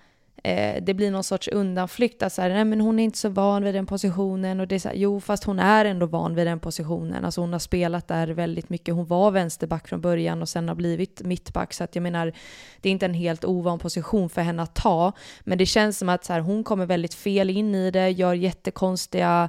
eh, 0.43 0.83
det 0.83 0.95
blir 0.95 1.11
någon 1.11 1.25
sorts 1.25 1.49
undanflykt 1.49 2.23
att 2.23 2.33
så 2.33 2.43
nej 2.43 2.65
men 2.65 2.81
hon 2.81 2.99
är 2.99 3.05
inte 3.05 3.19
så 3.19 3.29
van 3.29 3.65
vid 3.65 3.75
den 3.75 3.87
positionen 3.87 4.61
och 4.61 4.69
det 4.69 4.75
är 4.75 4.79
så 4.79 4.89
här, 4.89 4.97
jo 4.97 5.21
fast 5.21 5.45
hon 5.45 5.59
är 5.59 5.85
ändå 5.85 6.07
van 6.07 6.35
vid 6.35 6.47
den 6.47 6.61
positionen. 6.61 7.25
Alltså 7.25 7.41
hon 7.41 7.53
har 7.53 7.61
spelat 7.61 8.09
där 8.09 8.29
väldigt 8.29 8.69
mycket. 8.69 8.95
Hon 8.95 9.07
var 9.07 9.31
vänsterback 9.31 9.89
från 9.89 10.01
början 10.01 10.43
och 10.43 10.49
sen 10.49 10.69
har 10.69 10.75
blivit 10.75 11.23
mittback 11.23 11.75
så 11.75 11.85
att 11.85 11.95
jag 11.95 12.03
menar 12.03 12.33
det 12.81 12.89
är 12.89 12.93
inte 12.93 13.07
en 13.07 13.15
helt 13.15 13.45
ovan 13.45 13.79
position 13.79 14.31
för 14.31 14.43
henne 14.43 14.63
att 14.63 14.75
ta. 14.75 15.13
Men 15.41 15.59
det 15.59 15.67
känns 15.67 15.99
som 15.99 16.09
att 16.09 16.25
så 16.25 16.33
här, 16.33 16.41
hon 16.41 16.65
kommer 16.65 16.87
väldigt 16.87 17.15
fel 17.15 17.51
in 17.51 17.75
i 17.75 17.91
det, 17.91 18.11
gör 18.11 18.35
jättekonstiga 18.35 19.49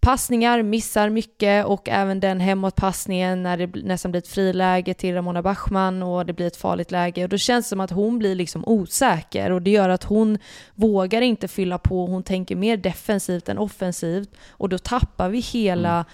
passningar, 0.00 0.62
missar 0.62 1.10
mycket 1.10 1.66
och 1.66 1.88
även 1.88 2.20
den 2.20 2.40
hemåtpassningen 2.40 3.42
när 3.42 3.56
det 3.56 3.66
nästan 3.66 4.10
blir 4.10 4.18
ett 4.18 4.28
friläge 4.28 4.94
till 4.94 5.14
Ramona 5.14 5.42
Bachmann 5.42 6.02
och 6.02 6.26
det 6.26 6.32
blir 6.32 6.46
ett 6.46 6.56
farligt 6.56 6.90
läge. 6.90 7.22
Och 7.22 7.28
då 7.28 7.38
känns 7.38 7.66
det 7.66 7.68
som 7.68 7.80
att 7.80 7.90
hon 7.90 8.18
blir 8.18 8.34
liksom 8.34 8.64
osäker 8.66 9.50
och 9.50 9.62
det 9.62 9.70
gör 9.70 9.88
att 9.88 10.04
hon 10.04 10.38
vågar 10.74 11.22
inte 11.22 11.48
fylla 11.48 11.78
på, 11.78 12.06
hon 12.06 12.22
tänker 12.22 12.56
mer 12.56 12.76
defensivt 12.76 13.48
än 13.48 13.58
offensivt 13.58 14.30
och 14.50 14.68
då 14.68 14.78
tappar 14.78 15.28
vi 15.28 15.38
hela 15.38 15.92
mm 15.92 16.04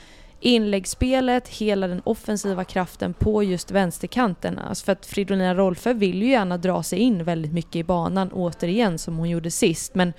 inläggsspelet, 0.45 1.49
hela 1.49 1.89
den 1.89 2.01
offensiva 2.05 2.65
kraften 2.65 3.15
på 3.15 3.43
just 3.43 3.71
vänsterkanten. 3.71 4.59
Alltså 4.59 4.85
för 4.85 4.93
att 4.93 5.07
Fridolina 5.07 5.55
Rolfö 5.55 5.93
vill 5.93 6.23
ju 6.23 6.29
gärna 6.29 6.57
dra 6.57 6.83
sig 6.83 6.99
in 6.99 7.25
väldigt 7.25 7.53
mycket 7.53 7.77
i 7.77 7.85
banan 7.85 8.31
återigen 8.33 8.99
som 8.99 9.17
hon 9.17 9.31
gjorde 9.31 9.51
sist. 9.51 9.95
Men 9.95 10.13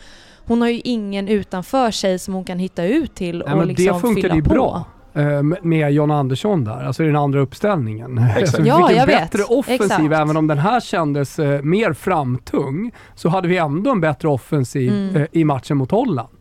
hon 0.45 0.61
har 0.61 0.69
ju 0.69 0.81
ingen 0.83 1.27
utanför 1.27 1.91
sig 1.91 2.19
som 2.19 2.33
hon 2.33 2.43
kan 2.43 2.59
hitta 2.59 2.85
ut 2.85 3.15
till 3.15 3.41
och 3.41 3.57
Nej, 3.57 3.67
liksom 3.67 3.83
fylla 3.83 3.93
på. 3.93 4.07
Det 4.07 4.13
funkade 4.13 4.35
ju 4.35 4.41
bra 4.41 4.85
eh, 5.13 5.43
med 5.61 5.91
John 5.91 6.11
Andersson 6.11 6.63
där, 6.63 6.83
alltså 6.85 7.03
i 7.03 7.05
den 7.05 7.15
andra 7.15 7.39
uppställningen. 7.39 8.17
Exakt. 8.37 8.63
vi 8.63 8.67
ja, 8.67 8.87
fick 8.87 8.97
en 8.97 9.05
bättre 9.05 9.37
vet. 9.37 9.49
offensiv, 9.49 9.85
Exakt. 9.85 10.21
även 10.21 10.37
om 10.37 10.47
den 10.47 10.57
här 10.57 10.79
kändes 10.79 11.39
eh, 11.39 11.61
mer 11.61 11.93
framtung, 11.93 12.91
så 13.15 13.29
hade 13.29 13.47
vi 13.47 13.57
ändå 13.57 13.91
en 13.91 14.01
bättre 14.01 14.27
offensiv 14.27 14.91
mm. 14.91 15.15
eh, 15.15 15.27
i 15.31 15.43
matchen 15.43 15.77
mot 15.77 15.91
Holland. 15.91 16.34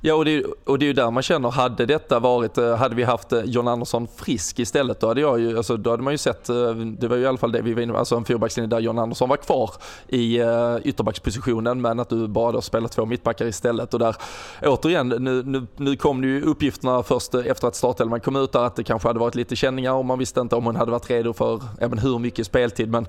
Ja, 0.00 0.14
och 0.14 0.24
det, 0.24 0.44
och 0.64 0.78
det 0.78 0.84
är 0.84 0.86
ju 0.86 0.92
där 0.92 1.10
man 1.10 1.22
känner, 1.22 1.50
hade 1.50 1.86
detta 1.86 2.18
varit, 2.18 2.58
eh, 2.58 2.76
hade 2.76 2.94
vi 2.94 3.02
haft 3.02 3.32
eh, 3.32 3.42
John 3.44 3.68
Andersson 3.68 4.08
frisk 4.16 4.58
istället, 4.58 5.00
då 5.00 5.06
hade, 5.06 5.20
jag 5.20 5.40
ju, 5.40 5.56
alltså, 5.56 5.76
då 5.76 5.90
hade 5.90 6.02
man 6.02 6.14
ju 6.14 6.18
sett, 6.18 6.48
eh, 6.48 6.74
det 6.74 7.08
var 7.08 7.16
ju 7.16 7.22
i 7.22 7.26
alla 7.26 7.38
fall 7.38 7.52
det 7.52 7.62
vi 7.62 7.74
var 7.74 7.82
inne 7.82 7.92
på, 7.92 7.98
alltså 7.98 8.16
en 8.16 8.24
fyrbackslinje 8.24 8.68
där 8.68 8.80
John 8.80 8.98
Andersson 8.98 9.28
var 9.28 9.36
kvar 9.36 9.70
i 10.08 10.40
ytterbackspositionen, 10.84 11.80
men 11.80 12.00
att 12.00 12.08
du 12.08 12.28
bara 12.28 12.52
då 12.52 12.60
spelar 12.60 12.88
två 12.88 13.06
mittbackar 13.06 13.46
istället. 13.46 13.94
Och 13.94 14.00
där, 14.00 14.16
återigen, 14.62 15.08
nu, 15.08 15.42
nu, 15.42 15.66
nu 15.76 15.96
kom 15.96 16.20
det 16.20 16.26
ju 16.26 16.42
uppgifterna 16.42 17.02
först 17.02 17.34
efter 17.34 17.68
att 17.68 17.76
startelvan 17.76 18.20
kom 18.20 18.36
ut 18.36 18.52
där, 18.52 18.64
att 18.64 18.76
det 18.76 18.84
kanske 18.84 19.08
hade 19.08 19.20
varit 19.20 19.34
lite 19.34 19.56
känningar 19.56 19.92
och 19.92 20.04
man 20.04 20.18
visste 20.18 20.40
inte 20.40 20.56
om 20.56 20.66
hon 20.66 20.76
hade 20.76 20.90
varit 20.90 21.10
redo 21.10 21.32
för 21.32 21.62
ja, 21.80 21.88
men 21.88 21.98
hur 21.98 22.18
mycket 22.18 22.46
speltid, 22.46 22.90
men 22.90 23.06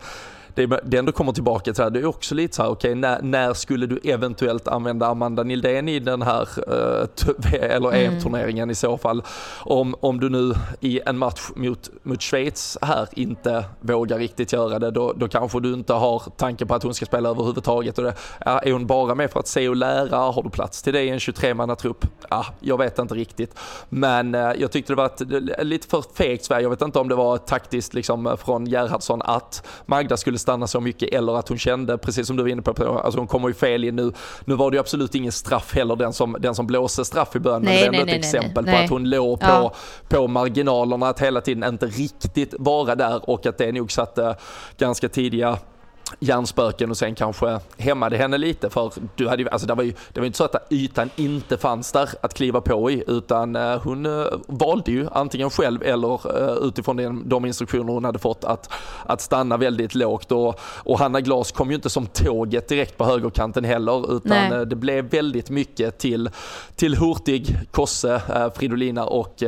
det, 0.56 0.80
det 0.84 0.98
ändå 0.98 1.12
kommer 1.12 1.32
tillbaka 1.32 1.64
till 1.64 1.74
det 1.74 1.84
här, 1.84 1.90
det 1.90 2.00
är 2.00 2.06
också 2.06 2.36
lite 2.36 2.56
så 2.56 2.64
här, 2.64 2.70
okej, 2.70 2.92
okay, 2.92 3.02
när, 3.02 3.22
när, 3.22 3.54
skulle 3.54 3.86
du 3.86 4.00
eventuellt 4.04 4.68
använda 4.68 5.08
Amanda 5.08 5.44
Nildén 5.44 5.90
i 5.90 6.00
den 6.00 6.22
här, 6.22 6.48
uh, 6.58 7.54
eller 7.54 7.94
EM-turneringen 7.94 8.64
mm. 8.64 8.70
i 8.70 8.76
så 8.76 8.98
fall? 8.98 9.24
Om, 9.60 9.96
om 10.00 10.20
du 10.20 10.30
nu 10.30 10.54
i 10.80 11.02
en 11.06 11.18
match 11.18 11.42
mot, 11.56 11.90
mot 12.04 12.22
Schweiz 12.22 12.78
här 12.82 13.08
inte 13.12 13.66
vågar 13.80 14.18
riktigt 14.18 14.54
göra 14.54 14.80
det, 14.80 14.92
då, 14.92 15.14
då 15.14 15.28
kanske 15.28 15.60
du 15.60 15.74
inte 15.74 15.94
har 15.94 16.24
tanke 16.38 16.66
på 16.66 16.76
att 16.76 16.84
hon 16.84 16.94
ska 16.94 17.06
spela 17.06 17.30
överhuvudtaget. 17.30 17.98
Och 17.98 18.04
det, 18.04 18.14
är 18.40 18.72
hon 18.72 18.88
bara 18.88 19.16
med 19.16 19.32
för 19.32 19.40
att 19.40 19.48
se 19.48 19.70
och 19.70 19.76
lära? 19.76 20.18
Har 20.18 20.44
du 20.44 20.50
plats 20.50 20.84
till 20.84 20.94
det 20.94 21.02
i 21.02 21.10
en 21.10 21.20
23-mannatrupp? 21.20 22.08
Ja, 22.30 22.46
jag 22.60 22.78
vet 22.78 23.00
inte 23.00 23.16
riktigt. 23.16 23.56
Men 23.90 24.36
uh, 24.36 24.42
jag 24.42 24.72
tyckte 24.72 24.94
det 24.94 24.98
var 24.98 25.06
ett, 25.06 25.22
lite 25.66 25.88
för 25.88 26.04
fegt 26.14 26.46
Sverige. 26.46 26.62
Jag 26.62 26.70
vet 26.70 26.82
inte 26.82 27.00
om 27.00 27.10
det 27.10 27.16
var 27.16 27.38
taktiskt 27.38 27.94
liksom, 27.94 28.38
från 28.46 28.66
Gerhardsson 28.66 29.22
att 29.22 29.68
Magda 29.86 30.18
skulle 30.18 30.39
stanna 30.40 30.68
så 30.68 30.80
mycket 30.80 31.14
eller 31.14 31.40
att 31.40 31.50
hon 31.50 31.58
kände, 31.58 31.98
precis 31.98 32.28
som 32.28 32.36
du 32.36 32.44
var 32.44 32.50
inne 32.50 32.62
på, 32.62 33.00
alltså 33.00 33.20
hon 33.20 33.28
kommer 33.28 33.48
ju 33.48 33.54
fel 33.54 33.84
in 33.84 33.96
nu. 33.96 34.12
Nu 34.46 34.56
var 34.56 34.72
det 34.72 34.76
ju 34.76 34.80
absolut 34.80 35.16
ingen 35.16 35.32
straff 35.32 35.76
heller, 35.76 35.96
den 35.96 36.14
som, 36.14 36.38
den 36.40 36.56
som 36.56 36.68
blåste 36.68 37.06
straff 37.06 37.36
i 37.36 37.40
början, 37.40 37.62
nej, 37.62 37.84
men 37.84 37.92
det 37.92 37.98
är 37.98 38.02
ändå 38.02 38.06
nej, 38.06 38.16
ett 38.16 38.34
nej, 38.34 38.40
exempel 38.40 38.66
på 38.66 38.76
att 38.76 38.90
hon 38.90 39.10
låg 39.10 39.40
på, 39.40 39.46
ja. 39.48 39.74
på 40.08 40.28
marginalerna, 40.28 41.10
att 41.10 41.20
hela 41.20 41.42
tiden 41.42 41.64
inte 41.64 41.86
riktigt 41.86 42.54
vara 42.60 42.96
där 42.96 43.30
och 43.30 43.46
att 43.46 43.58
det 43.58 43.72
nog 43.72 43.92
satte 43.92 44.36
ganska 44.78 45.10
tidiga 45.10 45.58
hjärnspöken 46.20 46.90
och 46.90 46.98
sen 46.98 47.16
kanske 47.16 47.60
hämmade 47.78 48.18
henne 48.18 48.38
lite 48.38 48.70
för 48.70 48.92
du 49.16 49.28
hade 49.28 49.44
ju, 49.44 49.50
alltså 49.50 49.68
det 49.68 49.74
var 49.74 49.84
ju, 49.84 49.94
det 50.14 50.20
var 50.20 50.26
inte 50.26 50.38
så 50.38 50.44
att 50.44 50.68
ytan 50.70 51.10
inte 51.16 51.58
fanns 51.58 51.92
där 51.92 52.10
att 52.22 52.34
kliva 52.34 52.62
på 52.62 52.92
i 52.92 53.04
utan 53.08 53.56
eh, 53.56 53.82
hon 53.82 54.06
eh, 54.06 54.26
valde 54.48 54.92
ju 54.92 55.08
antingen 55.12 55.50
själv 55.50 55.84
eller 55.84 56.42
eh, 56.42 56.68
utifrån 56.68 56.98
den, 56.98 57.30
de 57.30 57.46
instruktioner 57.46 57.94
hon 57.94 58.06
hade 58.06 58.20
fått 58.20 58.44
att, 58.44 58.70
att 59.06 59.22
stanna 59.22 59.58
väldigt 59.58 59.96
lågt 59.96 60.32
och, 60.32 60.60
och 60.60 61.00
Hanna 61.00 61.22
Glas 61.22 61.52
kom 61.52 61.70
ju 61.70 61.76
inte 61.76 61.90
som 61.90 62.06
tåget 62.06 62.68
direkt 62.68 62.98
på 62.98 63.06
högerkanten 63.06 63.64
heller 63.64 64.16
utan 64.16 64.50
Nej. 64.50 64.66
det 64.66 64.76
blev 64.76 65.10
väldigt 65.10 65.50
mycket 65.50 65.98
till, 65.98 66.30
till 66.76 66.96
Hurtig, 66.96 67.58
Kosse, 67.72 68.22
Fridolina 68.56 69.06
och 69.06 69.44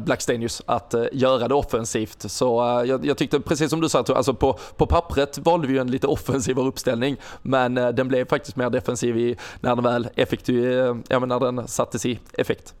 Blackstenius 0.00 0.62
att 0.66 0.94
göra 1.12 1.48
det 1.48 1.54
offensivt. 1.54 2.30
Så 2.30 2.82
jag, 2.86 3.06
jag 3.06 3.18
tyckte 3.18 3.40
precis 3.40 3.70
som 3.70 3.80
du 3.80 3.88
sa, 3.88 4.04
alltså 4.08 4.34
på, 4.34 4.58
på 4.76 4.86
pappret 4.86 5.23
slutet 5.24 5.46
valde 5.46 5.66
vi 5.66 5.74
ju 5.74 5.80
en 5.80 5.90
lite 5.90 6.06
offensivare 6.06 6.68
uppställning, 6.68 7.16
men 7.42 7.78
eh, 7.78 7.88
den 7.88 8.08
blev 8.08 8.28
faktiskt 8.28 8.56
mer 8.56 8.70
defensiv 8.70 9.16
i, 9.16 9.36
när 9.60 9.74
den 9.76 9.84
väl 9.84 10.08
effektiv, 10.16 10.72
eh, 10.72 10.96
ja, 11.08 11.18
när 11.18 11.40
den 11.40 11.68
sattes 11.68 12.06
i 12.06 12.18
effekt. 12.38 12.74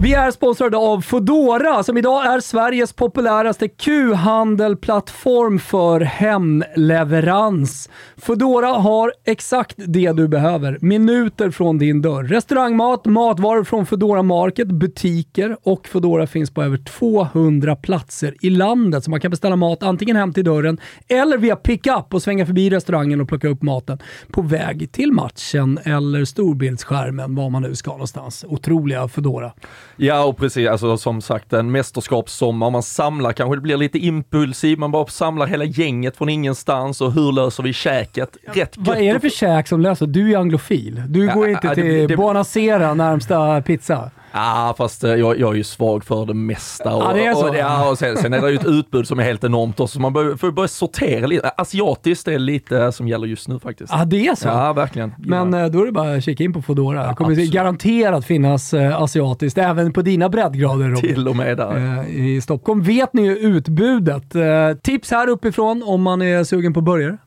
Vi 0.00 0.14
är 0.14 0.30
sponsrade 0.30 0.76
av 0.76 1.00
Fodora 1.00 1.82
som 1.82 1.96
idag 1.96 2.26
är 2.26 2.40
Sveriges 2.40 2.92
populäraste 2.92 3.68
Q-handelplattform 3.68 5.58
för 5.58 6.00
hemleverans. 6.00 7.90
Fodora 8.16 8.66
har 8.66 9.12
exakt 9.24 9.74
det 9.76 10.12
du 10.12 10.28
behöver, 10.28 10.78
minuter 10.80 11.50
från 11.50 11.78
din 11.78 12.02
dörr. 12.02 12.24
Restaurangmat, 12.24 13.04
matvaror 13.04 13.64
från 13.64 13.86
Fodora 13.86 14.22
Market, 14.22 14.68
butiker 14.68 15.56
och 15.62 15.88
Fodora 15.88 16.26
finns 16.26 16.50
på 16.50 16.62
över 16.62 16.76
200 16.76 17.76
platser 17.76 18.34
i 18.40 18.50
landet. 18.50 19.04
Så 19.04 19.10
man 19.10 19.20
kan 19.20 19.30
beställa 19.30 19.56
mat 19.56 19.82
antingen 19.82 20.16
hem 20.16 20.32
till 20.32 20.44
dörren 20.44 20.80
eller 21.08 21.38
via 21.38 21.56
pickup 21.56 22.14
och 22.14 22.22
svänga 22.22 22.46
förbi 22.46 22.70
restaurangen 22.70 23.20
och 23.20 23.28
plocka 23.28 23.48
upp 23.48 23.62
maten 23.62 23.98
på 24.32 24.42
väg 24.42 24.92
till 24.92 25.12
matchen 25.12 25.78
eller 25.84 26.24
storbildsskärmen, 26.24 27.34
var 27.34 27.50
man 27.50 27.62
nu 27.62 27.74
ska 27.74 27.90
någonstans. 27.90 28.44
Otroliga 28.48 29.08
Fodora. 29.08 29.52
Ja, 30.00 30.24
och 30.24 30.36
precis, 30.36 30.68
alltså 30.68 30.96
som 30.96 31.20
sagt 31.20 31.52
en 31.52 31.70
mästerskapssommar, 31.70 32.70
man 32.70 32.82
samlar 32.82 33.32
kanske 33.32 33.56
det 33.56 33.60
blir 33.60 33.76
lite 33.76 33.98
impulsiv, 33.98 34.78
man 34.78 34.90
bara 34.90 35.06
samlar 35.06 35.46
hela 35.46 35.64
gänget 35.64 36.16
från 36.16 36.28
ingenstans 36.28 37.00
och 37.00 37.12
hur 37.12 37.32
löser 37.32 37.62
vi 37.62 37.72
käket? 37.72 38.36
Rätt 38.54 38.74
Vad 38.76 38.98
är 38.98 39.14
det 39.14 39.20
för 39.20 39.28
käk 39.28 39.68
som 39.68 39.80
löser? 39.80 40.06
Du 40.06 40.32
är 40.32 40.38
anglofil. 40.38 41.02
Du 41.08 41.26
ja, 41.26 41.34
går 41.34 41.48
inte 41.48 41.74
till 41.74 41.84
det, 41.84 42.06
det, 42.06 42.16
Buonasera 42.16 42.94
närmsta 42.94 43.62
pizza. 43.62 44.10
Ja, 44.32 44.74
fast 44.78 45.04
eh, 45.04 45.14
jag, 45.14 45.40
jag 45.40 45.52
är 45.52 45.56
ju 45.56 45.64
svag 45.64 46.04
för 46.04 46.26
det 46.26 46.34
mesta. 46.34 46.94
Och, 46.94 47.02
ja, 47.02 47.12
det 47.12 47.26
är 47.26 47.34
så. 47.34 47.48
Och, 47.48 47.56
ja, 47.56 47.90
och 47.90 47.98
sen, 47.98 48.16
sen, 48.16 48.32
är 48.32 48.42
det 48.42 48.50
ju 48.50 48.56
ett 48.56 48.66
utbud 48.66 49.08
som 49.08 49.18
är 49.18 49.22
helt 49.22 49.44
enormt 49.44 49.80
också, 49.80 49.94
så 49.94 50.00
man 50.00 50.12
bör, 50.12 50.36
får 50.36 50.50
börja 50.50 50.68
sortera 50.68 51.26
lite. 51.26 51.48
Asiatiskt 51.48 52.28
är 52.28 52.38
lite 52.38 52.92
som 52.92 53.08
gäller 53.08 53.26
just 53.26 53.48
nu 53.48 53.58
faktiskt. 53.58 53.92
Ja, 53.92 54.04
det 54.04 54.26
är 54.26 54.34
så? 54.34 54.48
Ja, 54.48 54.72
verkligen. 54.72 55.14
Men 55.18 55.52
ja. 55.52 55.64
Eh, 55.64 55.70
då 55.70 55.82
är 55.82 55.86
det 55.86 55.92
bara 55.92 56.14
att 56.14 56.24
kika 56.24 56.44
in 56.44 56.52
på 56.52 56.62
Foodora. 56.62 57.08
det 57.08 57.14
kommer 57.14 57.30
absolut. 57.30 57.52
garanterat 57.52 58.24
finnas 58.24 58.74
uh, 58.74 59.02
asiatiskt, 59.02 59.58
även 59.58 59.92
på 59.92 60.02
dina 60.02 60.28
breddgrader 60.28 60.88
Robin. 60.88 61.00
Till 61.00 61.28
och 61.28 61.36
med 61.36 61.56
där. 61.56 62.06
I 62.08 62.40
Stockholm 62.40 62.82
vet 62.82 63.12
ni 63.12 63.22
ju 63.22 63.36
utbudet. 63.36 64.34
Tips 64.82 65.10
här 65.10 65.28
uppifrån 65.28 65.82
om 65.86 66.02
man 66.02 66.22
är 66.22 66.44
sugen 66.44 66.74
på 66.74 66.80
burgare. 66.80 67.18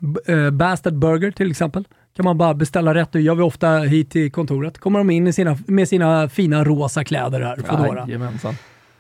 Bastard 0.51 0.93
Burger 0.93 1.31
till 1.31 1.51
exempel 1.51 1.85
kan 2.15 2.25
man 2.25 2.37
bara 2.37 2.53
beställa 2.53 2.93
rätt. 2.93 3.11
Det 3.11 3.21
gör 3.21 3.35
vi 3.35 3.43
ofta 3.43 3.67
hit 3.77 4.11
till 4.11 4.31
kontoret. 4.31 4.77
kommer 4.77 4.99
de 4.99 5.09
in 5.09 5.33
sina, 5.33 5.57
med 5.67 5.87
sina 5.87 6.29
fina 6.29 6.63
rosa 6.63 7.03
kläder 7.03 7.41
här, 7.41 7.55
Foodora. 7.55 8.05
Jajamensan. 8.07 8.55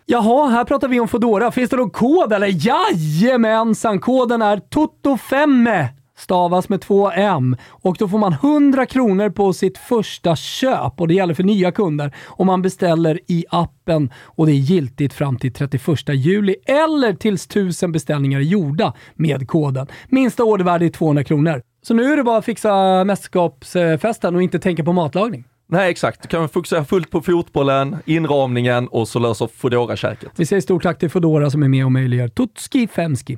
Jaha, 0.05 0.49
här 0.49 0.65
pratar 0.65 0.87
vi 0.87 0.99
om 0.99 1.07
Foodora. 1.07 1.51
Finns 1.51 1.69
det 1.69 1.77
någon 1.77 1.89
kod 1.89 2.33
eller? 2.33 2.67
Jajamensan! 2.67 3.99
Koden 3.99 4.41
är 4.41 4.57
TOTO5 4.57 5.87
stavas 6.21 6.69
med 6.69 6.81
två 6.81 7.11
M 7.11 7.55
och 7.69 7.95
då 7.99 8.07
får 8.07 8.17
man 8.17 8.33
100 8.33 8.85
kronor 8.85 9.29
på 9.29 9.53
sitt 9.53 9.77
första 9.77 10.35
köp 10.35 11.01
och 11.01 11.07
det 11.07 11.13
gäller 11.13 11.33
för 11.33 11.43
nya 11.43 11.71
kunder 11.71 12.15
om 12.25 12.47
man 12.47 12.61
beställer 12.61 13.19
i 13.27 13.45
appen 13.49 14.11
och 14.23 14.45
det 14.45 14.51
är 14.51 14.55
giltigt 14.55 15.13
fram 15.13 15.37
till 15.37 15.53
31 15.53 16.09
juli 16.09 16.55
eller 16.65 17.13
tills 17.13 17.45
1000 17.45 17.91
beställningar 17.91 18.39
är 18.39 18.43
gjorda 18.43 18.93
med 19.15 19.47
koden. 19.47 19.87
Minsta 20.09 20.43
ordervärde 20.43 20.85
är 20.85 20.89
200 20.89 21.23
kronor. 21.23 21.61
Så 21.81 21.93
nu 21.93 22.13
är 22.13 22.17
det 22.17 22.23
bara 22.23 22.37
att 22.37 22.45
fixa 22.45 23.03
mästerskapsfesten 23.03 24.35
och 24.35 24.41
inte 24.41 24.59
tänka 24.59 24.83
på 24.83 24.93
matlagning. 24.93 25.43
Nej 25.67 25.91
exakt, 25.91 26.21
du 26.21 26.27
kan 26.27 26.49
fokusera 26.49 26.85
fullt 26.85 27.09
på 27.11 27.21
fotbollen, 27.21 27.97
inramningen 28.05 28.87
och 28.87 29.07
så 29.07 29.19
löser 29.19 29.47
Foodora 29.47 29.95
käket. 29.95 30.31
Vi 30.35 30.45
säger 30.45 30.61
stort 30.61 30.83
tack 30.83 30.99
till 30.99 31.09
Foodora 31.09 31.49
som 31.49 31.63
är 31.63 31.67
med 31.67 31.85
och 31.85 31.91
möjliggör 31.91 32.27
Tutski 32.27 32.87
Femski. 32.87 33.37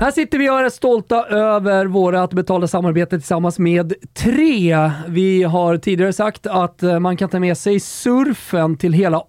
Här 0.00 0.10
sitter 0.10 0.38
vi 0.38 0.50
och 0.50 0.60
är 0.60 0.68
stolta 0.68 1.24
över 1.26 1.86
vårt 1.86 2.32
betalda 2.32 2.68
samarbete 2.68 3.18
tillsammans 3.18 3.58
med 3.58 3.94
Tre. 4.14 4.90
Vi 5.08 5.42
har 5.42 5.76
tidigare 5.76 6.12
sagt 6.12 6.46
att 6.46 6.82
eh, 6.82 6.98
man 6.98 7.16
kan 7.16 7.28
ta 7.28 7.40
med 7.40 7.58
sig 7.58 7.80
surfen 7.80 8.76
till 8.76 8.92
hela 8.92 9.22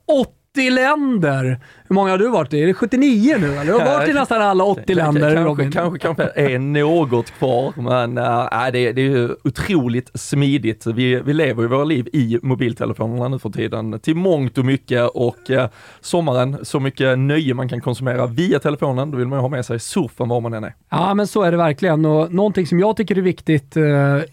80 0.54 0.70
länder. 0.70 1.60
Hur 1.88 1.94
många 1.96 2.12
har 2.12 2.18
du 2.18 2.30
varit 2.30 2.54
i? 2.54 2.62
Är 2.62 2.68
det 2.68 2.74
79 2.74 3.36
nu 3.40 3.54
eller? 3.54 3.66
Du 3.66 3.72
har 3.74 3.86
varit 3.86 4.10
i 4.10 4.14
nästan 4.14 4.42
alla 4.42 4.64
80 4.64 4.94
länder 4.94 5.44
Robin. 5.44 5.72
Kanske, 5.72 6.00
kanske 6.00 6.24
är 6.36 6.60
något 6.60 7.32
kvar, 7.32 7.74
men 7.76 8.18
äh, 8.18 8.72
det, 8.74 8.92
det 8.92 9.02
är 9.02 9.10
ju 9.10 9.36
otroligt 9.44 10.12
smidigt. 10.14 10.88
Vi, 10.88 11.16
vi 11.16 11.34
lever 11.34 11.62
ju 11.62 11.68
våra 11.68 11.84
liv 11.84 12.08
i 12.14 12.40
mobiltelefonerna 12.42 13.28
nu 13.28 13.40
för 13.40 13.50
tiden 13.50 14.00
till 14.00 14.16
mångt 14.16 14.58
och 14.58 14.66
mycket 14.66 15.10
och 15.10 15.52
äh, 15.52 15.70
sommaren, 16.02 16.58
så 16.66 16.80
mycket 16.80 17.20
nöje 17.20 17.54
man 17.54 17.70
kan 17.70 17.82
konsumera 17.82 18.26
via 18.26 18.60
telefonen, 18.60 19.12
då 19.12 19.18
vill 19.18 19.28
man 19.28 19.40
ju 19.40 19.42
ha 19.42 19.50
med 19.50 19.66
sig 19.66 19.80
surfen 19.80 20.30
var 20.30 20.42
man 20.42 20.54
än 20.54 20.64
är. 20.64 20.74
Ja, 20.90 21.14
men 21.14 21.28
så 21.28 21.42
är 21.42 21.52
det 21.52 21.58
verkligen 21.58 22.06
och 22.06 22.34
någonting 22.34 22.68
som 22.68 22.80
jag 22.80 22.98
tycker 22.98 23.18
är 23.18 23.22
viktigt 23.22 23.78
äh, 23.78 23.84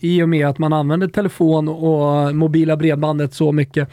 i 0.01 0.23
och 0.23 0.29
med 0.29 0.49
att 0.49 0.59
man 0.59 0.73
använder 0.73 1.09
telefon 1.09 1.69
och 1.69 2.35
mobila 2.35 2.77
bredbandet 2.77 3.35
så 3.35 3.53
mycket 3.53 3.89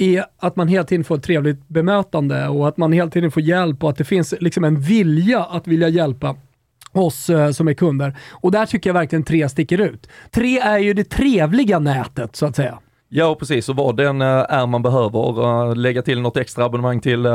är 0.00 0.24
att 0.38 0.56
man 0.56 0.68
hela 0.68 0.84
tiden 0.84 1.04
får 1.04 1.16
ett 1.16 1.22
trevligt 1.22 1.68
bemötande 1.68 2.48
och 2.48 2.68
att 2.68 2.76
man 2.76 2.92
hela 2.92 3.10
tiden 3.10 3.30
får 3.30 3.42
hjälp 3.42 3.84
och 3.84 3.90
att 3.90 3.96
det 3.96 4.04
finns 4.04 4.34
liksom 4.40 4.64
en 4.64 4.80
vilja 4.80 5.44
att 5.44 5.66
vilja 5.66 5.88
hjälpa 5.88 6.36
oss 6.92 7.30
eh, 7.30 7.50
som 7.50 7.68
är 7.68 7.74
kunder. 7.74 8.16
Och 8.30 8.52
där 8.52 8.66
tycker 8.66 8.90
jag 8.90 8.94
verkligen 8.94 9.22
tre 9.22 9.48
sticker 9.48 9.78
ut. 9.80 10.08
Tre 10.30 10.58
är 10.58 10.78
ju 10.78 10.94
det 10.94 11.04
trevliga 11.04 11.78
nätet 11.78 12.36
så 12.36 12.46
att 12.46 12.56
säga. 12.56 12.78
Ja 13.12 13.36
precis, 13.38 13.68
och 13.68 13.76
vad 13.76 13.96
den 13.96 14.22
eh, 14.22 14.26
är 14.28 14.66
man 14.66 14.82
behöver. 14.82 15.68
Eh, 15.68 15.76
lägga 15.76 16.02
till 16.02 16.20
något 16.20 16.36
extra 16.36 16.64
abonnemang 16.64 17.00
till 17.00 17.26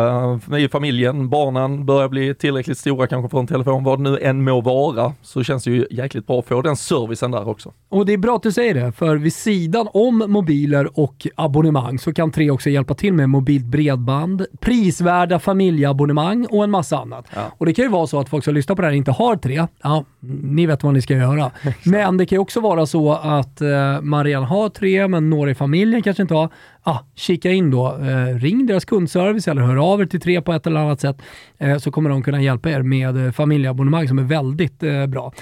i 0.58 0.68
familjen, 0.72 1.30
barnen 1.30 1.86
börjar 1.86 2.10
bli 2.10 2.36
tillräckligt 2.36 2.78
stora 2.78 3.08
kanske 3.08 3.30
för 3.30 3.40
en 3.40 3.48
telefon, 3.48 3.84
vad 3.84 4.00
det 4.00 4.04
nu 4.04 4.20
än 4.20 4.44
må 4.44 4.62
vara, 4.62 5.14
så 5.22 5.44
känns 5.44 5.64
det 5.64 5.72
ju 5.72 5.88
jäkligt 5.92 6.28
bra 6.28 6.40
att 6.40 6.48
få 6.48 6.62
den 6.62 6.76
servicen 6.76 7.32
där 7.32 7.48
också. 7.48 7.74
Och 7.90 8.06
det 8.06 8.14
är 8.14 8.18
bra 8.18 8.36
att 8.36 8.44
du 8.44 8.52
säger 8.52 8.74
det, 8.74 8.92
för 8.92 9.16
vid 9.16 9.34
sidan 9.34 9.88
om 9.94 10.24
mobiler 10.28 11.00
och 11.00 11.28
abonnemang 11.36 12.00
så 12.00 12.14
kan 12.14 12.32
Tre 12.32 12.52
också 12.52 12.70
hjälpa 12.70 12.94
till 12.94 13.14
med 13.14 13.30
mobilt 13.30 13.66
bredband, 13.66 14.46
prisvärda 14.60 15.40
familjeabonnemang 15.40 16.46
och 16.46 16.64
en 16.64 16.72
massa 16.72 16.98
annat. 16.98 17.26
Ja. 17.36 17.42
Och 17.58 17.66
det 17.66 17.74
kan 17.74 17.86
ju 17.86 17.92
vara 17.92 18.08
så 18.08 18.20
att 18.20 18.30
folk 18.30 18.44
som 18.44 18.54
lyssnar 18.54 18.76
på 18.76 18.82
det 18.82 18.88
här 18.88 18.96
inte 18.96 19.12
har 19.12 19.36
Tre. 19.36 19.68
Ja, 19.84 20.06
ni 20.42 20.66
vet 20.66 20.84
vad 20.84 20.94
ni 20.94 21.02
ska 21.02 21.14
göra. 21.14 21.52
Men 21.84 22.18
det 22.18 22.26
kan 22.26 22.36
ju 22.36 22.40
också 22.40 22.60
vara 22.60 22.86
så 22.86 23.14
att 23.14 23.62
man 24.02 24.24
redan 24.24 24.44
har 24.44 24.70
Tre, 24.70 25.08
men 25.08 25.30
några 25.30 25.52
i 25.52 25.56
familjen 25.66 26.02
kanske 26.02 26.22
inte 26.22 26.34
har, 26.34 26.50
ah, 26.86 27.00
kika 27.16 27.52
in 27.52 27.72
då, 27.72 27.88
eh, 27.88 28.40
ring 28.40 28.66
deras 28.66 28.86
kundservice 28.86 29.48
eller 29.48 29.62
hör 29.62 29.94
av 29.94 30.02
er 30.02 30.06
till 30.06 30.22
Tre 30.22 30.42
på 30.42 30.54
ett 30.54 30.68
eller 30.68 30.80
annat 30.80 31.02
sätt 31.02 31.22
eh, 31.58 31.78
så 31.78 31.92
kommer 31.92 32.10
de 32.10 32.24
kunna 32.24 32.42
hjälpa 32.42 32.70
er 32.70 32.82
med 32.82 33.26
eh, 33.26 33.32
familjeabonnemang 33.32 34.08
som 34.08 34.20
är 34.20 34.24
väldigt 34.24 34.84
eh, 34.84 35.06
bra. 35.06 35.34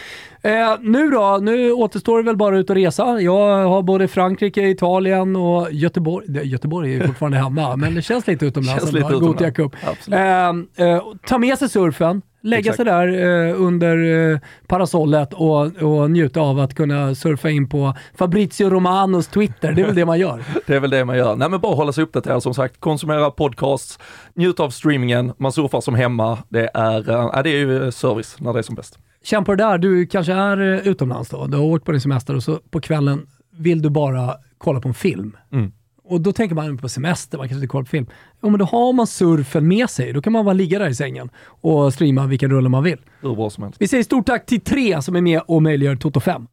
Eh, 0.41 0.51
nu 0.82 1.10
då, 1.10 1.39
nu 1.41 1.71
återstår 1.71 2.17
det 2.17 2.23
väl 2.23 2.38
bara 2.38 2.58
ut 2.58 2.69
och 2.69 2.75
resa. 2.75 3.21
Jag 3.21 3.67
har 3.67 3.82
både 3.82 4.08
Frankrike, 4.08 4.67
Italien 4.67 5.36
och 5.36 5.71
Göteborg. 5.71 6.47
Göteborg 6.47 6.95
är 6.95 7.01
ju 7.01 7.08
fortfarande 7.08 7.38
hemma, 7.38 7.75
men 7.77 7.95
det 7.95 8.01
känns 8.01 8.27
lite 8.27 8.45
utomlands. 8.45 8.82
Känns 8.84 8.93
lite 8.93 9.13
Gothia 9.13 9.51
Cup. 9.51 9.75
Eh, 10.12 11.03
ta 11.27 11.38
med 11.38 11.58
sig 11.58 11.69
surfen, 11.69 12.21
lägga 12.43 12.60
Exakt. 12.60 12.75
sig 12.75 12.86
där 12.86 13.08
eh, 13.08 13.62
under 13.62 14.32
eh, 14.32 14.39
parasollet 14.67 15.34
och, 15.34 15.62
och 15.82 16.12
njuta 16.12 16.41
av 16.41 16.60
att 16.60 16.75
kunna 16.75 17.15
surfa 17.15 17.49
in 17.49 17.69
på 17.69 17.93
Fabrizio 18.17 18.69
Romanos 18.69 19.27
Twitter. 19.27 19.71
Det 19.71 19.82
är 19.82 19.86
väl 19.86 19.95
det 19.95 20.06
man 20.06 20.19
gör. 20.19 20.43
det 20.67 20.75
är 20.75 20.79
väl 20.79 20.89
det 20.89 21.06
man 21.06 21.17
gör. 21.17 21.33
Nej 21.36 21.50
men 21.50 21.62
bara 21.62 21.76
hålla 21.76 21.93
sig 21.93 22.04
uppdaterad 22.04 22.43
som 22.43 22.54
sagt. 22.54 22.80
Konsumera 22.80 23.32
podcasts, 23.32 24.00
njuta 24.34 24.63
av 24.63 24.69
streamingen, 24.69 25.34
man 25.38 25.52
surfar 25.52 25.82
som 25.82 25.96
hemma. 25.96 26.38
Det 26.50 26.69
är, 26.74 27.10
äh, 27.10 27.43
det 27.43 27.50
är 27.50 27.58
ju 27.58 27.91
service 27.91 28.36
när 28.39 28.54
det 28.54 28.60
är 28.60 28.63
som 28.63 28.76
bäst. 28.76 29.00
Känn 29.24 29.46
på 29.46 29.56
det 29.56 29.63
där, 29.63 29.78
du 29.78 30.06
kanske 30.06 30.34
är 30.34 30.74
eh, 30.74 30.88
utomlands 30.88 31.30
då, 31.30 31.48
du 31.48 31.58
har 31.58 31.63
åkt 31.63 31.86
på 31.86 31.91
din 31.91 32.02
semester 32.02 32.36
och 32.36 32.43
så 32.43 32.60
på 32.69 32.82
kvällen 32.82 33.28
vill 33.52 33.82
du 33.82 33.89
bara 33.89 34.36
kolla 34.58 34.80
på 34.82 34.88
en 34.88 34.93
film. 34.93 35.38
Mm. 35.52 35.72
Och 36.06 36.22
då 36.22 36.32
tänker 36.32 36.56
man 36.56 36.78
på 36.78 36.89
semester, 36.89 37.38
man 37.38 37.48
kanske 37.48 37.60
inte 37.63 37.67
kollar 37.67 37.84
på 37.84 37.89
film. 37.89 38.06
Ja, 38.41 38.50
men 38.50 38.60
då 38.60 38.65
har 38.65 38.93
man 38.93 39.08
surfen 39.08 39.67
med 39.67 39.89
sig. 39.89 40.13
Då 40.13 40.22
kan 40.22 40.34
man 40.34 40.46
bara 40.46 40.54
ligga 40.54 40.80
där 40.80 40.89
i 40.89 40.96
sängen 40.96 41.30
och 41.46 41.93
streama 41.93 42.26
vilken 42.26 42.52
rulle 42.52 42.69
man 42.69 42.84
vill. 42.84 43.00
Hur 43.22 43.36
bra 43.36 43.50
som 43.50 43.63
helst. 43.63 43.82
Vi 43.82 43.88
säger 43.88 44.04
stort 44.04 44.26
tack 44.26 44.46
till 44.46 44.62
tre 44.62 45.02
som 45.02 45.15
är 45.15 45.22
med 45.22 45.41
och 45.48 45.63
möjliggör 45.63 45.96
Toto 45.96 46.19
5. 46.19 46.48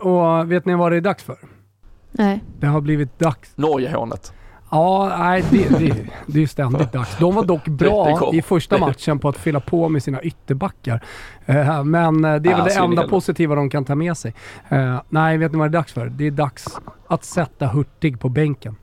Och 0.00 0.52
vet 0.52 0.66
ni 0.66 0.74
vad 0.74 0.92
det 0.92 0.96
är 0.96 1.00
dags 1.00 1.22
för? 1.22 1.36
Nej. 2.12 2.44
Det 2.60 2.66
har 2.66 2.80
blivit 2.80 3.18
dags. 3.18 3.52
Norgehånet. 3.56 4.32
Ja, 4.70 5.14
nej, 5.18 5.44
det, 5.50 5.78
det, 5.78 5.94
det 6.26 6.38
är 6.38 6.40
ju 6.40 6.46
ständigt 6.46 6.92
dags. 6.92 7.18
De 7.18 7.34
var 7.34 7.44
dock 7.44 7.68
bra 7.68 8.30
i 8.32 8.42
första 8.42 8.78
matchen 8.78 9.18
på 9.18 9.28
att 9.28 9.36
fylla 9.36 9.60
på 9.60 9.88
med 9.88 10.02
sina 10.02 10.22
ytterbackar. 10.22 11.04
Uh, 11.48 11.84
men 11.84 12.24
uh, 12.24 12.36
det 12.36 12.50
är 12.50 12.56
väl 12.56 12.64
det 12.64 12.74
enda 12.74 13.08
positiva 13.08 13.54
de 13.54 13.70
kan 13.70 13.84
ta 13.84 13.94
med 13.94 14.16
sig. 14.16 14.34
Nej, 15.08 15.38
vet 15.38 15.52
ni 15.52 15.58
vad 15.58 15.70
det 15.70 15.70
är 15.70 15.80
dags 15.80 15.92
för? 15.92 16.06
Det 16.06 16.26
är 16.26 16.30
dags 16.30 16.66
att 17.06 17.24
sätta 17.24 17.66
Hurtig 17.66 18.20
på 18.20 18.28
bänken. 18.28 18.76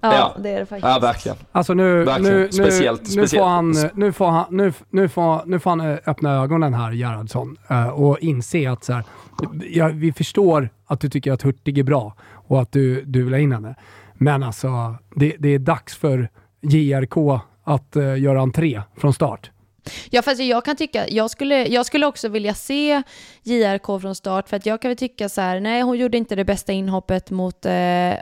Ja, 0.00 0.36
det 0.38 0.50
är 0.50 0.60
det 0.60 0.66
faktiskt. 0.66 0.88
Ja, 0.88 0.98
verkligen. 0.98 1.38
Alltså 1.52 1.74
nu, 1.74 2.04
verkligen. 2.04 2.40
nu, 2.40 2.52
speciellt, 2.52 3.00
nu, 3.00 3.06
speciellt. 3.06 3.30
Får 3.30 3.48
han, 3.48 3.74
nu, 3.94 4.12
får 4.12 4.30
han, 4.30 4.44
nu, 4.50 4.72
nu, 4.90 5.08
får, 5.08 5.42
nu 5.46 5.58
får 5.58 5.70
han 5.70 5.80
öppna 5.80 6.34
ögonen 6.34 6.74
här, 6.74 6.92
Gerhardsson, 6.92 7.56
och 7.92 8.18
inse 8.18 8.70
att 8.70 8.84
så 8.84 8.92
här, 8.92 9.04
ja, 9.70 9.88
vi 9.88 10.12
förstår 10.12 10.70
att 10.86 11.00
du 11.00 11.08
tycker 11.08 11.32
att 11.32 11.42
Hurtig 11.42 11.78
är 11.78 11.82
bra 11.82 12.16
och 12.32 12.60
att 12.60 12.72
du, 12.72 13.04
du 13.04 13.22
vill 13.22 13.32
ha 13.32 13.40
in 13.40 13.52
henne. 13.52 13.74
Men 14.14 14.42
alltså, 14.42 14.96
det, 15.14 15.36
det 15.38 15.48
är 15.48 15.58
dags 15.58 15.96
för 15.96 16.28
JRK 16.60 17.42
att 17.64 17.96
uh, 17.96 18.20
göra 18.20 18.40
entré 18.40 18.82
från 18.96 19.14
start. 19.14 19.50
Ja, 20.10 20.22
fast 20.22 20.40
jag 20.40 20.64
kan 20.64 20.76
tycka, 20.76 21.08
jag 21.08 21.30
skulle, 21.30 21.66
jag 21.66 21.86
skulle 21.86 22.06
också 22.06 22.28
vilja 22.28 22.54
se 22.54 23.02
JRK 23.48 24.00
från 24.00 24.14
start, 24.14 24.48
för 24.48 24.56
att 24.56 24.66
jag 24.66 24.82
kan 24.82 24.88
väl 24.88 24.96
tycka 24.96 25.28
så 25.28 25.40
här, 25.40 25.60
nej 25.60 25.82
hon 25.82 25.98
gjorde 25.98 26.18
inte 26.18 26.36
det 26.36 26.44
bästa 26.44 26.72
inhoppet 26.72 27.30
mot 27.30 27.66
eh, 27.66 27.72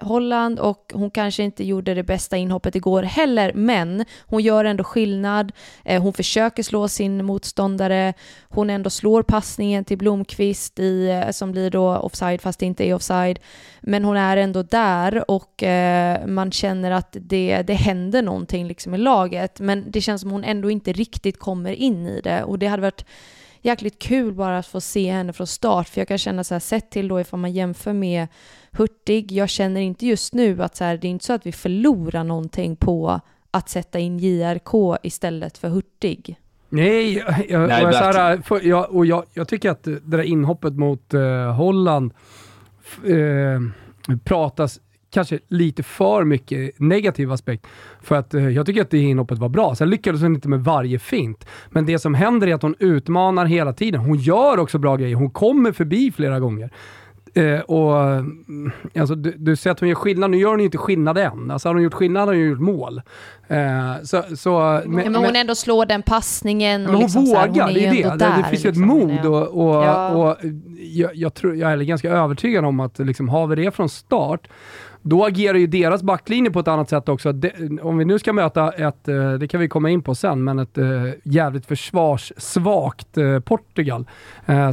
Holland 0.01 0.59
och 0.59 0.93
hon 0.95 1.11
kanske 1.11 1.43
inte 1.43 1.65
gjorde 1.65 1.95
det 1.95 2.03
bästa 2.03 2.37
inhoppet 2.37 2.75
igår 2.75 3.03
heller, 3.03 3.53
men 3.55 4.05
hon 4.27 4.43
gör 4.43 4.65
ändå 4.65 4.85
skillnad, 4.85 5.53
eh, 5.85 6.03
hon 6.03 6.12
försöker 6.12 6.62
slå 6.62 6.89
sin 6.89 7.25
motståndare, 7.25 8.15
hon 8.49 8.71
ändå 8.71 8.91
slår 8.91 9.23
passningen 9.23 9.85
till 9.85 9.99
Blomqvist 9.99 10.79
i, 10.79 11.09
eh, 11.09 11.31
som 11.31 11.53
blir 11.53 11.71
då 11.71 11.97
offside 11.97 12.41
fast 12.41 12.59
det 12.59 12.67
inte 12.67 12.85
är 12.85 12.95
offside, 12.95 13.39
men 13.81 14.05
hon 14.05 14.17
är 14.17 14.37
ändå 14.37 14.62
där 14.62 15.31
och 15.31 15.62
eh, 15.62 16.27
man 16.27 16.53
känner 16.53 16.91
att 16.91 17.17
det, 17.21 17.62
det 17.62 17.75
händer 17.75 18.23
någonting 18.23 18.67
liksom 18.67 18.95
i 18.95 18.99
laget, 18.99 19.61
men 19.61 19.85
det 19.91 20.01
känns 20.01 20.21
som 20.21 20.31
hon 20.31 20.45
ändå 20.45 20.71
inte 20.71 20.93
riktigt 20.93 21.39
kommer 21.39 21.57
kommer 21.57 21.73
in 21.73 22.07
i 22.07 22.21
det 22.21 22.45
och 22.45 22.59
det 22.59 22.67
hade 22.67 22.83
varit 22.83 23.05
jäkligt 23.67 23.99
kul 23.99 24.35
bara 24.35 24.59
att 24.59 24.67
få 24.67 24.81
se 24.81 25.13
henne 25.13 25.33
från 25.33 25.47
start 25.47 25.89
för 25.89 26.01
jag 26.01 26.09
kan 26.09 26.19
känna 26.19 26.45
så 26.45 26.55
här 26.55 26.61
sett 26.61 26.91
till 26.91 27.09
då 27.09 27.21
ifall 27.21 27.41
man 27.41 27.53
jämför 27.53 27.93
med 27.93 28.27
Hurtig, 28.71 29.33
jag 29.33 29.49
känner 29.49 29.81
inte 29.81 30.07
just 30.07 30.35
nu 30.35 30.63
att 30.63 30.77
så 30.77 30.85
här, 30.85 30.97
det 30.97 31.07
är 31.07 31.11
inte 31.11 31.25
så 31.25 31.33
att 31.33 31.47
vi 31.47 31.53
förlorar 31.53 32.25
någonting 32.25 32.77
på 32.77 33.21
att 33.51 33.69
sätta 33.69 33.99
in 33.99 34.19
JRK 34.19 34.99
istället 35.03 35.59
för 35.59 35.69
Hurtig. 35.69 36.39
Nej, 36.69 37.25
jag, 37.49 37.69
Nej, 37.69 37.87
och, 37.87 37.95
så 37.95 38.05
här, 38.05 38.39
för, 38.39 38.67
jag, 38.67 38.91
och 38.91 39.07
jag, 39.07 39.25
jag, 39.35 39.49
tycker 39.49 39.71
att 39.71 39.85
det 39.85 40.01
där 40.05 40.23
inhoppet 40.23 40.73
mot 40.73 41.15
uh, 41.15 41.53
Holland 41.53 42.13
uh, 43.09 43.61
pratas 44.25 44.81
kanske 45.17 45.39
lite 45.49 45.83
för 45.83 46.25
mycket 46.25 46.81
negativ 46.81 47.33
aspekt. 47.33 47.67
För 48.03 48.17
att 48.17 48.35
eh, 48.35 48.49
jag 48.49 48.67
tycker 48.67 48.83
att 48.83 48.91
det 48.91 48.99
inhoppet 48.99 49.39
var 49.39 49.49
bra. 49.49 49.75
Sen 49.75 49.91
lyckades 49.91 50.23
hon 50.23 50.35
inte 50.35 50.49
med 50.49 50.61
varje 50.61 50.99
fint. 50.99 51.47
Men 51.71 51.87
det 51.87 51.99
som 51.99 52.15
händer 52.15 52.47
är 52.47 52.55
att 52.55 52.63
hon 52.63 52.75
utmanar 52.79 53.47
hela 53.47 53.73
tiden. 53.73 54.01
Hon 54.01 54.17
gör 54.17 54.59
också 54.59 54.79
bra 54.79 54.97
grejer. 54.97 55.17
Hon 55.17 55.31
kommer 55.31 55.73
förbi 55.73 56.13
flera 56.13 56.41
gånger. 56.41 56.71
Eh, 57.35 57.61
och, 57.61 58.07
mm, 58.07 58.73
alltså, 58.99 59.15
du, 59.15 59.35
du 59.39 59.57
säger 59.57 59.73
att 59.73 59.81
hon 59.81 59.89
gör 59.89 59.97
skillnad, 59.97 60.31
nu 60.31 60.37
gör 60.37 60.51
hon 60.51 60.59
ju 60.59 60.65
inte 60.65 60.79
skillnad 60.79 61.19
än. 61.19 61.51
Alltså, 61.51 61.69
har 61.69 61.75
hon 61.75 61.83
gjort 61.83 61.95
skillnad 61.95 62.29
har 62.29 62.35
hon 62.35 62.45
gjort 62.45 62.61
mål. 62.61 63.03
Eh, 63.49 64.03
så, 64.03 64.23
så, 64.37 64.83
men, 64.87 65.12
men 65.12 65.15
hon 65.15 65.37
ändå 65.37 65.55
slår 65.55 65.87
den 65.87 66.03
passningen. 66.03 66.83
Men 66.83 66.95
hon 66.95 67.03
liksom 67.03 67.25
vågar, 67.25 67.41
här, 67.41 67.62
hon 67.62 67.75
det 67.75 67.87
är 67.87 67.93
det. 67.93 68.17
Där, 68.19 68.37
det, 68.37 68.45
finns 68.49 68.65
ju 68.65 68.69
liksom, 68.69 68.83
ett 68.83 68.89
mod 68.89 69.27
och, 69.27 69.67
och, 69.67 69.85
ja. 69.85 70.09
och 70.09 70.37
jag, 70.79 71.15
jag, 71.15 71.35
tror, 71.35 71.57
jag 71.57 71.73
är 71.73 71.77
ganska 71.77 72.11
övertygad 72.11 72.65
om 72.65 72.81
att 72.81 72.99
liksom, 72.99 73.29
har 73.29 73.47
vi 73.47 73.57
det 73.57 73.71
från 73.71 73.89
start 73.89 74.49
då 75.03 75.25
agerar 75.25 75.59
ju 75.59 75.67
deras 75.67 76.03
backlinje 76.03 76.51
på 76.51 76.61
ett 76.61 76.69
annat 76.69 76.89
sätt 76.89 77.09
också. 77.09 77.33
De, 77.33 77.81
om 77.83 77.99
vi 77.99 78.05
nu 78.05 78.19
ska 78.19 78.33
möta 78.33 78.73
ett, 78.73 79.09
eh, 79.09 79.33
det 79.33 79.49
kan 79.49 79.61
vi 79.61 79.69
komma 79.69 79.91
in 79.91 80.03
på 80.03 80.15
sen, 80.15 80.45
men 80.45 80.59
ett 80.59 80.79
uh, 80.79 81.11
jävligt 81.25 81.67
försvarssvagt 81.67 83.19
uh, 83.19 83.41
Portugal, 83.41 84.07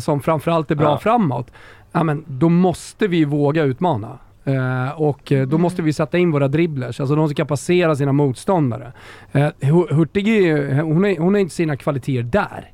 som 0.02 0.22
framförallt 0.22 0.72
är 0.72 0.76
bra 0.76 0.89
ja. 0.89 0.98
framåt, 0.98 1.52
ja, 1.94 2.04
men 2.04 2.26
då 2.28 2.50
måste 2.50 3.08
vi 3.08 3.26
våga 3.26 3.64
utmana. 3.64 4.20
Uh, 4.48 5.02
och 5.02 5.22
då 5.26 5.36
mm. 5.36 5.62
måste 5.62 5.82
vi 5.82 5.94
sätta 5.94 6.18
in 6.18 6.32
våra 6.32 6.48
dribblers, 6.48 7.00
alltså 7.00 7.16
de 7.16 7.28
som 7.28 7.36
kan 7.36 7.48
passera 7.48 7.96
sina 7.96 8.12
motståndare. 8.12 8.94
Uh, 9.36 9.50
Hurtig 9.90 10.28
är, 10.28 10.82
hon, 10.82 11.06
är, 11.06 11.18
hon 11.18 11.36
är 11.36 11.40
inte 11.40 11.56
sina 11.56 11.78
kvaliteter 11.78 12.24
där. 12.24 12.73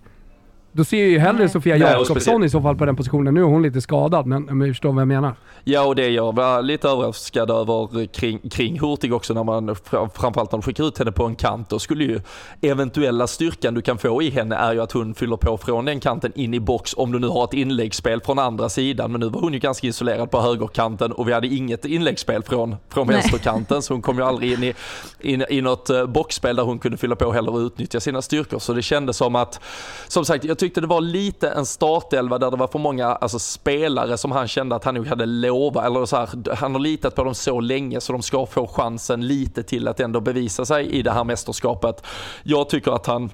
Då 0.72 0.84
ser 0.84 1.00
jag 1.00 1.10
ju 1.10 1.20
hellre 1.20 1.40
Nej. 1.40 1.50
Sofia 1.50 1.78
Jakobsson 1.78 2.44
i 2.44 2.50
så 2.50 2.62
fall 2.62 2.76
på 2.76 2.86
den 2.86 2.96
positionen. 2.96 3.34
Nu 3.34 3.40
är 3.40 3.46
hon 3.46 3.62
lite 3.62 3.82
skadad, 3.82 4.26
men, 4.26 4.44
men 4.44 4.62
jag 4.62 4.70
förstår 4.70 4.92
vad 4.92 5.02
jag 5.02 5.08
menar. 5.08 5.36
Ja, 5.64 5.86
och 5.86 5.96
det 5.96 6.10
jag 6.10 6.36
var 6.36 6.62
lite 6.62 6.88
överraskad 6.90 7.52
över 7.52 8.06
kring, 8.06 8.50
kring 8.50 8.80
Hurtig 8.80 9.14
också 9.14 9.34
när 9.34 9.44
man, 9.44 9.70
fr- 9.70 10.10
framförallt 10.16 10.52
när 10.52 10.58
de 10.60 10.62
skickar 10.62 10.88
ut 10.88 10.98
henne 10.98 11.12
på 11.12 11.26
en 11.26 11.36
kant, 11.36 11.70
då 11.70 11.80
skulle 11.80 12.04
ju 12.04 12.22
eventuella 12.62 13.28
styrkan 13.28 13.74
du 13.74 13.82
kan 13.82 13.98
få 13.98 14.22
i 14.22 14.30
henne 14.30 14.56
är 14.56 14.74
ju 14.74 14.82
att 14.82 14.92
hon 14.92 15.16
fyller 15.16 15.38
på 15.38 15.58
från 15.58 15.86
den 15.86 16.00
kanten 16.00 16.32
in 16.36 16.54
i 16.54 16.60
box 16.60 16.94
om 16.98 17.12
du 17.12 17.20
nu 17.20 17.28
har 17.28 17.44
ett 17.44 17.54
inläggsspel 17.54 18.22
från 18.22 18.40
andra 18.40 18.70
sidan. 18.70 19.12
Men 19.12 19.22
nu 19.22 19.30
var 19.30 19.42
hon 19.42 19.54
ju 19.54 19.60
ganska 19.60 19.88
isolerad 19.88 20.32
på 20.32 20.42
högerkanten 20.42 21.12
och 21.12 21.28
vi 21.28 21.34
hade 21.34 21.48
inget 21.48 21.86
inläggsspel 21.86 22.44
från, 22.44 22.76
från 22.90 23.08
Nej. 23.08 23.16
vänsterkanten 23.16 23.82
så 23.82 23.94
hon 23.94 24.02
kom 24.02 24.18
ju 24.18 24.24
aldrig 24.24 24.54
in 24.54 24.64
i, 24.64 24.74
in, 25.20 25.46
i 25.50 25.62
något 25.62 25.90
eh, 25.90 26.06
boxspel 26.06 26.56
där 26.56 26.64
hon 26.64 26.80
kunde 26.80 26.98
fylla 26.98 27.16
på 27.16 27.32
heller 27.32 27.54
och 27.54 27.60
utnyttja 27.60 28.00
sina 28.00 28.22
styrkor. 28.22 28.60
Så 28.60 28.74
det 28.74 28.82
kändes 28.82 29.18
som 29.18 29.36
att, 29.36 29.60
som 30.08 30.26
sagt, 30.26 30.44
jag 30.44 30.59
tyckte 30.60 30.82
det 30.82 30.88
var 30.88 31.02
lite 31.02 31.50
en 31.50 31.66
startelva 31.66 32.38
där 32.38 32.52
det 32.52 32.58
var 32.58 32.68
för 32.68 32.80
många 32.80 33.08
alltså, 33.08 33.40
spelare 33.40 34.18
som 34.18 34.32
han 34.32 34.48
kände 34.48 34.76
att 34.76 34.84
han 34.84 34.96
nog 34.96 35.08
hade 35.08 35.26
lovat, 35.26 35.86
eller 35.86 36.06
så 36.06 36.18
här, 36.18 36.56
han 36.56 36.74
har 36.74 36.80
litat 36.80 37.16
på 37.16 37.24
dem 37.24 37.36
så 37.36 37.60
länge 37.60 38.02
så 38.02 38.14
de 38.14 38.22
ska 38.22 38.46
få 38.46 38.68
chansen 38.68 39.28
lite 39.28 39.64
till 39.64 39.88
att 39.88 40.00
ändå 40.00 40.20
bevisa 40.20 40.66
sig 40.66 40.90
i 40.90 41.02
det 41.02 41.12
här 41.12 41.24
mästerskapet. 41.24 42.04
Jag 42.44 42.70
tycker 42.70 42.92
att 42.92 43.06
han 43.06 43.30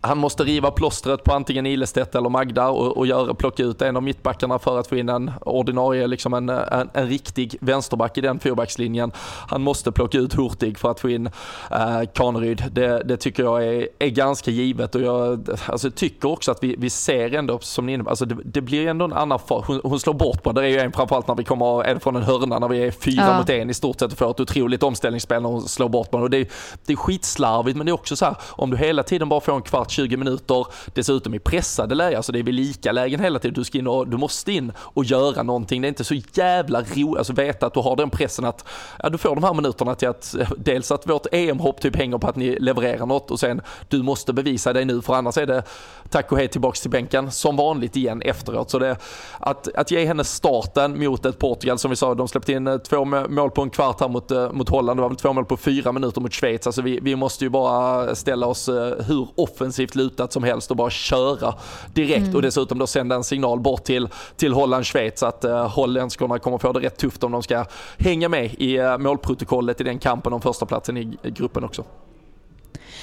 han 0.00 0.18
måste 0.18 0.44
riva 0.44 0.70
plåstret 0.70 1.24
på 1.24 1.32
antingen 1.32 1.66
Ilestedt 1.66 2.14
eller 2.14 2.28
Magda 2.28 2.68
och, 2.68 2.96
och 2.96 3.06
göra, 3.06 3.34
plocka 3.34 3.62
ut 3.62 3.82
en 3.82 3.96
av 3.96 4.02
mittbackarna 4.02 4.58
för 4.58 4.78
att 4.80 4.86
få 4.86 4.96
in 4.96 5.08
en 5.08 5.30
ordinarie, 5.40 6.06
liksom 6.06 6.34
en, 6.34 6.48
en, 6.48 6.90
en 6.94 7.08
riktig 7.08 7.56
vänsterback 7.60 8.18
i 8.18 8.20
den 8.20 8.38
fyrbackslinjen. 8.38 9.12
Han 9.48 9.62
måste 9.62 9.92
plocka 9.92 10.18
ut 10.18 10.34
Hurtig 10.34 10.78
för 10.78 10.90
att 10.90 11.00
få 11.00 11.10
in 11.10 11.26
eh, 11.70 12.00
Kaneryd. 12.14 12.64
Det, 12.72 13.02
det 13.04 13.16
tycker 13.16 13.42
jag 13.42 13.64
är, 13.64 13.88
är 13.98 14.08
ganska 14.08 14.50
givet 14.50 14.94
och 14.94 15.00
jag 15.02 15.48
alltså, 15.66 15.90
tycker 15.90 16.30
också 16.30 16.50
att 16.50 16.64
vi, 16.64 16.74
vi 16.78 16.90
ser 16.90 17.34
ändå, 17.34 17.58
som 17.58 17.86
ni 17.86 17.98
alltså, 18.06 18.24
det, 18.24 18.36
det 18.44 18.60
blir 18.60 18.86
ändå 18.88 19.04
en 19.04 19.12
annan 19.12 19.38
fart. 19.38 19.66
Hon, 19.66 19.80
hon 19.84 20.00
slår 20.00 20.14
bort 20.14 20.42
på, 20.42 20.52
det 20.52 20.62
är 20.62 20.68
ju 20.68 20.78
en 20.78 20.92
framförallt 20.92 21.28
när 21.28 21.34
vi 21.34 21.44
kommer 21.44 21.94
det 21.94 22.00
från 22.00 22.16
en 22.16 22.22
hörna 22.22 22.58
när 22.58 22.68
vi 22.68 22.84
är 22.86 22.90
fyra 22.90 23.24
Ja. 23.26 23.38
mot 23.38 23.50
en 23.50 23.70
i 23.70 23.74
stort 23.74 24.00
sett 24.00 24.12
och 24.12 24.18
får 24.18 24.30
ett 24.30 24.40
otroligt 24.40 24.82
omställningsspel 24.82 25.42
när 25.42 25.48
hon 25.48 25.62
slår 25.68 25.88
bort 25.88 26.10
på 26.10 26.18
och 26.18 26.30
det, 26.30 26.36
är- 26.38 26.48
det 26.86 26.92
är 26.92 26.96
skitslarvigt 26.96 27.76
men 27.76 27.86
det 27.86 27.90
är 27.90 27.94
också 27.94 28.16
så 28.16 28.24
här 28.24 28.34
om 28.50 28.70
du 28.70 28.76
hela 28.76 29.02
tiden 29.02 29.28
bara 29.28 29.40
får 29.40 29.56
en 29.56 29.62
kvart, 29.62 29.83
20 29.90 30.16
minuter 30.16 30.66
dessutom 30.94 31.34
i 31.34 31.38
pressade 31.38 31.94
lägen, 31.94 32.16
alltså 32.16 32.32
det 32.32 32.38
är 32.38 32.42
vid 32.42 32.54
lika 32.54 32.92
lägen 32.92 33.20
hela 33.20 33.38
tiden, 33.38 33.54
du 33.54 33.64
ska 33.64 33.78
in 33.78 33.86
och 33.86 34.08
du 34.08 34.16
måste 34.16 34.52
in 34.52 34.72
och 34.78 35.04
göra 35.04 35.42
någonting. 35.42 35.82
Det 35.82 35.86
är 35.86 35.88
inte 35.88 36.04
så 36.04 36.14
jävla 36.32 36.82
roligt, 36.82 37.18
alltså 37.18 37.32
veta 37.32 37.66
att 37.66 37.74
du 37.74 37.80
har 37.80 37.96
den 37.96 38.10
pressen 38.10 38.44
att 38.44 38.64
ja, 39.02 39.08
du 39.08 39.18
får 39.18 39.34
de 39.34 39.44
här 39.44 39.54
minuterna 39.54 39.94
till 39.94 40.08
att 40.08 40.34
eh, 40.34 40.50
dels 40.58 40.92
att 40.92 41.06
vårt 41.08 41.26
EM-hopp 41.32 41.80
typ 41.80 41.96
hänger 41.96 42.18
på 42.18 42.26
att 42.26 42.36
ni 42.36 42.58
levererar 42.58 43.06
något 43.06 43.30
och 43.30 43.40
sen 43.40 43.60
du 43.88 44.02
måste 44.02 44.32
bevisa 44.32 44.72
dig 44.72 44.84
nu 44.84 45.02
för 45.02 45.14
annars 45.14 45.38
är 45.38 45.46
det 45.46 45.62
tack 46.10 46.32
och 46.32 46.38
hej 46.38 46.48
tillbaks 46.48 46.80
till 46.80 46.90
bänken 46.90 47.30
som 47.30 47.56
vanligt 47.56 47.96
igen 47.96 48.22
efteråt. 48.22 48.70
Så 48.70 48.78
det, 48.78 48.96
att, 49.38 49.68
att 49.74 49.90
ge 49.90 50.06
henne 50.06 50.24
starten 50.24 51.04
mot 51.04 51.26
ett 51.26 51.38
Portugal 51.38 51.78
som 51.78 51.90
vi 51.90 51.96
sa, 51.96 52.14
de 52.14 52.28
släppte 52.28 52.52
in 52.52 52.66
eh, 52.66 52.78
två 52.78 53.04
mål 53.04 53.50
på 53.50 53.62
en 53.62 53.70
kvart 53.70 54.00
här 54.00 54.08
mot, 54.08 54.30
eh, 54.30 54.52
mot 54.52 54.68
Holland, 54.68 54.98
det 54.98 55.02
var 55.02 55.08
väl 55.08 55.16
två 55.16 55.32
mål 55.32 55.44
på 55.44 55.56
fyra 55.56 55.92
minuter 55.92 56.20
mot 56.20 56.32
Schweiz. 56.32 56.66
Alltså 56.66 56.82
vi, 56.82 57.00
vi 57.02 57.16
måste 57.16 57.44
ju 57.44 57.50
bara 57.50 58.14
ställa 58.14 58.46
oss 58.46 58.68
hur 58.98 59.28
offensivt 59.34 59.63
lutat 59.94 60.32
som 60.32 60.44
helst 60.44 60.70
och 60.70 60.76
bara 60.76 60.90
köra 60.90 61.54
direkt 61.94 62.34
och 62.34 62.42
dessutom 62.42 62.78
då 62.78 62.86
sända 62.86 63.16
en 63.16 63.24
signal 63.24 63.60
bort 63.60 63.84
till, 63.84 64.08
till 64.36 64.52
Holland-Schweiz 64.52 65.22
att 65.22 65.44
uh, 65.44 65.68
holländskorna 65.68 66.38
kommer 66.38 66.58
få 66.58 66.72
det 66.72 66.80
rätt 66.80 66.96
tufft 66.96 67.24
om 67.24 67.32
de 67.32 67.42
ska 67.42 67.64
hänga 67.98 68.28
med 68.28 68.54
i 68.58 68.80
uh, 68.80 68.98
målprotokollet 68.98 69.80
i 69.80 69.84
den 69.84 69.98
kampen 69.98 70.32
om 70.32 70.40
första 70.40 70.66
platsen 70.66 70.96
i, 70.96 71.18
gruppen 71.22 71.64
också. 71.64 71.84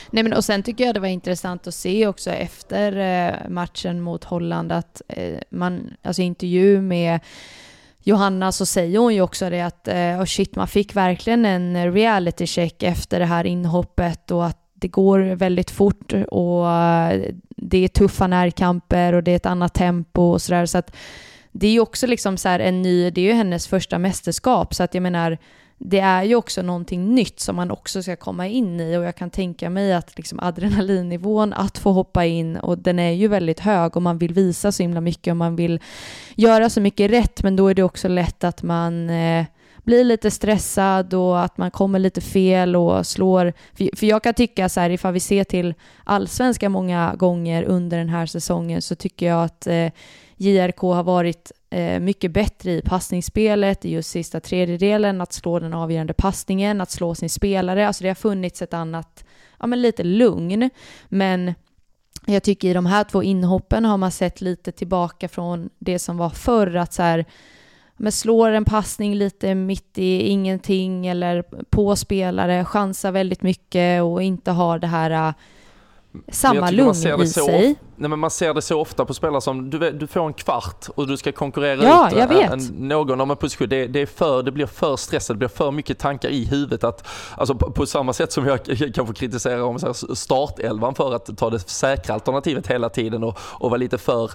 Nej 0.10 0.24
men 0.24 0.34
och 0.34 0.45
sen 0.45 0.63
tycker 0.63 0.86
jag 0.86 0.93
det 0.93 1.00
var 1.00 1.08
intressant 1.08 1.67
att 1.67 1.74
se 1.74 2.08
också 2.08 2.30
efter 2.30 2.97
eh, 2.97 3.50
matchen 3.50 4.02
mot 4.02 4.24
Holland 4.24 4.71
att 4.71 5.02
man, 5.50 5.93
alltså 6.04 6.21
intervju 6.21 6.82
med 6.82 7.19
Johanna 8.04 8.52
så 8.52 8.65
säger 8.65 9.00
hon 9.00 9.15
ju 9.15 9.21
också 9.21 9.50
det 9.50 9.62
att 9.62 9.88
oh 9.88 10.26
shit, 10.26 10.56
man 10.56 10.67
fick 10.67 10.95
verkligen 10.95 11.45
en 11.45 11.93
reality 11.93 12.47
check 12.47 12.84
efter 12.84 13.19
det 13.19 13.26
här 13.26 13.45
inhoppet 13.45 14.32
och 14.32 14.45
att 14.45 14.61
det 14.82 14.88
går 14.88 15.20
väldigt 15.20 15.72
fort 15.72 16.13
och 16.13 16.65
det 17.56 17.78
är 17.78 17.88
tuffa 17.88 18.28
närkamper 18.28 19.13
och 19.13 19.24
det 19.24 19.32
är 19.32 19.36
ett 19.36 19.46
annat 19.46 19.74
tempo 19.74 20.22
och 20.22 20.41
sådär. 20.41 20.65
Så 20.65 20.78
att 20.78 20.96
det 21.52 21.67
är 21.67 21.72
ju 21.72 21.80
också 21.80 22.08
liksom 22.08 22.38
så 22.38 22.50
här 22.50 22.60
en 22.60 22.82
ny, 22.82 23.10
det 23.10 23.22
är 23.22 23.26
ju 23.26 23.34
hennes 23.34 23.67
första 23.67 23.98
mästerskap. 23.98 24.74
Så 24.74 24.84
att 24.84 24.94
jag 24.94 25.04
menar 25.04 25.38
det 25.78 26.00
är 26.00 26.24
ju 26.24 26.36
också 26.36 26.62
någonting 26.62 27.15
nytt 27.15 27.39
som 27.39 27.56
man 27.56 27.72
också 27.72 28.04
ska 28.04 28.15
komma 28.15 28.48
in 28.48 28.80
i. 28.80 28.98
Och 28.98 29.04
jag 29.04 29.15
kan 29.15 29.30
tänka 29.30 29.70
mig 29.70 29.94
att 29.94 30.17
liksom 30.17 30.39
adrenalinnivån 30.39 31.54
att 31.54 31.78
få 31.78 31.91
hoppa 31.91 32.26
in 32.26 32.58
och 32.58 32.78
den 32.78 33.00
är 33.00 33.12
ju 33.12 33.28
väldigt 33.28 33.60
hög 33.60 33.96
och 33.96 34.02
man 34.02 34.17
vill 34.17 34.34
visa 34.34 34.72
så 34.72 34.84
himla 34.84 35.02
mycket 35.02 35.32
och 35.32 35.38
man 35.38 35.56
vill 35.56 35.80
göra 36.36 36.70
så 36.70 36.82
mycket 36.82 37.12
rätt. 37.12 37.44
Men 37.44 37.56
då 37.56 37.67
är 37.67 37.74
det 37.74 37.84
också 37.84 38.08
lätt 38.08 38.44
att 38.44 38.63
man 38.63 39.10
eh, 39.10 39.46
blir 39.84 40.04
lite 40.04 40.32
stressad 40.32 41.13
och 41.13 41.44
att 41.44 41.58
man 41.58 41.72
kommer 41.72 42.00
lite 42.00 42.22
fel 42.22 42.76
och 42.76 43.08
slår. 43.08 43.54
För, 43.74 44.06
jag 44.06 44.24
kan 44.24 44.34
tycka 44.34 44.70
så 44.70 44.80
här 44.80 44.89
ifall 44.89 45.13
vi 45.13 45.20
ser 45.20 45.44
till 45.44 45.74
allsvenska 46.04 46.70
många 46.70 47.15
gånger 47.15 47.63
under 47.63 47.98
den 47.98 48.10
här 48.10 48.26
säsongen 48.26 48.82
så 48.82 48.96
tycker 48.96 49.26
jag 49.26 49.44
att 49.44 49.67
eh, 49.67 49.91
JRK 50.38 50.82
har 50.82 51.04
varit 51.04 51.52
eh, 51.70 52.00
mycket 52.00 52.32
bättre 52.32 52.72
i 52.72 52.82
passningsspelet, 52.82 53.86
i 53.86 53.91
just 53.91 54.10
sista 54.10 54.39
tredjedelen, 54.39 55.22
att 55.22 55.34
slå 55.34 55.60
den 55.60 55.74
avgörande 55.74 56.13
passningen, 56.13 56.82
att 56.82 56.91
slå 56.91 57.15
sin 57.15 57.30
spelare. 57.30 57.88
Alltså 57.88 58.04
det 58.04 58.10
har 58.10 58.15
funnits 58.15 58.62
ett 58.62 58.74
annat, 58.74 59.26
ja 59.60 59.67
men 59.67 59.82
lite 59.82 60.04
lugn. 60.04 60.70
Men 61.10 61.54
jag 62.26 62.44
tycker 62.44 62.67
i 62.67 62.74
de 62.74 62.86
här 62.86 63.04
två 63.04 63.24
inhoppen 63.24 63.86
har 63.86 63.98
man 63.98 64.12
sett 64.12 64.41
lite 64.41 64.72
tillbaka 64.72 65.28
från 65.30 65.70
det 65.80 66.00
som 66.00 66.17
var 66.17 66.30
förr, 66.30 66.76
att 66.76 66.94
så 66.94 67.02
här, 67.02 67.26
men 68.01 68.11
slår 68.11 68.49
en 68.49 68.65
passning 68.65 69.15
lite 69.15 69.55
mitt 69.55 69.97
i 69.97 70.27
ingenting 70.27 71.07
eller 71.07 71.43
på 71.69 71.95
spelare, 71.95 72.65
chansar 72.65 73.11
väldigt 73.11 73.41
mycket 73.41 74.03
och 74.03 74.23
inte 74.23 74.51
har 74.51 74.79
det 74.79 74.87
här 74.87 75.11
äh, 75.11 75.33
samma 76.31 76.71
lugn 76.71 76.95
ser 76.95 77.17
det 77.17 77.23
i 77.23 77.27
så 77.27 77.45
sig. 77.45 77.75
Nej, 77.95 78.09
men 78.09 78.19
man 78.19 78.31
ser 78.31 78.53
det 78.53 78.61
så 78.61 78.79
ofta 78.79 79.05
på 79.05 79.13
spelare 79.13 79.41
som, 79.41 79.69
du, 79.69 79.91
du 79.91 80.07
får 80.07 80.27
en 80.27 80.33
kvart 80.33 80.87
och 80.95 81.07
du 81.07 81.17
ska 81.17 81.31
konkurrera 81.31 81.83
Ja, 81.83 82.07
ut 82.07 82.17
jag 82.17 82.31
en- 82.31 82.37
vet. 82.37 82.51
En, 82.51 82.87
någon 82.87 83.21
om 83.21 83.31
en 83.31 83.37
position. 83.37 83.69
Det, 83.69 83.87
det, 83.87 83.99
är 83.99 84.05
för, 84.05 84.43
det 84.43 84.51
blir 84.51 84.65
för 84.65 84.95
stressat, 84.95 85.35
det 85.35 85.37
blir 85.37 85.47
för 85.47 85.71
mycket 85.71 85.99
tankar 85.99 86.29
i 86.29 86.45
huvudet. 86.45 86.83
Att, 86.83 87.07
alltså 87.37 87.55
på, 87.55 87.71
på 87.71 87.85
samma 87.85 88.13
sätt 88.13 88.31
som 88.31 88.45
jag 88.45 88.59
kanske 88.95 89.13
kritiserar 89.13 89.61
om 89.61 89.79
startelvan 90.15 90.95
för 90.95 91.15
att 91.15 91.37
ta 91.37 91.49
det 91.49 91.59
säkra 91.59 92.13
alternativet 92.13 92.67
hela 92.67 92.89
tiden 92.89 93.23
och, 93.23 93.37
och 93.41 93.69
vara 93.69 93.77
lite 93.77 93.97
för 93.97 94.31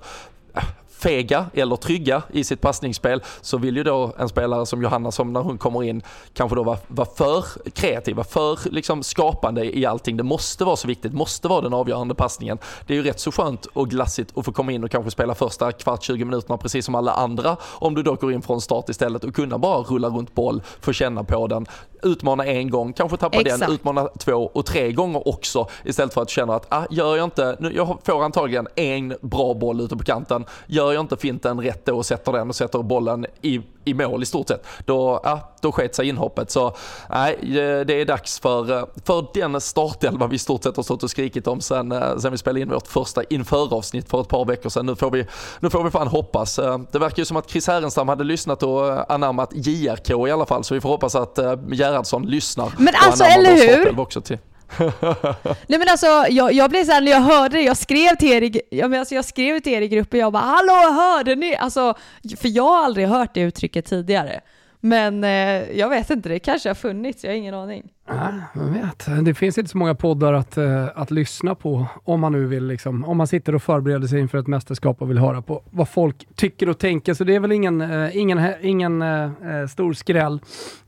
äh, 0.55 0.63
fega 0.99 1.47
eller 1.53 1.77
trygga 1.77 2.23
i 2.33 2.45
sitt 2.45 2.61
passningsspel 2.61 3.23
så 3.41 3.59
vill 3.59 3.77
ju 3.77 3.83
då 3.83 4.15
en 4.19 4.29
spelare 4.29 4.67
som 4.67 4.83
Johanna 4.83 5.13
som 5.13 5.33
när 5.33 5.41
hon 5.41 5.59
kommer 5.59 5.83
in 5.83 6.03
kanske 6.35 6.57
då 6.57 6.63
vara, 6.63 6.79
var 6.89 7.05
för 7.05 7.45
kreativ, 7.71 8.17
vara 8.17 8.27
för 8.27 8.59
liksom 8.71 9.03
skapande 9.03 9.79
i 9.79 9.87
allting. 9.87 10.17
Det 10.17 10.23
måste 10.23 10.65
vara 10.65 10.77
så 10.77 10.89
viktigt, 10.89 11.13
måste 11.13 11.49
vara 11.49 11.61
den 11.61 11.75
avgörande 11.75 12.15
passningen. 12.15 12.59
Det 12.87 12.95
är 12.95 12.97
ju 12.97 13.03
rätt 13.03 13.21
så 13.21 13.33
skönt 13.33 13.67
och 13.67 13.91
glassigt 13.91 14.39
att 14.39 14.45
få 14.45 14.53
komma 14.53 14.73
in 14.73 14.85
och 14.85 14.91
kanske 14.91 15.11
spela 15.11 15.35
första 15.35 15.73
kvart 15.73 16.03
20 16.03 16.25
minuterna 16.25 16.57
precis 16.57 16.85
som 16.85 16.95
alla 16.95 17.13
andra 17.13 17.57
om 17.63 17.95
du 17.95 18.03
då 18.03 18.15
går 18.15 18.33
in 18.33 18.43
från 18.43 18.61
start 18.61 18.89
istället 18.89 19.25
och 19.25 19.35
kunna 19.35 19.59
bara 19.59 19.83
rulla 19.83 20.09
runt 20.09 20.35
boll, 20.35 20.63
få 20.81 20.93
känna 20.93 21.25
på 21.25 21.47
den, 21.47 21.67
utmana 22.07 22.47
en 22.47 22.71
gång, 22.71 22.93
kanske 22.93 23.17
tappa 23.17 23.41
Exakt. 23.41 23.61
den, 23.61 23.73
utmana 23.73 24.09
två 24.19 24.51
och 24.53 24.67
tre 24.67 24.93
gånger 24.93 25.29
också 25.29 25.69
istället 25.85 26.15
för 26.15 26.23
att 26.23 26.31
känna 26.31 26.55
att 26.55 26.67
ah, 26.69 26.85
gör 26.91 27.17
jag 27.17 27.25
inte, 27.25 27.57
nu, 27.61 27.73
jag 27.77 27.99
får 28.05 28.25
antagligen 28.25 28.69
en 28.75 29.15
bra 29.21 29.55
boll 29.55 29.81
ute 29.81 29.97
på 29.97 30.05
kanten, 30.05 30.45
gör 30.67 30.93
jag 30.93 31.01
inte 31.01 31.17
finten 31.17 31.61
rätt 31.61 31.87
då 31.87 31.97
och 31.97 32.07
sätter 32.07 32.33
den 32.33 32.49
och 32.49 32.57
sätter 32.57 32.83
bollen 32.83 33.27
i, 33.43 33.61
i 33.85 33.95
mål 33.95 34.23
i 34.23 34.27
stort 34.27 34.49
sett, 34.49 34.67
då, 34.85 35.21
ah, 35.25 35.39
då 35.67 35.73
sket 35.73 35.95
sig 35.95 36.09
inhoppet. 36.09 36.51
Så 36.51 36.77
nej, 37.11 37.39
eh, 37.43 37.81
det 37.87 38.01
är 38.01 38.05
dags 38.05 38.41
för, 38.41 38.79
eh, 38.79 38.85
för 39.05 39.27
den 39.35 39.61
startelva 39.61 40.27
vi 40.27 40.37
i 40.37 40.39
stort 40.39 40.63
sett 40.63 40.77
har 40.77 40.83
stått 40.83 41.03
och 41.03 41.11
skrikit 41.11 41.47
om 41.47 41.61
sen, 41.61 41.93
eh, 41.93 42.17
sen 42.19 42.33
vi 42.33 42.39
spelade 42.39 42.61
in 42.61 42.69
vårt 42.69 42.87
första 42.87 43.25
införavsnitt 43.25 44.11
för 44.11 44.21
ett 44.21 44.29
par 44.29 44.45
veckor 44.45 44.71
sedan. 44.71 44.87
Nu 44.87 44.97
får 44.97 45.11
vi, 45.11 45.27
nu 45.61 45.71
får 45.71 45.85
vi 45.85 45.91
fan 45.91 46.09
hoppas. 46.09 46.57
Det 46.93 46.99
verkar 46.99 47.19
ju 47.19 47.25
som 47.25 47.37
att 47.37 47.51
Chris 47.51 47.67
Härenstam 47.67 48.09
hade 48.09 48.25
lyssnat 48.25 48.63
och 48.63 49.13
anammat 49.13 49.51
JRK 49.53 50.11
i 50.29 50.31
alla 50.31 50.47
fall, 50.47 50.65
så 50.65 50.75
vi 50.75 50.81
får 50.81 50.89
hoppas 50.89 51.15
att 51.15 51.39
Gerhardsson 51.73 52.27
lyssnar. 52.27 52.73
Men 52.79 52.95
alltså, 52.97 53.25
eller 53.25 53.85
hur? 53.85 54.01
Också 54.01 54.21
till. 54.21 54.39
Nej 55.67 55.79
men 55.79 55.89
alltså 55.89 56.07
jag, 56.29 56.53
jag 56.53 56.71
blev 56.71 56.85
såhär 56.85 57.01
när 57.01 57.13
jag 57.13 57.21
hörde 57.21 57.57
det, 57.57 57.63
jag 57.63 57.77
skrev 57.77 58.17
till 58.17 58.33
er 58.33 58.43
i, 58.43 58.61
ja, 58.71 58.89
men 58.89 59.01
alltså, 59.01 59.15
jag 59.15 59.25
skrev 59.25 59.61
till 59.61 59.73
er 59.73 59.83
i 59.83 59.89
gruppen, 59.89 60.21
jag 60.21 60.33
bara 60.33 60.43
hallå 60.43 60.93
hörde 60.93 61.35
ni? 61.35 61.57
Alltså, 61.57 61.95
för 62.37 62.49
jag 62.49 62.65
har 62.65 62.85
aldrig 62.85 63.09
hört 63.09 63.35
det 63.35 63.41
uttrycket 63.41 63.87
tidigare. 63.87 64.41
Men 64.81 65.25
eh, 65.25 65.31
jag 65.79 65.89
vet 65.89 66.11
inte, 66.11 66.29
det 66.29 66.39
kanske 66.39 66.69
har 66.69 66.75
funnits, 66.75 67.25
jag 67.25 67.31
har 67.31 67.37
ingen 67.37 67.55
aning. 67.55 67.93
Ja, 68.09 68.33
jag 68.55 68.63
vet. 68.63 69.25
Det 69.25 69.35
finns 69.35 69.59
inte 69.59 69.71
så 69.71 69.79
många 69.79 69.95
poddar 69.95 70.33
att, 70.33 70.57
eh, 70.57 70.89
att 70.95 71.11
lyssna 71.11 71.55
på 71.55 71.87
om 72.05 72.21
man 72.21 72.33
nu 72.33 72.47
vill, 72.47 72.67
liksom, 72.67 73.05
om 73.05 73.17
man 73.17 73.27
sitter 73.27 73.55
och 73.55 73.63
förbereder 73.63 74.07
sig 74.09 74.21
inför 74.21 74.39
ett 74.39 74.47
mästerskap 74.47 75.03
och 75.03 75.11
vill 75.11 75.19
höra 75.19 75.43
på 75.43 75.63
vad 75.71 75.89
folk 75.89 76.27
tycker 76.35 76.69
och 76.69 76.79
tänker. 76.79 77.15
Så 77.15 77.25
det 77.25 77.35
är 77.35 77.41
väl 77.41 77.53
ingen, 77.53 77.81
eh, 77.81 78.17
ingen, 78.17 78.41
ingen 78.63 79.03
eh, 79.03 79.25
eh, 79.25 79.67
stor 79.67 79.93
skräll. 79.93 80.41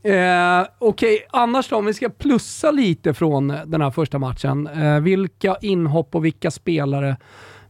Eh, 0.03 0.67
Okej, 0.79 1.19
annars 1.31 1.69
då, 1.69 1.75
om 1.75 1.85
vi 1.85 1.93
ska 1.93 2.09
plussa 2.09 2.71
lite 2.71 3.13
från 3.13 3.47
den 3.65 3.81
här 3.81 3.91
första 3.91 4.19
matchen. 4.19 4.67
Eh, 4.67 4.99
vilka 4.99 5.55
inhopp 5.61 6.15
och 6.15 6.25
vilka 6.25 6.51
spelare 6.51 7.17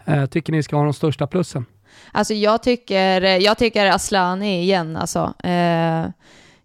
eh, 0.05 0.25
tycker 0.25 0.51
ni 0.53 0.63
ska 0.63 0.75
ha 0.75 0.84
de 0.84 0.93
största 0.93 1.27
plussen? 1.27 1.65
Alltså 2.12 2.33
jag 2.33 2.63
tycker, 2.63 3.21
jag 3.21 3.57
tycker 3.57 3.85
Aslani 3.85 4.62
igen 4.62 4.97
alltså. 4.97 5.33
Eh, 5.43 6.09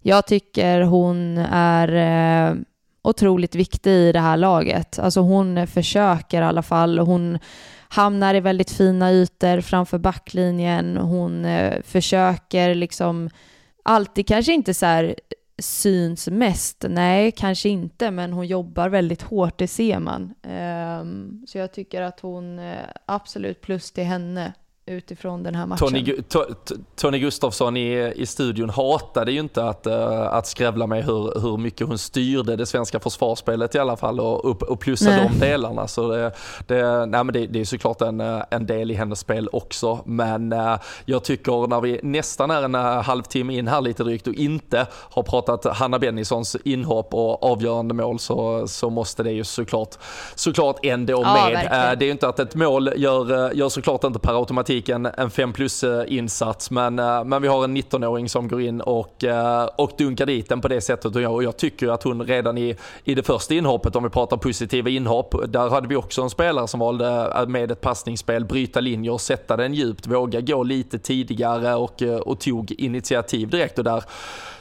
jag 0.02 0.26
tycker 0.26 0.80
hon 0.80 1.38
är 1.52 1.88
eh, 2.48 2.56
otroligt 3.02 3.54
viktig 3.54 3.90
i 3.90 4.12
det 4.12 4.20
här 4.20 4.36
laget. 4.36 4.98
Alltså 4.98 5.20
hon 5.20 5.66
försöker 5.66 6.42
i 6.42 6.44
alla 6.44 6.62
fall. 6.62 6.98
Hon 6.98 7.38
hamnar 7.88 8.34
i 8.34 8.40
väldigt 8.40 8.70
fina 8.70 9.12
ytor 9.12 9.60
framför 9.60 9.98
backlinjen. 9.98 10.96
Hon 10.96 11.44
eh, 11.44 11.82
försöker 11.82 12.74
liksom 12.74 13.30
alltid, 13.82 14.26
kanske 14.26 14.52
inte 14.52 14.74
så 14.74 14.86
här 14.86 15.14
syns 15.58 16.28
mest. 16.28 16.84
Nej, 16.88 17.32
kanske 17.32 17.68
inte, 17.68 18.10
men 18.10 18.32
hon 18.32 18.46
jobbar 18.46 18.88
väldigt 18.88 19.22
hårt, 19.22 19.58
det 19.58 19.68
ser 19.68 19.98
man. 19.98 20.34
Ehm, 20.42 21.44
så 21.48 21.58
jag 21.58 21.72
tycker 21.72 22.02
att 22.02 22.20
hon, 22.20 22.58
eh, 22.58 22.78
absolut 23.06 23.60
plus 23.60 23.92
till 23.92 24.04
henne 24.04 24.52
utifrån 24.86 25.42
den 25.42 25.54
här 25.54 25.66
matchen. 25.66 25.88
Tony, 25.88 26.44
Tony 26.96 27.18
Gustafsson 27.18 27.76
i, 27.76 28.12
i 28.16 28.26
studion 28.26 28.70
hatade 28.70 29.32
ju 29.32 29.40
inte 29.40 29.64
att, 29.64 29.86
uh, 29.86 29.94
att 30.20 30.46
skrävla 30.46 30.86
med 30.86 31.04
hur, 31.04 31.40
hur 31.40 31.56
mycket 31.56 31.86
hon 31.86 31.98
styrde 31.98 32.56
det 32.56 32.66
svenska 32.66 33.00
försvarsspelet 33.00 33.74
i 33.74 33.78
alla 33.78 33.96
fall 33.96 34.20
och, 34.20 34.44
och, 34.44 34.62
och 34.62 34.80
plussa 34.80 35.10
de 35.16 35.38
delarna. 35.38 35.88
Så 35.88 36.08
det, 36.08 36.32
det, 36.66 37.06
nej 37.06 37.24
men 37.24 37.32
det, 37.32 37.46
det 37.46 37.60
är 37.60 37.64
såklart 37.64 38.00
en, 38.00 38.20
en 38.50 38.66
del 38.66 38.90
i 38.90 38.94
hennes 38.94 39.18
spel 39.18 39.48
också. 39.52 40.00
Men 40.04 40.52
uh, 40.52 40.76
jag 41.04 41.24
tycker 41.24 41.66
när 41.66 41.80
vi 41.80 42.00
nästan 42.02 42.50
är 42.50 42.62
en 42.62 42.74
halvtimme 43.04 43.58
in 43.58 43.68
här 43.68 43.80
lite 43.80 44.04
drygt 44.04 44.26
och 44.26 44.34
inte 44.34 44.86
har 44.92 45.22
pratat 45.22 45.76
Hanna 45.76 45.98
Bennissons 45.98 46.56
inhopp 46.64 47.14
och 47.14 47.42
avgörande 47.42 47.94
mål 47.94 48.18
så, 48.18 48.68
så 48.68 48.90
måste 48.90 49.22
det 49.22 49.32
ju 49.32 49.44
såklart, 49.44 49.94
såklart 50.34 50.78
ändå 50.82 51.12
ja, 51.12 51.34
med. 51.34 51.52
Verkligen. 51.52 51.98
det 51.98 52.04
är 52.04 52.06
ju 52.06 52.12
inte 52.12 52.28
att 52.28 52.38
ett 52.38 52.54
mål 52.54 52.90
gör, 52.96 53.52
gör 53.54 53.68
såklart 53.68 54.04
inte 54.04 54.18
per 54.18 54.38
automatik 54.38 54.73
automatik 54.74 54.88
en, 54.88 55.06
en 55.06 55.30
5 55.30 55.52
plus 55.52 55.84
insats 56.06 56.70
men, 56.70 56.98
eh, 56.98 57.24
men 57.24 57.42
vi 57.42 57.48
har 57.48 57.64
en 57.64 57.76
19-åring 57.76 58.28
som 58.28 58.48
går 58.48 58.60
in 58.60 58.80
och, 58.80 59.24
eh, 59.24 59.64
och 59.76 59.92
dunkar 59.98 60.26
dit 60.26 60.48
den 60.48 60.60
på 60.60 60.68
det 60.68 60.80
sättet. 60.80 61.16
Och 61.16 61.22
jag, 61.22 61.32
och 61.32 61.44
jag 61.44 61.56
tycker 61.56 61.88
att 61.88 62.02
hon 62.02 62.22
redan 62.22 62.58
i, 62.58 62.76
i 63.04 63.14
det 63.14 63.22
första 63.22 63.54
inhoppet, 63.54 63.96
om 63.96 64.04
vi 64.04 64.10
pratar 64.10 64.36
positiva 64.36 64.90
inhopp, 64.90 65.34
där 65.48 65.70
hade 65.70 65.88
vi 65.88 65.96
också 65.96 66.22
en 66.22 66.30
spelare 66.30 66.68
som 66.68 66.80
valde 66.80 67.32
eh, 67.36 67.46
med 67.46 67.70
ett 67.70 67.80
passningsspel 67.80 68.44
bryta 68.44 68.80
linjer, 68.80 69.18
sätta 69.18 69.56
den 69.56 69.74
djupt, 69.74 70.06
våga 70.06 70.40
gå 70.40 70.62
lite 70.62 70.98
tidigare 70.98 71.74
och, 71.74 72.02
och 72.02 72.40
tog 72.40 72.72
initiativ 72.72 73.48
direkt. 73.48 73.78
Och 73.78 73.84
där 73.84 74.04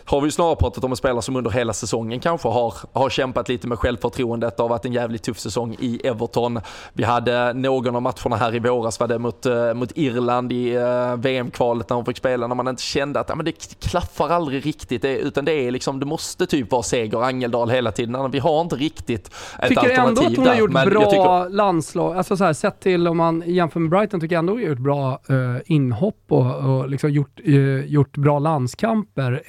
har 0.05 0.21
vi 0.21 0.31
snarare 0.31 0.55
pratat 0.55 0.83
om 0.83 0.91
en 0.91 0.97
spelare 0.97 1.21
som 1.21 1.35
under 1.35 1.51
hela 1.51 1.73
säsongen 1.73 2.19
kanske 2.19 2.47
har, 2.47 2.73
har 2.93 3.09
kämpat 3.09 3.49
lite 3.49 3.67
med 3.67 3.79
självförtroendet. 3.79 4.57
Det 4.57 4.63
har 4.63 4.69
varit 4.69 4.85
en 4.85 4.93
jävligt 4.93 5.23
tuff 5.23 5.39
säsong 5.39 5.75
i 5.79 6.07
Everton. 6.07 6.59
Vi 6.93 7.03
hade 7.03 7.53
någon 7.53 7.95
av 7.95 8.01
matcherna 8.01 8.35
här 8.35 8.55
i 8.55 8.59
våras 8.59 8.99
var 8.99 9.07
det 9.07 9.19
mot, 9.19 9.45
uh, 9.45 9.73
mot 9.73 9.91
Irland 9.95 10.51
i 10.51 10.77
uh, 10.77 11.15
VM-kvalet 11.15 11.89
när 11.89 11.95
hon 11.95 12.05
fick 12.05 12.17
spela 12.17 12.47
när 12.47 12.55
man 12.55 12.67
inte 12.67 12.81
kände 12.81 13.19
att 13.19 13.29
ja, 13.29 13.35
men 13.35 13.45
det 13.45 13.79
klaffar 13.79 14.29
aldrig 14.29 14.65
riktigt. 14.65 15.01
Det, 15.01 15.17
utan 15.17 15.45
det 15.45 15.53
är 15.53 15.71
liksom, 15.71 15.99
det 15.99 16.05
måste 16.05 16.45
typ 16.45 16.71
vara 16.71 16.83
seger 16.83 17.23
Angeldal 17.23 17.69
hela 17.69 17.91
tiden. 17.91 18.31
Vi 18.31 18.39
har 18.39 18.61
inte 18.61 18.75
riktigt 18.75 19.31
ett 19.59 19.69
tycker 19.69 19.81
alternativ 19.81 20.07
ändå 20.07 20.21
att 20.21 20.37
hon 20.37 20.47
har 20.47 20.55
gjort 20.55 20.73
där, 20.73 20.89
bra 20.89 21.09
tycker... 21.09 21.49
landslag, 21.49 22.17
alltså 22.17 22.37
så 22.37 22.43
här, 22.43 22.53
sett 22.53 22.79
till 22.79 23.07
om 23.07 23.17
man 23.17 23.43
jämför 23.45 23.79
med 23.79 23.89
Brighton, 23.89 24.19
tycker 24.19 24.35
jag 24.35 24.39
ändå 24.39 24.53
hon 24.53 24.61
har 24.61 24.69
gjort 24.69 24.79
bra 24.79 25.21
uh, 25.29 25.57
inhopp 25.65 26.25
och, 26.29 26.55
och 26.55 26.89
liksom 26.89 27.11
gjort, 27.11 27.39
gjort 27.85 28.17
bra 28.17 28.39
landskamper. 28.39 29.43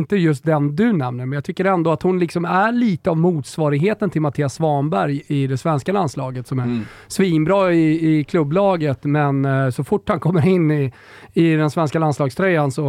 Inte 0.00 0.16
just 0.16 0.44
den 0.44 0.76
du 0.76 0.92
nämner, 0.92 1.26
men 1.26 1.32
jag 1.32 1.44
tycker 1.44 1.64
ändå 1.64 1.92
att 1.92 2.02
hon 2.02 2.18
liksom 2.18 2.44
är 2.44 2.72
lite 2.72 3.10
av 3.10 3.16
motsvarigheten 3.16 4.10
till 4.10 4.20
Mattias 4.20 4.54
Svanberg 4.54 5.22
i 5.26 5.46
det 5.46 5.58
svenska 5.58 5.92
landslaget 5.92 6.46
som 6.46 6.58
är 6.58 6.64
mm. 6.64 6.84
svinbra 7.08 7.72
i, 7.72 8.18
i 8.18 8.24
klubblaget, 8.24 9.04
men 9.04 9.44
uh, 9.44 9.70
så 9.70 9.84
fort 9.84 10.08
han 10.08 10.20
kommer 10.20 10.46
in 10.46 10.70
i, 10.70 10.92
i 11.32 11.54
den 11.54 11.70
svenska 11.70 11.98
landslagströjan 11.98 12.72
så 12.72 12.82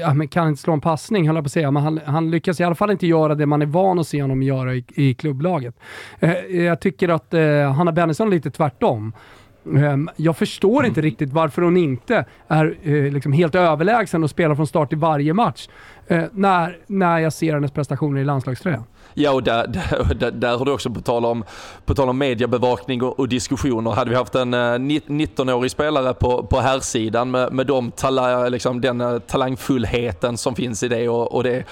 ja, 0.00 0.14
men 0.14 0.28
kan 0.28 0.48
inte 0.48 0.62
slå 0.62 0.72
en 0.72 0.80
passning, 0.80 1.26
höll 1.26 1.36
jag 1.36 1.44
på 1.44 1.46
att 1.46 1.52
säga, 1.52 1.70
men 1.70 1.82
han, 1.82 2.00
han, 2.04 2.30
lyckas 2.30 2.60
i 2.60 2.64
alla 2.64 2.74
fall 2.74 2.90
inte 2.90 3.06
göra 3.06 3.34
det 3.34 3.46
man 3.46 3.62
är 3.62 3.66
van 3.66 3.98
att 3.98 4.06
se 4.06 4.22
honom 4.22 4.42
göra 4.42 4.74
i, 4.74 4.84
i 4.94 5.14
klubblaget. 5.14 5.74
Uh, 6.22 6.32
jag 6.56 6.80
tycker 6.80 7.08
att 7.08 7.34
uh, 7.34 7.72
Hanna 7.72 7.92
Bennison 7.92 8.30
lite 8.30 8.50
tvärtom. 8.50 9.12
Jag 10.16 10.36
förstår 10.36 10.86
inte 10.86 11.00
riktigt 11.00 11.32
varför 11.32 11.62
hon 11.62 11.76
inte 11.76 12.24
är 12.48 12.76
eh, 12.82 13.12
liksom 13.12 13.32
helt 13.32 13.54
överlägsen 13.54 14.24
och 14.24 14.30
spelar 14.30 14.54
från 14.54 14.66
start 14.66 14.92
i 14.92 14.96
varje 14.96 15.34
match 15.34 15.68
eh, 16.01 16.01
Eh, 16.12 16.24
när, 16.32 16.78
när 16.86 17.18
jag 17.18 17.32
ser 17.32 17.54
hennes 17.54 17.70
prestationer 17.70 18.20
i 18.20 18.24
landslagströjan. 18.24 18.84
Ja, 19.14 19.30
och 19.30 19.42
där, 19.42 19.66
där, 20.14 20.30
där, 20.30 20.56
har 20.56 20.64
du 20.64 20.72
också 20.72 20.90
på 20.90 21.00
tal 21.00 21.24
om, 21.24 21.44
på 21.84 21.94
tal 21.94 22.08
om 22.08 22.18
mediebevakning 22.18 23.02
och, 23.02 23.18
och 23.18 23.28
diskussioner. 23.28 23.90
Hade 23.90 24.10
vi 24.10 24.16
haft 24.16 24.34
en 24.34 24.54
19-årig 24.54 25.68
eh, 25.68 25.72
spelare 25.72 26.14
på, 26.14 26.42
på 26.42 26.60
här 26.60 26.80
sidan 26.80 27.30
med, 27.30 27.52
med 27.52 27.66
de 27.66 27.90
tala, 27.90 28.48
liksom, 28.48 28.80
den 28.80 29.00
eh, 29.00 29.18
talangfullheten 29.18 30.36
som 30.36 30.54
finns 30.54 30.82
i 30.82 30.88
det 30.88 31.08
och, 31.08 31.34
och 31.34 31.44
det, 31.44 31.64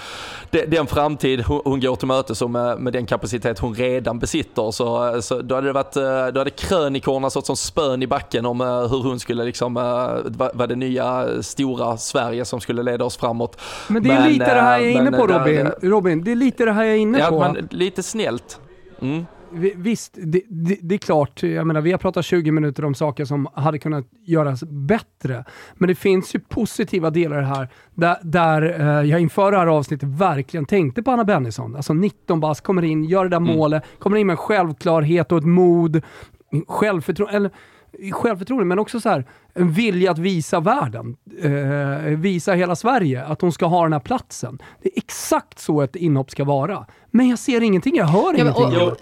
det, 0.50 0.64
den 0.64 0.86
framtid 0.86 1.40
hon, 1.40 1.62
hon 1.64 1.80
går 1.80 1.96
till 1.96 2.08
mötes 2.08 2.42
och 2.42 2.50
med, 2.50 2.78
med 2.78 2.92
den 2.92 3.06
kapacitet 3.06 3.58
hon 3.58 3.74
redan 3.74 4.18
besitter 4.18 4.70
så, 4.70 5.22
så 5.22 5.42
då 5.42 5.54
hade 5.54 5.66
det 5.66 5.72
varit, 5.72 5.96
eh, 5.96 6.26
då 6.26 6.40
hade 6.40 6.50
krönikorna 6.50 7.30
stått 7.30 7.46
som 7.46 7.56
spön 7.56 8.02
i 8.02 8.06
backen 8.06 8.46
om 8.46 8.60
hur 8.60 9.02
hon 9.02 9.20
skulle 9.20 9.44
liksom, 9.44 9.74
vara 9.74 10.66
det 10.66 10.76
nya 10.76 11.26
stora 11.42 11.96
Sverige 11.96 12.44
som 12.44 12.60
skulle 12.60 12.82
leda 12.82 13.04
oss 13.04 13.16
framåt. 13.16 13.60
Men 13.88 14.02
det 14.02 14.10
är 14.10 14.20
men, 14.20 14.32
lite 14.32 14.54
det 14.54 14.60
här 14.60 14.78
jag 14.78 14.88
är 14.88 15.00
inne 15.00 15.12
på 15.12 15.26
Robin. 15.26 15.70
Robin, 15.82 16.24
det 16.24 16.32
är 16.32 16.36
lite 16.36 16.64
det 16.64 16.72
här 16.72 16.84
jag 16.84 16.94
är 16.94 16.98
inne 16.98 17.18
på 17.29 17.29
på... 17.30 17.40
Men 17.40 17.68
lite 17.70 18.02
snällt. 18.02 18.60
Mm. 19.00 19.24
Visst, 19.76 20.18
det, 20.22 20.42
det, 20.48 20.76
det, 20.82 20.94
är 20.94 20.98
klart. 20.98 21.42
Jag 21.42 21.66
menar, 21.66 21.80
vi 21.80 21.90
har 21.90 21.98
pratat 21.98 22.24
20 22.24 22.50
minuter 22.50 22.84
om 22.84 22.94
saker 22.94 23.24
som 23.24 23.48
hade 23.54 23.78
kunnat 23.78 24.04
göras 24.24 24.64
bättre. 24.64 25.44
Men 25.74 25.88
det 25.88 25.94
finns 25.94 26.34
ju 26.34 26.40
positiva 26.40 27.10
delar 27.10 27.40
här, 27.42 27.68
där, 27.94 28.16
där 28.22 28.80
eh, 28.80 29.10
jag 29.10 29.20
inför 29.20 29.52
det 29.52 29.58
här 29.58 29.66
avsnittet 29.66 30.08
verkligen 30.08 30.66
tänkte 30.66 31.02
på 31.02 31.10
Anna 31.10 31.24
Bennison. 31.24 31.76
Alltså 31.76 31.94
19 31.94 32.40
bast, 32.40 32.60
kommer 32.60 32.82
in, 32.82 33.04
gör 33.04 33.24
det 33.24 33.30
där 33.30 33.36
mm. 33.36 33.56
målet, 33.56 33.82
kommer 33.98 34.16
in 34.16 34.26
med 34.26 34.38
självklarhet 34.38 35.32
och 35.32 35.38
ett 35.38 35.44
mod, 35.44 36.02
självförtroende 36.68 37.50
självförtroende, 38.12 38.64
men 38.64 38.78
också 38.78 39.00
så 39.00 39.08
här, 39.08 39.24
en 39.54 39.72
vilja 39.72 40.10
att 40.10 40.18
visa 40.18 40.60
världen, 40.60 41.16
eh, 41.42 42.18
visa 42.18 42.52
hela 42.52 42.76
Sverige 42.76 43.24
att 43.24 43.40
hon 43.40 43.52
ska 43.52 43.66
ha 43.66 43.82
den 43.82 43.92
här 43.92 44.00
platsen. 44.00 44.58
Det 44.82 44.88
är 44.88 44.98
exakt 44.98 45.58
så 45.58 45.82
ett 45.82 45.96
inhopp 45.96 46.30
ska 46.30 46.44
vara. 46.44 46.86
Men 47.10 47.28
jag 47.28 47.38
ser 47.38 47.60
ingenting, 47.60 47.96
jag 47.96 48.04
hör 48.04 48.34
ja, 48.34 48.40
ingenting. 48.40 48.64
Och, 48.64 48.88
och, 48.88 48.96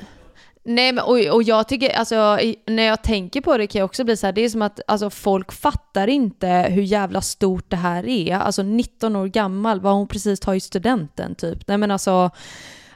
nej, 0.64 0.92
men 0.92 1.04
och, 1.04 1.34
och 1.34 1.42
jag 1.42 1.68
tycker, 1.68 1.90
alltså 1.90 2.38
när 2.66 2.82
jag 2.82 3.02
tänker 3.02 3.40
på 3.40 3.56
det 3.56 3.66
kan 3.66 3.78
jag 3.78 3.86
också 3.86 4.04
bli 4.04 4.16
så 4.16 4.26
här, 4.26 4.32
det 4.32 4.44
är 4.44 4.48
som 4.48 4.62
att 4.62 4.80
alltså, 4.86 5.10
folk 5.10 5.52
fattar 5.52 6.08
inte 6.08 6.48
hur 6.48 6.82
jävla 6.82 7.20
stort 7.20 7.70
det 7.70 7.76
här 7.76 8.08
är. 8.08 8.36
Alltså 8.36 8.62
19 8.62 9.16
år 9.16 9.26
gammal, 9.26 9.80
var 9.80 9.92
hon 9.92 10.08
precis 10.08 10.40
tagit 10.40 10.62
studenten 10.62 11.34
typ. 11.34 11.68
Nej 11.68 11.78
men 11.78 11.90
alltså, 11.90 12.30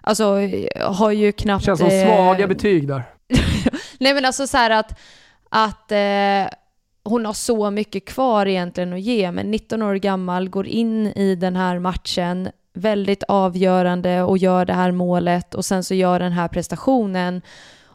alltså 0.00 0.38
har 0.80 1.10
ju 1.10 1.32
knappt... 1.32 1.64
Känns 1.64 1.80
som 1.80 1.90
svaga 1.90 2.42
eh, 2.42 2.48
betyg 2.48 2.88
där. 2.88 3.02
nej 3.98 4.14
men 4.14 4.24
alltså 4.24 4.46
så 4.46 4.56
här 4.56 4.70
att 4.70 4.98
att 5.54 5.92
eh, 5.92 6.54
hon 7.04 7.26
har 7.26 7.32
så 7.32 7.70
mycket 7.70 8.04
kvar 8.04 8.46
egentligen 8.46 8.92
att 8.92 9.00
ge, 9.00 9.32
men 9.32 9.50
19 9.50 9.82
år 9.82 9.94
gammal, 9.94 10.48
går 10.48 10.66
in 10.66 11.06
i 11.06 11.34
den 11.34 11.56
här 11.56 11.78
matchen, 11.78 12.48
väldigt 12.74 13.22
avgörande 13.22 14.22
och 14.22 14.38
gör 14.38 14.64
det 14.64 14.72
här 14.72 14.90
målet 14.92 15.54
och 15.54 15.64
sen 15.64 15.84
så 15.84 15.94
gör 15.94 16.18
den 16.18 16.32
här 16.32 16.48
prestationen 16.48 17.42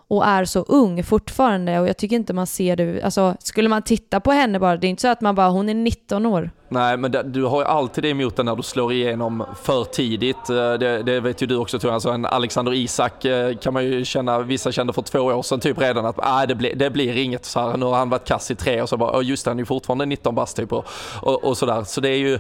och 0.08 0.28
är 0.28 0.46
så 0.46 0.60
ung 0.60 1.04
fortfarande 1.04 1.80
och 1.80 1.88
jag 1.88 1.98
tycker 1.98 2.16
inte 2.16 2.34
man 2.34 2.48
ser 2.48 2.76
det, 2.76 3.02
alltså 3.04 3.36
skulle 3.40 3.70
man 3.70 3.82
titta 3.82 4.20
på 4.20 4.32
henne 4.32 4.60
bara, 4.60 4.78
det 4.78 4.88
är 4.88 4.90
inte 4.90 5.02
så 5.02 5.08
att 5.08 5.22
man 5.22 5.36
bara, 5.36 5.50
hon 5.50 5.70
är 5.70 5.74
19 5.74 6.26
år. 6.26 6.52
Nej, 6.70 6.98
men 6.98 7.12
det, 7.12 7.24
du 7.24 7.44
har 7.44 7.62
ju 7.62 7.68
alltid 7.68 8.04
det 8.04 8.10
emot 8.10 8.36
dig 8.36 8.46
när 8.46 8.56
du 8.56 8.64
slår 8.64 8.94
igenom 8.94 9.46
för 9.62 9.84
tidigt. 9.84 10.50
Eh, 10.50 10.74
det, 10.74 11.04
det 11.04 11.20
vet 11.20 11.42
ju 11.42 11.48
du 11.48 11.56
också 11.56 11.80
tror 11.80 11.90
jag. 11.90 11.94
Alltså 11.94 12.10
en 12.10 12.26
Alexander 12.26 12.74
Isak 12.74 13.26
eh, 13.26 13.58
kan 13.58 13.74
man 13.74 13.86
ju 13.86 14.06
känna, 14.06 14.40
vissa 14.40 14.72
kände 14.72 14.94
för 14.94 15.02
två 15.02 15.20
år 15.20 15.42
sedan 15.42 15.60
typ 15.60 15.82
redan 15.82 16.06
att 16.06 16.18
äh, 16.18 16.48
det, 16.48 16.56
blir, 16.56 16.76
det 16.76 16.90
blir 16.90 17.18
inget 17.18 17.46
så 17.46 17.60
här. 17.60 17.78
Nu 17.78 17.86
har 17.86 17.96
han 17.96 18.10
varit 18.10 18.28
kass 18.28 18.52
i 18.52 18.56
tre 18.56 18.82
och 18.82 18.90
så 18.90 18.98
bara, 18.98 19.22
just 19.22 19.46
det, 19.46 19.52
han 19.52 19.58
är 19.58 19.62
ju 19.62 19.66
fortfarande 19.66 20.06
19 20.06 20.36
bast 20.36 20.58
typ 20.58 20.74
och, 20.74 20.86
och, 21.22 21.44
och 21.44 21.58
sådär. 21.58 21.84
Så 21.84 22.02
det 22.02 22.10
är 22.10 22.18
ju, 22.18 22.40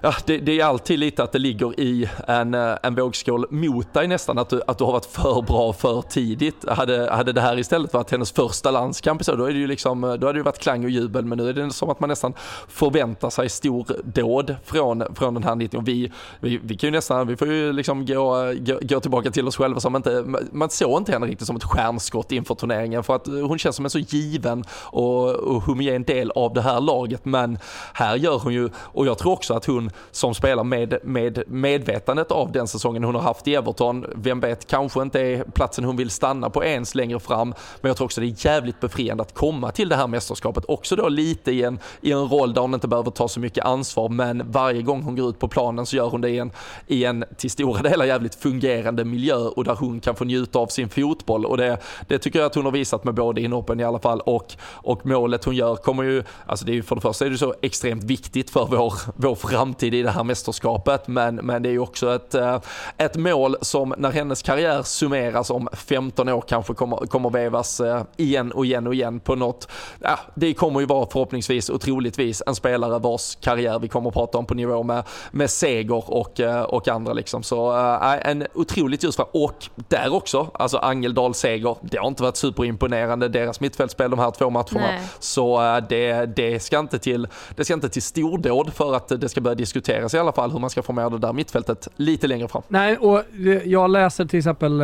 ja, 0.00 0.14
det, 0.24 0.38
det, 0.38 0.60
är 0.60 0.64
alltid 0.64 0.98
lite 0.98 1.22
att 1.22 1.32
det 1.32 1.38
ligger 1.38 1.80
i 1.80 2.08
en, 2.26 2.54
eh, 2.54 2.76
en 2.82 2.94
vågskål 2.94 3.46
mot 3.50 3.94
dig 3.94 4.08
nästan, 4.08 4.38
att 4.38 4.48
du, 4.48 4.62
att 4.66 4.78
du 4.78 4.84
har 4.84 4.92
varit 4.92 5.06
för 5.06 5.42
bra 5.42 5.72
för 5.72 6.02
tidigt. 6.02 6.68
Hade, 6.68 7.10
hade 7.12 7.32
det 7.32 7.40
här 7.40 7.58
istället 7.58 7.92
varit 7.92 8.10
hennes 8.10 8.32
första 8.32 8.70
landskamp 8.70 9.24
så 9.24 9.36
då, 9.36 9.44
är 9.44 9.52
det 9.52 9.58
ju 9.58 9.66
liksom, 9.66 10.00
då 10.00 10.26
hade 10.26 10.38
det 10.38 10.42
varit 10.42 10.58
klang 10.58 10.84
och 10.84 10.90
jubel, 10.90 11.24
men 11.24 11.38
nu 11.38 11.48
är 11.48 11.52
det 11.52 11.70
som 11.70 11.90
att 11.90 12.00
man 12.00 12.08
nästan 12.08 12.34
förväntar 12.68 13.30
sig 13.30 13.48
stor 13.64 13.86
dåd 14.04 14.56
från, 14.64 15.04
från 15.14 15.34
den 15.34 15.42
här 15.42 15.54
90 15.54 15.82
vi, 15.84 16.12
vi, 16.40 16.60
vi 16.62 16.76
kan 16.76 16.86
ju 16.86 16.90
nästan, 16.90 17.26
vi 17.26 17.36
får 17.36 17.48
ju 17.48 17.72
liksom 17.72 18.06
gå, 18.06 18.54
gå, 18.58 18.78
gå 18.82 19.00
tillbaka 19.00 19.30
till 19.30 19.48
oss 19.48 19.56
själva 19.56 19.80
som 19.80 19.96
inte, 19.96 20.24
man 20.52 20.70
såg 20.70 21.00
inte 21.00 21.12
henne 21.12 21.26
riktigt 21.26 21.46
som 21.46 21.56
ett 21.56 21.64
stjärnskott 21.64 22.32
inför 22.32 22.54
turneringen 22.54 23.04
för 23.04 23.14
att 23.14 23.26
hon 23.26 23.58
känns 23.58 23.76
som 23.76 23.84
en 23.84 23.90
så 23.90 23.98
given 23.98 24.64
och, 24.70 25.30
och 25.30 25.62
homogen 25.62 26.04
del 26.04 26.30
av 26.30 26.54
det 26.54 26.62
här 26.62 26.80
laget. 26.80 27.24
Men 27.24 27.58
här 27.92 28.16
gör 28.16 28.38
hon 28.38 28.52
ju, 28.52 28.68
och 28.76 29.06
jag 29.06 29.18
tror 29.18 29.32
också 29.32 29.54
att 29.54 29.64
hon 29.64 29.90
som 30.10 30.34
spelar 30.34 30.64
med, 30.64 30.98
med 31.02 31.42
medvetandet 31.46 32.32
av 32.32 32.52
den 32.52 32.68
säsongen 32.68 33.04
hon 33.04 33.14
har 33.14 33.22
haft 33.22 33.48
i 33.48 33.54
Everton, 33.54 34.06
vem 34.14 34.40
vet, 34.40 34.66
kanske 34.66 35.02
inte 35.02 35.20
är 35.20 35.44
platsen 35.44 35.84
hon 35.84 35.96
vill 35.96 36.10
stanna 36.10 36.50
på 36.50 36.64
ens 36.64 36.94
längre 36.94 37.20
fram, 37.20 37.54
men 37.80 37.88
jag 37.88 37.96
tror 37.96 38.04
också 38.04 38.20
det 38.20 38.26
är 38.26 38.46
jävligt 38.46 38.80
befriande 38.80 39.22
att 39.22 39.34
komma 39.34 39.70
till 39.70 39.88
det 39.88 39.96
här 39.96 40.06
mästerskapet, 40.06 40.64
också 40.68 40.96
då 40.96 41.08
lite 41.08 41.52
i 41.52 41.62
en, 41.62 41.78
i 42.00 42.12
en 42.12 42.28
roll 42.28 42.54
där 42.54 42.60
hon 42.60 42.74
inte 42.74 42.88
behöver 42.88 43.10
ta 43.10 43.28
så 43.28 43.40
mycket 43.40 43.53
ansvar, 43.62 44.08
men 44.08 44.42
varje 44.50 44.82
gång 44.82 45.02
hon 45.02 45.16
går 45.16 45.30
ut 45.30 45.38
på 45.38 45.48
planen 45.48 45.86
så 45.86 45.96
gör 45.96 46.08
hon 46.08 46.20
det 46.20 46.30
i 46.30 46.38
en, 46.38 46.50
i 46.86 47.04
en 47.04 47.24
till 47.36 47.50
stora 47.50 47.82
delar 47.82 48.04
jävligt 48.04 48.34
fungerande 48.34 49.04
miljö 49.04 49.36
och 49.36 49.64
där 49.64 49.74
hon 49.74 50.00
kan 50.00 50.16
få 50.16 50.24
njuta 50.24 50.58
av 50.58 50.66
sin 50.66 50.88
fotboll. 50.88 51.46
Och 51.46 51.56
det, 51.56 51.78
det 52.08 52.18
tycker 52.18 52.38
jag 52.38 52.46
att 52.46 52.54
hon 52.54 52.64
har 52.64 52.72
visat 52.72 53.04
med 53.04 53.14
både 53.14 53.40
inhoppen 53.40 53.80
i 53.80 53.84
alla 53.84 53.98
fall 53.98 54.20
och, 54.20 54.54
och 54.62 55.06
målet 55.06 55.44
hon 55.44 55.56
gör 55.56 55.76
kommer 55.76 56.02
ju, 56.02 56.22
alltså 56.46 56.66
det 56.66 56.72
är 56.72 56.74
ju 56.74 56.82
för 56.82 56.94
det 56.94 57.00
första 57.00 57.26
är 57.26 57.30
det 57.30 57.38
så 57.38 57.54
extremt 57.62 58.04
viktigt 58.04 58.50
för 58.50 58.66
vår, 58.66 58.94
vår 59.16 59.34
framtid 59.34 59.94
i 59.94 60.02
det 60.02 60.10
här 60.10 60.24
mästerskapet, 60.24 61.08
men, 61.08 61.34
men 61.34 61.62
det 61.62 61.68
är 61.68 61.72
ju 61.72 61.78
också 61.78 62.14
ett, 62.14 62.34
eh, 62.34 62.60
ett 62.96 63.16
mål 63.16 63.56
som 63.60 63.94
när 63.98 64.10
hennes 64.10 64.42
karriär 64.42 64.82
summeras 64.82 65.50
om 65.50 65.68
15 65.72 66.28
år 66.28 66.44
kanske 66.48 66.74
kommer, 66.74 66.96
kommer 66.96 67.30
vevas 67.30 67.80
eh, 67.80 68.02
igen 68.16 68.52
och 68.52 68.66
igen 68.66 68.86
och 68.86 68.94
igen 68.94 69.20
på 69.20 69.34
något, 69.34 69.68
ja, 70.00 70.18
det 70.34 70.54
kommer 70.54 70.80
ju 70.80 70.86
vara 70.86 71.06
förhoppningsvis 71.10 71.68
och 71.68 71.80
troligtvis 71.80 72.42
en 72.46 72.54
spelare 72.54 72.98
vars 72.98 73.34
karriär 73.44 73.78
vi 73.78 73.88
kommer 73.88 74.08
att 74.08 74.14
prata 74.14 74.38
om 74.38 74.46
på 74.46 74.54
nivå 74.54 74.82
med, 74.82 75.02
med 75.30 75.50
Seger 75.50 76.10
och, 76.10 76.40
eh, 76.40 76.62
och 76.62 76.88
andra 76.88 77.12
liksom. 77.12 77.42
Så 77.42 77.76
äh, 77.76 78.30
en 78.30 78.46
otroligt 78.54 79.04
ljus 79.04 79.18
Och 79.18 79.68
där 79.88 80.14
också, 80.14 80.50
alltså 80.54 80.78
Angeldal 80.78 81.34
Seger, 81.34 81.76
det 81.82 81.98
har 81.98 82.08
inte 82.08 82.22
varit 82.22 82.36
superimponerande 82.36 83.28
deras 83.28 83.60
mittfältspel 83.60 84.10
de 84.10 84.18
här 84.18 84.30
två 84.30 84.50
matcherna. 84.50 84.80
Nej. 84.80 85.00
Så 85.18 85.76
äh, 85.76 85.84
det, 85.88 86.36
det, 86.36 86.62
ska 86.62 86.78
inte 86.78 86.98
till, 86.98 87.28
det 87.56 87.64
ska 87.64 87.74
inte 87.74 87.88
till 87.88 88.02
stordåd 88.02 88.72
för 88.74 88.94
att 88.94 89.08
det 89.08 89.28
ska 89.28 89.40
börja 89.40 89.54
diskuteras 89.54 90.14
i 90.14 90.18
alla 90.18 90.32
fall 90.32 90.50
hur 90.50 90.58
man 90.58 90.70
ska 90.70 90.82
få 90.82 90.92
med 90.92 91.12
det 91.12 91.18
där 91.18 91.32
mittfältet 91.32 91.88
lite 91.96 92.26
längre 92.26 92.48
fram. 92.48 92.62
Nej, 92.68 92.96
och 92.96 93.22
jag 93.64 93.90
läser 93.90 94.24
till 94.24 94.38
exempel 94.38 94.82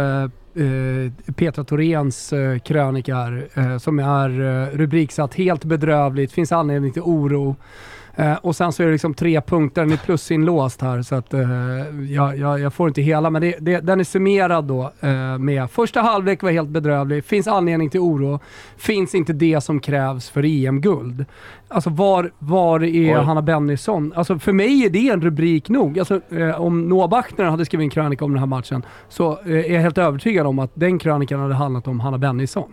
Petra 1.36 1.64
Thoréns 1.64 2.32
krönika 2.64 3.14
här, 3.14 3.78
som 3.78 3.98
är 3.98 4.28
rubriksatt 4.70 5.34
“Helt 5.34 5.64
bedrövligt, 5.64 6.32
finns 6.32 6.52
anledning 6.52 6.92
till 6.92 7.02
oro”. 7.02 7.56
Eh, 8.20 8.34
och 8.34 8.56
sen 8.56 8.72
så 8.72 8.82
är 8.82 8.86
det 8.86 8.92
liksom 8.92 9.14
tre 9.14 9.40
punkter, 9.40 9.82
den 9.82 9.92
är 9.92 9.96
plusinlåst 9.96 10.82
här 10.82 11.02
så 11.02 11.14
att 11.14 11.34
eh, 11.34 11.40
jag, 12.08 12.38
jag, 12.38 12.60
jag, 12.60 12.74
får 12.74 12.88
inte 12.88 13.02
hela, 13.02 13.30
men 13.30 13.42
det, 13.42 13.56
det, 13.60 13.80
den 13.80 14.00
är 14.00 14.04
summerad 14.04 14.64
då 14.64 14.92
eh, 15.00 15.38
med 15.38 15.70
första 15.70 16.00
halvlek 16.00 16.42
var 16.42 16.50
helt 16.50 16.68
bedrövlig, 16.68 17.24
finns 17.24 17.46
anledning 17.46 17.90
till 17.90 18.00
oro, 18.00 18.40
finns 18.76 19.14
inte 19.14 19.32
det 19.32 19.60
som 19.60 19.80
krävs 19.80 20.30
för 20.30 20.44
EM-guld. 20.44 21.24
Alltså 21.68 21.90
var, 21.90 22.32
var 22.38 22.84
är 22.84 23.18
Oj. 23.18 23.24
Hanna 23.24 23.42
Bennison? 23.42 24.12
Alltså 24.16 24.38
för 24.38 24.52
mig 24.52 24.84
är 24.84 24.90
det 24.90 25.08
en 25.08 25.20
rubrik 25.20 25.68
nog. 25.68 25.98
Alltså, 25.98 26.20
eh, 26.30 26.60
om 26.60 26.88
Noah 26.88 27.08
Bachner 27.08 27.44
hade 27.44 27.64
skrivit 27.64 27.84
en 27.84 27.90
krönika 27.90 28.24
om 28.24 28.30
den 28.30 28.38
här 28.38 28.46
matchen 28.46 28.82
så 29.08 29.32
eh, 29.32 29.52
är 29.52 29.74
jag 29.74 29.80
helt 29.80 29.98
övertygad 29.98 30.46
om 30.46 30.58
att 30.58 30.70
den 30.74 30.98
krönikan 30.98 31.40
hade 31.40 31.54
handlat 31.54 31.88
om 31.88 32.00
Hanna 32.00 32.18
Bennison. 32.18 32.72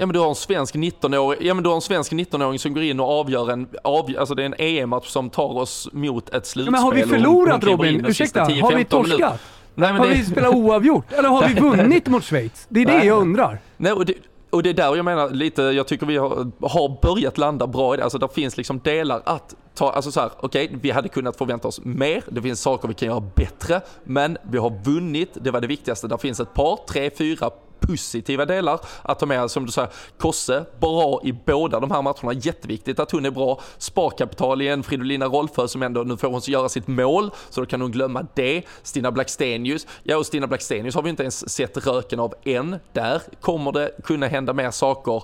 Ja 0.00 0.06
men 0.06 0.14
du 0.14 0.20
har 0.20 0.28
en 0.28 0.34
svensk 0.34 0.74
19-åring, 0.74 1.46
ja, 1.46 1.54
men 1.54 1.64
du 1.64 1.68
har 1.68 1.76
en 1.76 1.82
svensk 1.82 2.12
19-åring 2.12 2.58
som 2.58 2.74
går 2.74 2.82
in 2.82 3.00
och 3.00 3.20
avgör 3.20 3.50
en, 3.50 3.68
av, 3.84 4.14
alltså 4.18 4.34
det 4.34 4.42
är 4.42 4.46
en 4.46 4.54
EM-match 4.58 5.08
som 5.08 5.30
tar 5.30 5.58
oss 5.58 5.88
mot 5.92 6.34
ett 6.34 6.46
slutspel. 6.46 6.72
Men 6.72 6.82
har 6.82 6.92
vi 6.92 7.02
förlorat 7.02 7.64
Robin? 7.64 8.06
Ursäkta, 8.06 8.40
har 8.40 8.76
vi 8.76 8.84
torskat? 8.84 9.40
Nej, 9.74 9.92
har 9.92 10.08
det... 10.08 10.14
vi 10.14 10.24
spelat 10.24 10.54
oavgjort? 10.54 11.12
Eller 11.12 11.28
har 11.28 11.48
vi 11.48 11.54
vunnit 11.60 12.08
mot 12.08 12.24
Schweiz? 12.24 12.66
Det 12.68 12.82
är 12.82 12.86
det 12.86 13.04
jag 13.04 13.18
undrar. 13.18 13.58
Nej, 13.76 13.92
och 13.92 14.06
det, 14.06 14.14
och 14.50 14.62
det 14.62 14.70
är 14.70 14.74
där 14.74 14.96
jag 14.96 15.04
menar 15.04 15.30
lite, 15.30 15.62
jag 15.62 15.86
tycker 15.86 16.06
vi 16.06 16.16
har, 16.16 16.50
har 16.60 17.00
börjat 17.02 17.38
landa 17.38 17.66
bra 17.66 17.94
i 17.94 17.96
det. 17.96 18.02
Alltså 18.02 18.18
det 18.18 18.28
finns 18.28 18.56
liksom 18.56 18.80
delar 18.84 19.22
att 19.24 19.54
ta, 19.74 19.92
alltså 19.92 20.12
så 20.12 20.20
här, 20.20 20.30
okej, 20.40 20.64
okay, 20.66 20.78
vi 20.82 20.90
hade 20.90 21.08
kunnat 21.08 21.36
förvänta 21.36 21.68
oss 21.68 21.80
mer. 21.84 22.22
Det 22.28 22.42
finns 22.42 22.60
saker 22.60 22.88
vi 22.88 22.94
kan 22.94 23.08
göra 23.08 23.22
bättre, 23.36 23.80
men 24.04 24.38
vi 24.42 24.58
har 24.58 24.84
vunnit. 24.84 25.30
Det 25.34 25.50
var 25.50 25.60
det 25.60 25.66
viktigaste. 25.66 26.08
Det 26.08 26.18
finns 26.18 26.40
ett 26.40 26.54
par, 26.54 26.78
tre, 26.88 27.10
fyra 27.18 27.50
positiva 27.80 28.44
delar 28.44 28.80
att 29.02 29.18
ta 29.18 29.26
med, 29.26 29.50
som 29.50 29.66
du 29.66 29.72
säger, 29.72 29.90
Kosse, 30.18 30.64
bra 30.80 31.20
i 31.24 31.32
båda 31.32 31.80
de 31.80 31.90
här 31.90 32.02
matcherna, 32.02 32.32
jätteviktigt 32.32 32.98
att 32.98 33.10
hon 33.10 33.26
är 33.26 33.30
bra, 33.30 33.60
sparkapital 33.78 34.62
i 34.62 34.68
en 34.68 34.82
Fridolina 34.82 35.26
Rolfö 35.26 35.68
som 35.68 35.82
ändå, 35.82 36.02
nu 36.02 36.16
får 36.16 36.28
hon 36.28 36.40
göra 36.44 36.68
sitt 36.68 36.86
mål, 36.86 37.30
så 37.50 37.60
då 37.60 37.66
kan 37.66 37.80
hon 37.80 37.92
glömma 37.92 38.26
det. 38.34 38.62
Stina 38.82 39.12
Blackstenius, 39.12 39.86
ja 40.02 40.16
och 40.16 40.26
Stina 40.26 40.46
Blackstenius 40.46 40.94
har 40.94 41.02
vi 41.02 41.10
inte 41.10 41.22
ens 41.22 41.50
sett 41.50 41.86
röken 41.86 42.20
av 42.20 42.34
än, 42.44 42.76
där 42.92 43.22
kommer 43.40 43.72
det 43.72 43.90
kunna 44.04 44.26
hända 44.26 44.52
mer 44.52 44.70
saker. 44.70 45.22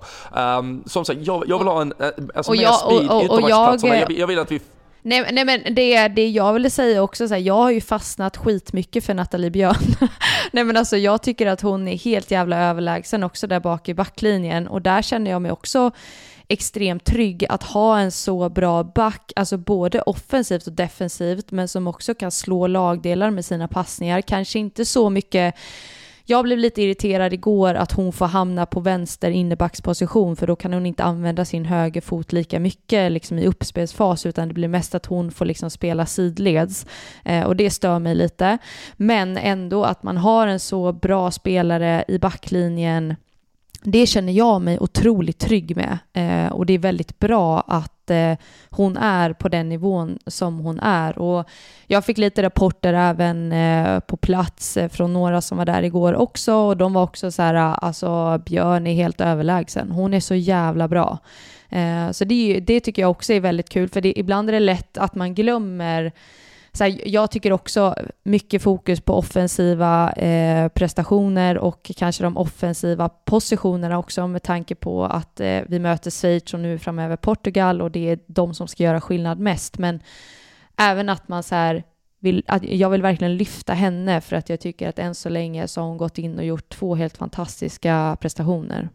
Um, 0.58 0.82
som 0.86 1.04
sagt, 1.04 1.20
jag, 1.22 1.44
jag 1.48 1.58
vill 1.58 1.68
ha 1.68 1.80
en, 1.80 1.92
eh, 1.98 2.06
alltså 2.34 2.52
och 2.52 2.56
mer 2.56 2.64
jag, 2.64 2.74
speed 2.74 3.10
och, 3.10 3.24
och, 3.24 3.42
och 3.42 3.50
jag, 3.50 3.80
jag, 3.82 4.12
jag 4.12 4.26
vill 4.26 4.38
att 4.38 4.52
vi 4.52 4.60
Nej, 5.06 5.28
nej 5.32 5.44
men 5.44 5.74
det, 5.74 6.08
det 6.08 6.28
jag 6.28 6.52
ville 6.52 6.70
säga 6.70 7.02
också, 7.02 7.28
så 7.28 7.34
här, 7.34 7.40
jag 7.40 7.54
har 7.54 7.70
ju 7.70 7.80
fastnat 7.80 8.36
skitmycket 8.36 9.04
för 9.04 9.14
Nathalie 9.14 9.50
Björn. 9.50 9.94
nej 10.52 10.64
men 10.64 10.76
alltså 10.76 10.96
jag 10.96 11.22
tycker 11.22 11.46
att 11.46 11.60
hon 11.60 11.88
är 11.88 11.96
helt 11.96 12.30
jävla 12.30 12.58
överlägsen 12.58 13.22
också 13.22 13.46
där 13.46 13.60
bak 13.60 13.88
i 13.88 13.94
backlinjen 13.94 14.68
och 14.68 14.82
där 14.82 15.02
känner 15.02 15.30
jag 15.30 15.42
mig 15.42 15.52
också 15.52 15.90
extremt 16.48 17.04
trygg 17.04 17.46
att 17.48 17.62
ha 17.62 17.98
en 17.98 18.12
så 18.12 18.48
bra 18.48 18.82
back, 18.84 19.32
alltså 19.36 19.56
både 19.56 20.00
offensivt 20.00 20.66
och 20.66 20.72
defensivt, 20.72 21.50
men 21.50 21.68
som 21.68 21.86
också 21.86 22.14
kan 22.14 22.30
slå 22.30 22.66
lagdelar 22.66 23.30
med 23.30 23.44
sina 23.44 23.68
passningar. 23.68 24.20
Kanske 24.20 24.58
inte 24.58 24.84
så 24.84 25.10
mycket 25.10 25.54
jag 26.28 26.44
blev 26.44 26.58
lite 26.58 26.82
irriterad 26.82 27.32
igår 27.32 27.74
att 27.74 27.92
hon 27.92 28.12
får 28.12 28.26
hamna 28.26 28.66
på 28.66 28.80
vänster 28.80 29.30
innebacksposition 29.30 30.36
för 30.36 30.46
då 30.46 30.56
kan 30.56 30.72
hon 30.72 30.86
inte 30.86 31.04
använda 31.04 31.44
sin 31.44 31.64
högerfot 31.64 32.32
lika 32.32 32.60
mycket 32.60 33.12
liksom 33.12 33.38
i 33.38 33.46
uppspelsfas 33.46 34.26
utan 34.26 34.48
det 34.48 34.54
blir 34.54 34.68
mest 34.68 34.94
att 34.94 35.06
hon 35.06 35.30
får 35.30 35.44
liksom 35.44 35.70
spela 35.70 36.06
sidleds 36.06 36.86
eh, 37.24 37.44
och 37.44 37.56
det 37.56 37.70
stör 37.70 37.98
mig 37.98 38.14
lite. 38.14 38.58
Men 38.96 39.36
ändå 39.36 39.84
att 39.84 40.02
man 40.02 40.16
har 40.16 40.46
en 40.46 40.60
så 40.60 40.92
bra 40.92 41.30
spelare 41.30 42.04
i 42.08 42.18
backlinjen 42.18 43.14
det 43.86 44.06
känner 44.06 44.32
jag 44.32 44.62
mig 44.62 44.78
otroligt 44.80 45.38
trygg 45.38 45.76
med 45.76 45.98
eh, 46.12 46.52
och 46.52 46.66
det 46.66 46.72
är 46.72 46.78
väldigt 46.78 47.18
bra 47.18 47.60
att 47.60 48.10
eh, 48.10 48.32
hon 48.70 48.96
är 48.96 49.32
på 49.32 49.48
den 49.48 49.68
nivån 49.68 50.18
som 50.26 50.58
hon 50.58 50.80
är. 50.80 51.18
Och 51.18 51.48
jag 51.86 52.04
fick 52.04 52.18
lite 52.18 52.42
rapporter 52.42 52.94
även 52.94 53.52
eh, 53.52 54.00
på 54.00 54.16
plats 54.16 54.76
eh, 54.76 54.88
från 54.88 55.12
några 55.12 55.40
som 55.40 55.58
var 55.58 55.64
där 55.64 55.82
igår 55.82 56.14
också 56.14 56.54
och 56.54 56.76
de 56.76 56.92
var 56.92 57.02
också 57.02 57.30
så 57.30 57.42
här, 57.42 57.54
eh, 57.54 57.78
alltså 57.80 58.38
Björn 58.46 58.86
är 58.86 58.94
helt 58.94 59.20
överlägsen. 59.20 59.90
Hon 59.90 60.14
är 60.14 60.20
så 60.20 60.34
jävla 60.34 60.88
bra. 60.88 61.18
Eh, 61.68 62.10
så 62.10 62.24
det, 62.24 62.60
det 62.60 62.80
tycker 62.80 63.02
jag 63.02 63.10
också 63.10 63.32
är 63.32 63.40
väldigt 63.40 63.68
kul 63.68 63.88
för 63.88 64.00
det, 64.00 64.18
ibland 64.18 64.48
är 64.48 64.52
det 64.52 64.60
lätt 64.60 64.98
att 64.98 65.14
man 65.14 65.34
glömmer 65.34 66.12
så 66.76 66.84
här, 66.84 67.00
jag 67.04 67.30
tycker 67.30 67.52
också 67.52 67.94
mycket 68.22 68.62
fokus 68.62 69.00
på 69.00 69.14
offensiva 69.14 70.12
eh, 70.12 70.68
prestationer 70.68 71.58
och 71.58 71.90
kanske 71.96 72.22
de 72.22 72.36
offensiva 72.36 73.08
positionerna 73.08 73.98
också 73.98 74.26
med 74.26 74.42
tanke 74.42 74.74
på 74.74 75.04
att 75.04 75.40
eh, 75.40 75.60
vi 75.68 75.78
möter 75.78 76.10
Schweiz 76.10 76.54
och 76.54 76.60
nu 76.60 76.78
framöver 76.78 77.16
Portugal 77.16 77.82
och 77.82 77.90
det 77.90 78.10
är 78.10 78.18
de 78.26 78.54
som 78.54 78.68
ska 78.68 78.82
göra 78.82 79.00
skillnad 79.00 79.38
mest. 79.38 79.78
Men 79.78 80.00
även 80.76 81.08
att 81.08 81.28
man 81.28 81.42
så 81.42 81.54
här 81.54 81.84
vill, 82.20 82.44
att 82.46 82.64
jag 82.64 82.90
vill 82.90 83.02
verkligen 83.02 83.36
lyfta 83.36 83.72
henne 83.72 84.20
för 84.20 84.36
att 84.36 84.48
jag 84.48 84.60
tycker 84.60 84.88
att 84.88 84.98
än 84.98 85.14
så 85.14 85.28
länge 85.28 85.68
så 85.68 85.80
har 85.80 85.88
hon 85.88 85.98
gått 85.98 86.18
in 86.18 86.38
och 86.38 86.44
gjort 86.44 86.68
två 86.68 86.94
helt 86.94 87.16
fantastiska 87.16 88.16
prestationer. 88.20 88.88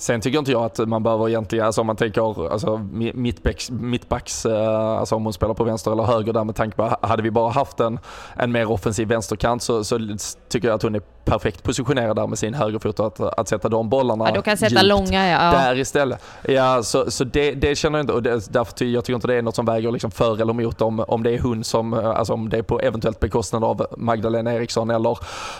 Sen 0.00 0.20
tycker 0.20 0.38
inte 0.38 0.52
jag 0.52 0.64
att 0.64 0.78
man 0.78 1.02
behöver 1.02 1.28
egentligen, 1.28 1.66
alltså 1.66 1.80
om 1.80 1.86
man 1.86 1.96
tänker 1.96 2.52
alltså 2.52 2.78
mittbacks, 3.14 3.70
mittbacks 3.70 4.46
eh, 4.46 4.78
alltså 4.78 5.14
om 5.14 5.24
hon 5.24 5.32
spelar 5.32 5.54
på 5.54 5.64
vänster 5.64 5.92
eller 5.92 6.02
höger 6.02 6.32
där 6.32 6.44
med 6.44 6.56
tanke 6.56 6.76
på, 6.76 6.96
hade 7.02 7.22
vi 7.22 7.30
bara 7.30 7.50
haft 7.50 7.80
en, 7.80 7.98
en 8.36 8.52
mer 8.52 8.70
offensiv 8.70 9.08
vänsterkant 9.08 9.62
så, 9.62 9.84
så 9.84 9.98
tycker 10.48 10.68
jag 10.68 10.74
att 10.74 10.82
hon 10.82 10.94
är 10.94 11.02
perfekt 11.24 11.62
positionerad 11.62 12.16
där 12.16 12.26
med 12.26 12.38
sin 12.38 12.54
högerfot 12.54 13.00
att, 13.00 13.20
att 13.20 13.48
sätta 13.48 13.68
de 13.68 13.88
bollarna 13.88 14.24
ja, 14.28 14.34
du 14.34 14.42
kan 14.42 14.56
sätta 14.56 14.82
långa 14.82 15.28
ja. 15.28 15.38
där 15.38 15.78
istället. 15.78 16.22
Ja, 16.42 16.82
så, 16.82 17.10
så 17.10 17.24
det, 17.24 17.52
det 17.52 17.74
känner 17.76 17.98
jag 17.98 18.02
inte, 18.02 18.12
och 18.12 18.22
det, 18.22 18.52
därför 18.52 18.72
ty, 18.72 18.92
jag 18.92 19.04
tycker 19.04 19.14
inte 19.14 19.26
det 19.26 19.34
är 19.34 19.42
något 19.42 19.56
som 19.56 19.66
väger 19.66 19.90
liksom 19.90 20.10
för 20.10 20.40
eller 20.40 20.50
emot 20.50 20.82
om, 20.82 21.04
om 21.08 21.22
det 21.22 21.30
är 21.30 21.38
hon 21.38 21.64
som, 21.64 21.94
alltså 21.94 22.32
om 22.32 22.48
det 22.48 22.58
är 22.58 22.62
på 22.62 22.80
eventuellt 22.80 23.20
bekostnad 23.20 23.64
av 23.64 23.86
Magdalena 23.96 24.54
Eriksson 24.54 24.90
eller 24.90 25.18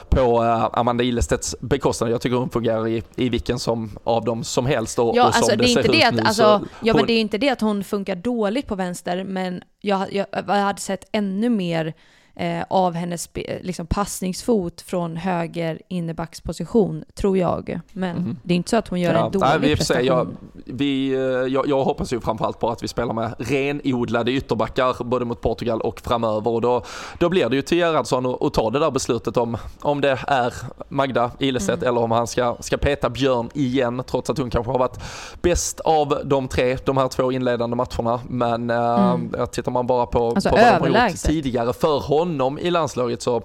på 0.08 0.42
uh, 0.42 0.68
Amanda 0.72 1.04
Ilestedts 1.04 1.56
bekostnad. 1.60 2.10
Jag 2.10 2.20
tycker 2.20 2.36
hon 2.36 2.50
fungerar 2.50 2.88
i, 2.88 3.02
i 3.16 3.28
vilken 3.28 3.58
som 3.58 3.90
av 4.04 4.24
dem 4.30 4.44
som 4.44 4.66
helst 4.66 4.98
och, 4.98 5.16
ja, 5.16 5.28
och 5.28 5.34
som 5.34 5.42
alltså, 5.42 5.56
det, 5.56 5.62
det 5.62 5.68
ser 5.68 5.80
inte 5.80 5.92
ut 5.92 6.00
det 6.00 6.04
att, 6.04 6.14
nu. 6.14 6.22
Alltså, 6.22 6.42
ja, 6.82 6.92
hon... 6.92 6.96
men 6.96 7.06
det 7.06 7.12
är 7.12 7.20
inte 7.20 7.38
det 7.38 7.48
att 7.48 7.60
hon 7.60 7.84
funkar 7.84 8.16
dåligt 8.16 8.66
på 8.66 8.74
vänster, 8.74 9.24
men 9.24 9.62
jag, 9.80 10.12
jag, 10.12 10.26
jag 10.32 10.42
hade 10.54 10.80
sett 10.80 11.04
ännu 11.12 11.48
mer 11.48 11.94
eh, 12.40 12.64
av 12.68 12.94
hennes 12.94 13.30
liksom, 13.60 13.86
passningsfot 13.86 14.80
från 14.80 15.16
höger 15.16 15.80
innerbacksposition, 15.88 17.04
tror 17.14 17.38
jag. 17.38 17.80
Men 17.92 18.16
mm. 18.16 18.36
det 18.42 18.54
är 18.54 18.56
inte 18.56 18.70
så 18.70 18.76
att 18.76 18.88
hon 18.88 19.00
gör 19.00 19.14
ja, 19.14 19.26
en 19.26 19.32
dålig 19.32 19.46
nej, 19.46 19.58
vi 19.58 19.76
prestation. 19.76 20.06
Jag, 20.06 20.28
vi, 20.64 21.12
eh, 21.12 21.20
jag, 21.20 21.68
jag, 21.68 21.84
hoppas 21.84 22.12
ju 22.12 22.20
framförallt 22.20 22.58
på 22.58 22.70
att 22.70 22.82
vi 22.82 22.88
spelar 22.88 23.14
med 23.14 23.34
renodlade 23.38 24.32
ytterbackar 24.32 25.04
både 25.04 25.24
mot 25.24 25.40
Portugal 25.40 25.80
och 25.80 26.00
framöver. 26.00 26.50
Och 26.50 26.60
då, 26.60 26.82
då 27.18 27.28
blir 27.28 27.48
det 27.48 27.56
ju 27.56 27.62
till 27.62 27.78
Gerhardsson 27.78 28.26
att 28.40 28.54
ta 28.54 28.70
det 28.70 28.78
där 28.78 28.90
beslutet 28.90 29.36
om, 29.36 29.56
om 29.80 30.00
det 30.00 30.18
är 30.26 30.54
Magda 30.88 31.30
Ilestedt 31.38 31.82
mm. 31.82 31.88
eller 31.88 32.00
om 32.00 32.10
han 32.10 32.26
ska, 32.26 32.56
ska 32.60 32.76
peta 32.76 33.10
Björn 33.10 33.50
igen 33.54 34.02
trots 34.06 34.30
att 34.30 34.38
hon 34.38 34.50
kanske 34.50 34.72
har 34.72 34.78
varit 34.78 34.98
bäst 35.42 35.80
av 35.80 36.20
de 36.24 36.48
tre, 36.48 36.78
de 36.84 36.96
här 36.96 37.08
två 37.08 37.32
inledande 37.32 37.76
matcherna. 37.76 38.20
Men 38.28 38.70
eh, 38.70 39.10
mm. 39.12 39.34
äh, 39.34 39.46
tittar 39.46 39.72
man 39.72 39.86
bara 39.86 40.06
på, 40.06 40.28
alltså, 40.28 40.48
på 40.48 40.56
vad 40.56 40.82
de 40.82 40.98
har 40.98 41.08
gjort 41.08 41.18
tidigare 41.18 41.72
för 41.72 42.00
honom 42.00 42.29
i 42.60 42.70
landslaget 42.70 43.22
så 43.22 43.42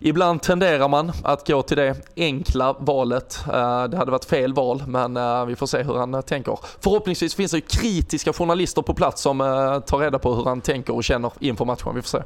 ibland 0.00 0.42
tenderar 0.42 0.88
man 0.88 1.12
att 1.24 1.46
gå 1.46 1.62
till 1.62 1.76
det 1.76 1.96
enkla 2.16 2.76
valet. 2.78 3.38
Eh, 3.46 3.84
det 3.84 3.96
hade 3.96 4.10
varit 4.10 4.24
fel 4.24 4.54
val 4.54 4.82
men 4.86 5.16
eh, 5.16 5.44
vi 5.44 5.56
får 5.56 5.66
se 5.66 5.82
hur 5.82 5.94
han 5.94 6.14
eh, 6.14 6.20
tänker. 6.20 6.58
Förhoppningsvis 6.80 7.34
finns 7.34 7.52
det 7.52 7.60
kritiska 7.60 8.32
journalister 8.32 8.82
på 8.82 8.94
plats 8.94 9.22
som 9.22 9.38
tar 9.86 9.98
reda 9.98 10.18
på 10.18 10.34
hur 10.34 10.44
han 10.44 10.60
tänker 10.60 10.94
och 10.94 11.04
känner 11.04 11.32
inför 11.40 11.64
matchen. 11.64 11.94
Vi 11.94 12.02
får 12.02 12.08
se. 12.08 12.22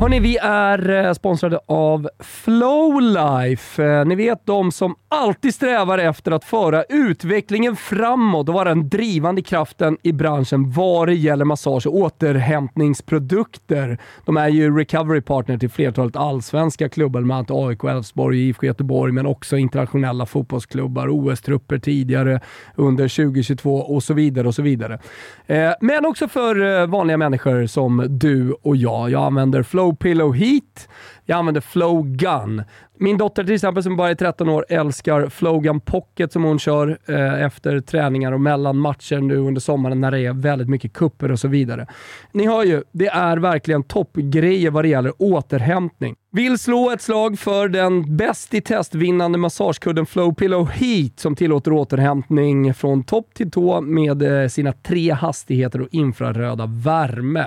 Hörni, 0.00 0.20
vi 0.20 0.38
är 0.42 0.90
eh, 0.90 1.12
sponsrade 1.12 1.60
av 1.66 2.08
Flowlife. 2.18 3.84
Eh, 3.84 4.04
ni 4.04 4.14
vet 4.14 4.46
de 4.46 4.72
som 4.72 4.94
alltid 5.08 5.54
strävar 5.54 5.98
efter 5.98 6.32
att 6.32 6.44
föra 6.44 6.84
utvecklingen 6.88 7.76
framåt 7.76 8.48
och 8.48 8.54
vara 8.54 8.68
den 8.68 8.88
drivande 8.88 9.42
kraften 9.42 9.96
i 10.02 10.12
branschen 10.12 10.70
vad 10.70 11.08
det 11.08 11.14
gäller 11.14 11.44
massage 11.44 11.86
och 11.86 11.94
återhämtningsprodukter. 11.94 13.98
De 14.24 14.36
är 14.36 14.48
ju 14.48 14.78
recovery 14.78 15.20
partner 15.20 15.58
till 15.58 15.70
flertalet 15.70 16.16
allsvenska 16.16 16.88
klubbar, 16.88 17.20
bland 17.20 17.50
annat 17.50 17.68
AIK, 17.68 17.84
Elfsborg, 17.84 18.48
IFK 18.48 18.66
Göteborg, 18.66 19.12
men 19.12 19.26
också 19.26 19.56
internationella 19.56 20.26
fotbollsklubbar, 20.26 21.08
OS-trupper 21.08 21.78
tidigare 21.78 22.40
under 22.74 23.08
2022 23.08 23.76
och 23.76 24.02
så 24.02 24.14
vidare 24.14 24.48
och 24.48 24.54
så 24.54 24.62
vidare. 24.62 24.98
Eh, 25.46 25.72
men 25.80 26.06
också 26.06 26.28
för 26.28 26.86
vanliga 26.86 27.16
människor 27.16 27.66
som 27.66 28.06
du 28.08 28.52
och 28.52 28.76
jag. 28.76 29.10
Jag 29.10 29.22
använder 29.22 29.62
Flow 29.62 29.87
Pillow 29.92 30.32
Heat. 30.32 30.86
Jag 31.30 31.38
använder 31.38 31.60
Flow 31.60 32.06
Gun. 32.16 32.62
Min 32.98 33.18
dotter 33.18 33.44
till 33.44 33.54
exempel, 33.54 33.82
som 33.82 33.96
bara 33.96 34.10
är 34.10 34.14
13 34.14 34.48
år, 34.48 34.66
älskar 34.68 35.28
Flow 35.28 35.60
Gun 35.60 35.80
Pocket 35.80 36.32
som 36.32 36.44
hon 36.44 36.58
kör 36.58 36.98
eh, 37.06 37.42
efter 37.42 37.80
träningar 37.80 38.32
och 38.32 38.40
mellan 38.40 38.78
matcher 38.78 39.20
nu 39.20 39.36
under 39.36 39.60
sommaren 39.60 40.00
när 40.00 40.10
det 40.10 40.20
är 40.20 40.32
väldigt 40.32 40.68
mycket 40.68 40.92
kupper 40.92 41.32
och 41.32 41.38
så 41.38 41.48
vidare. 41.48 41.86
Ni 42.32 42.46
hör 42.46 42.64
ju, 42.64 42.82
det 42.92 43.06
är 43.06 43.36
verkligen 43.36 43.82
toppgrejer 43.82 44.70
vad 44.70 44.84
det 44.84 44.88
gäller 44.88 45.12
återhämtning. 45.18 46.16
Vill 46.32 46.58
slå 46.58 46.90
ett 46.90 47.02
slag 47.02 47.38
för 47.38 47.68
den 47.68 48.16
bäst 48.16 48.54
i 48.54 48.60
test 48.60 48.94
vinnande 48.94 49.38
massagekudden 49.38 50.06
Flow 50.06 50.34
Pillow 50.34 50.68
Heat 50.70 51.20
som 51.20 51.36
tillåter 51.36 51.72
återhämtning 51.72 52.74
från 52.74 53.04
topp 53.04 53.34
till 53.34 53.50
tå 53.50 53.80
med 53.80 54.42
eh, 54.42 54.48
sina 54.48 54.72
tre 54.72 55.12
hastigheter 55.12 55.80
och 55.80 55.88
infraröda 55.90 56.66
värme. 56.66 57.46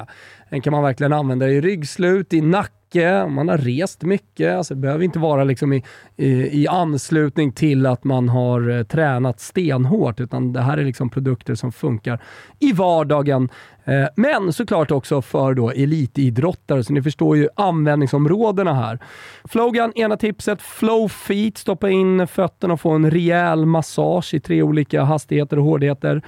Den 0.49 0.61
kan 0.61 0.71
man 0.71 0.84
verkligen 0.84 1.13
använda 1.13 1.49
i 1.49 1.61
ryggslut, 1.61 2.34
i 2.34 2.41
nacken, 2.41 2.80
mycket, 2.91 3.31
man 3.31 3.49
har 3.49 3.57
rest 3.57 4.03
mycket. 4.03 4.57
Alltså, 4.57 4.75
det 4.75 4.81
behöver 4.81 5.03
inte 5.03 5.19
vara 5.19 5.43
liksom 5.43 5.73
i, 5.73 5.83
i, 6.17 6.61
i 6.61 6.67
anslutning 6.67 7.51
till 7.51 7.85
att 7.85 8.03
man 8.03 8.29
har 8.29 8.69
eh, 8.69 8.83
tränat 8.83 9.39
stenhårt, 9.39 10.19
utan 10.19 10.53
det 10.53 10.61
här 10.61 10.77
är 10.77 10.83
liksom 10.83 11.09
produkter 11.09 11.55
som 11.55 11.71
funkar 11.71 12.19
i 12.59 12.71
vardagen. 12.73 13.49
Eh, 13.85 14.07
men 14.15 14.53
såklart 14.53 14.91
också 14.91 15.21
för 15.21 15.53
då 15.53 15.69
elitidrottare, 15.71 16.83
så 16.83 16.93
ni 16.93 17.01
förstår 17.01 17.37
ju 17.37 17.47
användningsområdena 17.55 18.73
här. 18.73 18.99
Flogan, 19.45 19.91
ena 19.95 20.17
tipset, 20.17 20.61
Flow 20.61 21.07
Feet, 21.07 21.57
stoppa 21.57 21.89
in 21.89 22.27
fötterna 22.27 22.73
och 22.73 22.81
få 22.81 22.91
en 22.91 23.11
rejäl 23.11 23.65
massage 23.65 24.33
i 24.33 24.39
tre 24.39 24.63
olika 24.63 25.03
hastigheter 25.03 25.59
och 25.59 25.65
hårdheter. 25.65 26.21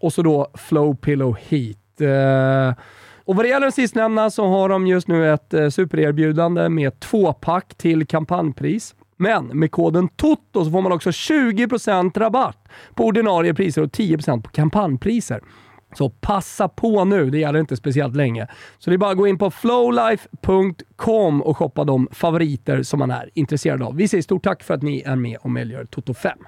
Och 0.00 0.12
så 0.12 0.22
då 0.22 0.46
Flow 0.54 0.94
Pillow 0.94 1.36
Heat. 1.48 2.00
Eh, 2.00 2.84
och 3.24 3.36
vad 3.36 3.44
det 3.44 3.48
gäller 3.48 3.66
den 3.66 3.72
sistnämnda 3.72 4.30
så 4.30 4.46
har 4.46 4.68
de 4.68 4.86
just 4.86 5.08
nu 5.08 5.32
ett 5.32 5.54
eh, 5.54 5.68
supererbjudande 5.68 6.68
med 6.68 7.00
tvåpack 7.00 7.74
till 7.74 8.06
kampanjpris. 8.06 8.94
Men 9.16 9.46
med 9.46 9.70
koden 9.70 10.08
TOTO 10.08 10.64
så 10.64 10.70
får 10.70 10.82
man 10.82 10.92
också 10.92 11.10
20% 11.10 12.18
rabatt 12.18 12.68
på 12.94 13.04
ordinarie 13.04 13.54
priser 13.54 13.82
och 13.82 13.90
10% 13.90 14.42
på 14.42 14.50
kampanjpriser. 14.50 15.40
Så 15.94 16.10
passa 16.10 16.68
på 16.68 17.04
nu, 17.04 17.30
det 17.30 17.38
gäller 17.38 17.60
inte 17.60 17.76
speciellt 17.76 18.16
länge. 18.16 18.46
Så 18.78 18.90
det 18.90 18.96
är 18.96 18.98
bara 18.98 19.10
att 19.10 19.16
gå 19.16 19.26
in 19.26 19.38
på 19.38 19.50
flowlife.com 19.50 21.42
och 21.42 21.56
shoppa 21.56 21.84
de 21.84 22.08
favoriter 22.12 22.82
som 22.82 22.98
man 22.98 23.10
är 23.10 23.30
intresserad 23.34 23.82
av. 23.82 23.96
Vi 23.96 24.08
säger 24.08 24.22
stort 24.22 24.44
tack 24.44 24.62
för 24.62 24.74
att 24.74 24.82
ni 24.82 25.02
är 25.06 25.16
med 25.16 25.36
och 25.36 25.50
möjliggör 25.50 25.84
Toto 25.84 26.14
5. 26.14 26.38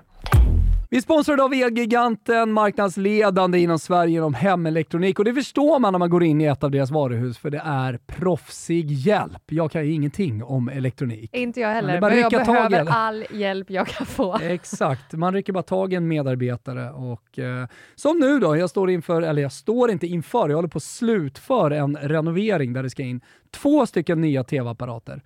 Vi 0.90 0.96
är 0.96 1.02
sponsrade 1.02 1.42
av 1.42 1.52
Elgiganten, 1.54 2.52
marknadsledande 2.52 3.58
inom 3.58 3.78
Sverige 3.78 4.16
inom 4.16 4.34
hemelektronik 4.34 5.18
och 5.18 5.24
det 5.24 5.34
förstår 5.34 5.78
man 5.78 5.92
när 5.92 5.98
man 5.98 6.10
går 6.10 6.24
in 6.24 6.40
i 6.40 6.44
ett 6.44 6.64
av 6.64 6.70
deras 6.70 6.90
varuhus 6.90 7.38
för 7.38 7.50
det 7.50 7.62
är 7.64 7.98
proffsig 8.06 8.90
hjälp. 8.90 9.42
Jag 9.46 9.70
kan 9.70 9.86
ju 9.86 9.92
ingenting 9.92 10.44
om 10.44 10.68
elektronik. 10.68 11.30
Inte 11.32 11.60
jag 11.60 11.68
heller, 11.68 12.00
men 12.00 12.18
jag 12.18 12.30
behöver 12.30 12.70
tag 12.70 12.88
all 12.88 13.24
hjälp 13.30 13.70
jag 13.70 13.86
kan 13.86 14.06
få. 14.06 14.38
Exakt, 14.42 15.12
man 15.12 15.32
rycker 15.32 15.52
bara 15.52 15.62
tag 15.62 15.92
i 15.92 15.96
en 15.96 16.08
medarbetare 16.08 16.90
och 16.90 17.38
eh, 17.38 17.66
som 17.94 18.18
nu 18.18 18.38
då, 18.38 18.56
jag 18.56 18.70
står 18.70 18.90
inför, 18.90 19.22
eller 19.22 19.42
jag 19.42 19.52
står 19.52 19.90
inte 19.90 20.06
inför, 20.06 20.48
jag 20.48 20.56
håller 20.56 20.68
på 20.68 20.78
att 20.78 20.82
slutför 20.82 21.70
en 21.70 21.96
renovering 21.96 22.72
där 22.72 22.82
det 22.82 22.90
ska 22.90 23.02
in 23.02 23.20
två 23.50 23.86
stycken 23.86 24.20
nya 24.20 24.44
tv-apparater. 24.44 25.22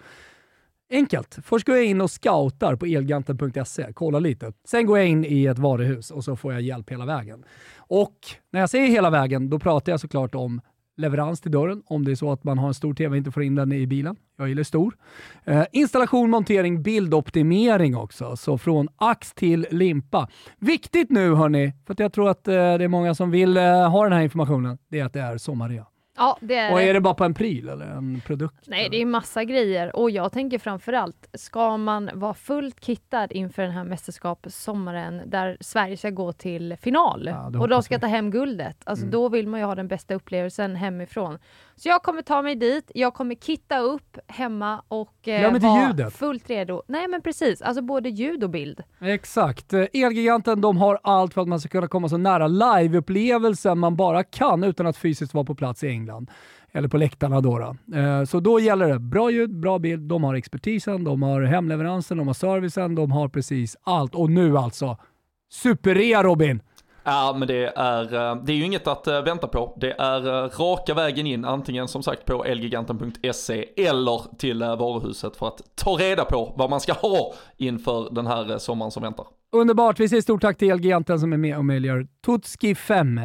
Enkelt. 0.91 1.39
Först 1.43 1.67
går 1.67 1.77
jag 1.77 1.85
in 1.85 2.01
och 2.01 2.11
scoutar 2.11 2.77
på 2.77 2.87
elganten.se, 2.87 3.93
kollar 3.93 4.21
lite. 4.21 4.53
Sen 4.65 4.87
går 4.87 4.99
jag 4.99 5.09
in 5.09 5.25
i 5.25 5.47
ett 5.47 5.59
varuhus 5.59 6.11
och 6.11 6.25
så 6.25 6.37
får 6.37 6.53
jag 6.53 6.63
hjälp 6.63 6.91
hela 6.91 7.07
vägen. 7.07 7.45
Och 7.77 8.17
när 8.53 8.61
jag 8.61 8.71
säger 8.71 8.87
hela 8.87 9.11
vägen, 9.11 9.51
då 9.51 9.59
pratar 9.59 9.93
jag 9.93 10.01
såklart 10.01 10.35
om 10.35 10.61
leverans 10.97 11.41
till 11.41 11.51
dörren, 11.51 11.83
om 11.87 12.05
det 12.05 12.11
är 12.11 12.15
så 12.17 12.33
att 12.33 12.45
man 12.45 12.59
har 12.59 12.69
en 12.69 12.75
stor 12.75 12.95
TV 12.95 13.11
och 13.11 13.17
inte 13.17 13.31
får 13.31 13.43
in 13.43 13.55
den 13.55 13.73
i 13.73 13.87
bilen. 13.87 14.17
Jag 14.39 14.49
gillar 14.49 14.63
stor. 14.63 14.97
Eh, 15.45 15.65
installation, 15.73 16.31
montering, 16.31 16.83
bildoptimering 16.83 17.97
också. 17.97 18.37
Så 18.37 18.59
från 18.59 18.89
ax 18.97 19.35
till 19.35 19.67
limpa. 19.71 20.29
Viktigt 20.59 21.11
nu 21.11 21.35
hörni, 21.35 21.73
för 21.87 21.93
att 21.93 22.01
jag 22.01 22.13
tror 22.13 22.31
att 22.31 22.49
eh, 22.49 22.55
det 22.55 22.85
är 22.85 22.89
många 22.89 23.15
som 23.15 23.31
vill 23.31 23.57
eh, 23.57 23.91
ha 23.91 24.05
den 24.05 24.13
här 24.13 24.23
informationen, 24.23 24.79
det 24.89 25.01
är 25.01 25.05
att 25.05 25.13
det 25.13 25.21
är 25.21 25.39
sommarrea. 25.39 25.87
Ja, 26.21 26.37
det 26.41 26.55
är 26.55 26.73
Och 26.73 26.83
är 26.83 26.95
det 26.95 27.01
bara 27.01 27.15
på 27.15 27.25
en 27.25 27.35
pryl 27.35 27.69
eller 27.69 27.87
en 27.87 28.23
produkt? 28.27 28.65
Nej, 28.67 28.89
det 28.91 29.03
är 29.03 29.07
massa 29.07 29.45
grejer 29.45 29.97
och 29.97 30.11
jag 30.11 30.33
tänker 30.33 30.59
framförallt, 30.59 31.29
ska 31.35 31.77
man 31.77 32.11
vara 32.15 32.35
fullt 32.35 32.85
kittad 32.85 33.29
inför 33.31 33.63
den 33.63 33.73
här 33.73 33.85
mästerskapssommaren 33.85 35.23
där 35.27 35.57
Sverige 35.61 35.97
ska 35.97 36.11
gå 36.11 36.33
till 36.33 36.77
final 36.81 37.27
ja, 37.27 37.61
och 37.61 37.69
de 37.69 37.83
ska 37.83 37.99
ta 37.99 38.07
hem 38.07 38.31
guldet, 38.31 38.77
alltså 38.85 39.05
mm. 39.05 39.13
då 39.13 39.29
vill 39.29 39.49
man 39.49 39.61
ju 39.61 39.67
ha 39.67 39.75
den 39.75 39.89
bästa 39.89 40.15
upplevelsen 40.15 40.77
hemifrån. 40.77 41.39
Så 41.77 41.89
jag 41.89 42.03
kommer 42.03 42.23
ta 42.23 42.43
mig 42.43 42.55
dit, 42.55 42.91
jag 42.95 43.15
kommer 43.15 43.35
kitta 43.35 43.79
upp 43.79 44.19
hemma 44.27 44.83
och 44.89 45.29
eh, 45.29 45.61
vara 45.61 45.87
ljudet. 45.87 46.13
fullt 46.13 46.51
redo. 46.51 46.83
Nej 46.87 47.09
men 47.09 47.23
precis, 47.23 47.63
alltså 47.63 47.83
både 47.83 48.09
ljud 48.09 48.45
och 48.45 48.51
bild. 48.51 48.83
Exakt. 49.01 49.73
Eh, 49.73 49.85
Elgiganten 49.93 50.61
de 50.61 50.77
har 50.77 50.99
allt 51.03 51.35
för 51.35 51.43
att 51.43 51.49
man 51.49 51.61
ska 51.61 51.69
kunna 51.69 51.89
komma 51.89 52.09
så 52.09 52.17
nära 52.17 52.47
liveupplevelsen 52.47 53.79
man 53.79 53.97
bara 53.97 54.25
kan 54.25 54.65
utan 54.65 54.87
att 54.87 54.97
fysiskt 54.97 55.35
vara 55.35 55.45
på 55.45 55.55
plats 55.55 55.85
i 55.85 55.89
England 55.89 56.10
eller 56.73 56.89
på 56.89 56.97
läktarna 56.97 57.41
då, 57.41 57.59
då. 57.59 57.97
Eh, 57.99 58.25
så 58.25 58.41
då 58.41 58.61
gäller 58.61 58.89
det 58.89 58.99
bra 58.99 59.31
ljud, 59.31 59.61
bra 59.61 59.79
bild, 59.79 60.09
de 60.09 60.25
har 60.25 60.35
expertisen, 60.35 61.05
de 61.05 61.23
har 61.23 61.43
hemleveransen, 61.43 62.19
de 62.19 62.27
har 62.27 62.35
servicen, 62.35 62.95
de 62.95 63.13
har 63.13 63.29
precis 63.29 63.77
allt. 63.83 64.15
Och 64.15 64.31
nu 64.31 64.59
alltså, 64.59 64.97
superrea 65.53 66.23
Robin! 66.23 66.63
Ja, 67.05 67.37
men 67.39 67.49
det 67.49 67.73
är, 67.77 68.03
eh, 68.15 68.43
det 68.45 68.53
är 68.53 68.57
ju 68.57 68.65
inget 68.65 68.87
att 68.87 69.07
eh, 69.07 69.23
vänta 69.23 69.49
på. 69.49 69.77
Det 69.81 69.93
är 69.93 70.45
eh, 70.45 70.49
raka 70.49 70.95
vägen 70.95 71.27
in, 71.27 71.45
antingen 71.45 71.89
som 71.89 72.03
sagt 72.03 72.25
på 72.25 72.45
elgiganten.se 72.45 73.65
eller 73.77 74.37
till 74.39 74.59
varuhuset 74.59 75.37
för 75.37 75.49
att 75.49 75.61
ta 75.75 75.91
reda 75.91 76.25
på 76.25 76.55
vad 76.57 76.71
man 76.71 76.81
ska 76.81 76.93
ha 76.93 77.35
inför 77.57 78.15
den 78.15 78.27
här 78.27 78.59
sommaren 78.59 78.91
som 78.91 79.03
väntar. 79.03 79.27
Underbart! 79.53 80.01
Vi 80.01 80.09
säger 80.09 80.23
stort 80.23 80.43
tack 80.43 80.59
till 80.59 80.71
Elgiganten 80.71 81.21
som 81.21 81.33
är 81.33 81.37
med 81.37 81.57
och 81.57 81.65
möjliggör 81.65 82.07
Tutski 82.27 82.75
5. 82.75 83.21